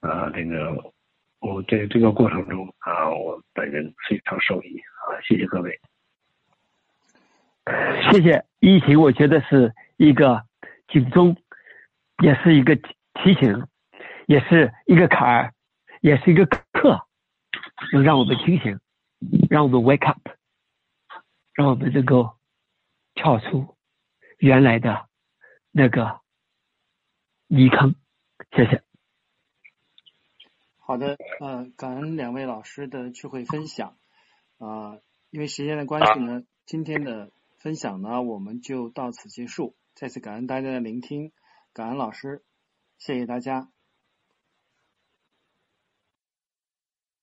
[0.00, 0.92] 啊，这个。
[1.40, 5.78] 我在这个过程中啊，我本人非常受益啊，谢谢各位，
[8.10, 8.44] 谢谢。
[8.58, 10.42] 疫情我觉得是一个
[10.88, 11.36] 警钟，
[12.24, 13.68] 也是一个提醒，
[14.26, 15.52] 也是一个坎儿，
[16.00, 17.06] 也是一个课，
[17.92, 18.80] 能让我们清醒，
[19.48, 20.28] 让我们 wake up，
[21.54, 22.34] 让我们能够
[23.18, 23.76] 跳出
[24.38, 25.08] 原来的
[25.72, 26.20] 那个
[27.48, 27.96] 泥坑。
[28.52, 28.84] 谢谢。
[30.78, 33.98] 好的，呃，感恩两位老师的智慧分享，
[34.58, 35.00] 啊，
[35.30, 39.74] 因为时间的关系呢，今天的分享呢，我们就到此结束。
[39.94, 41.32] 再次感恩大家的聆听，
[41.72, 42.44] 感恩老师，
[42.98, 43.68] 谢谢大家。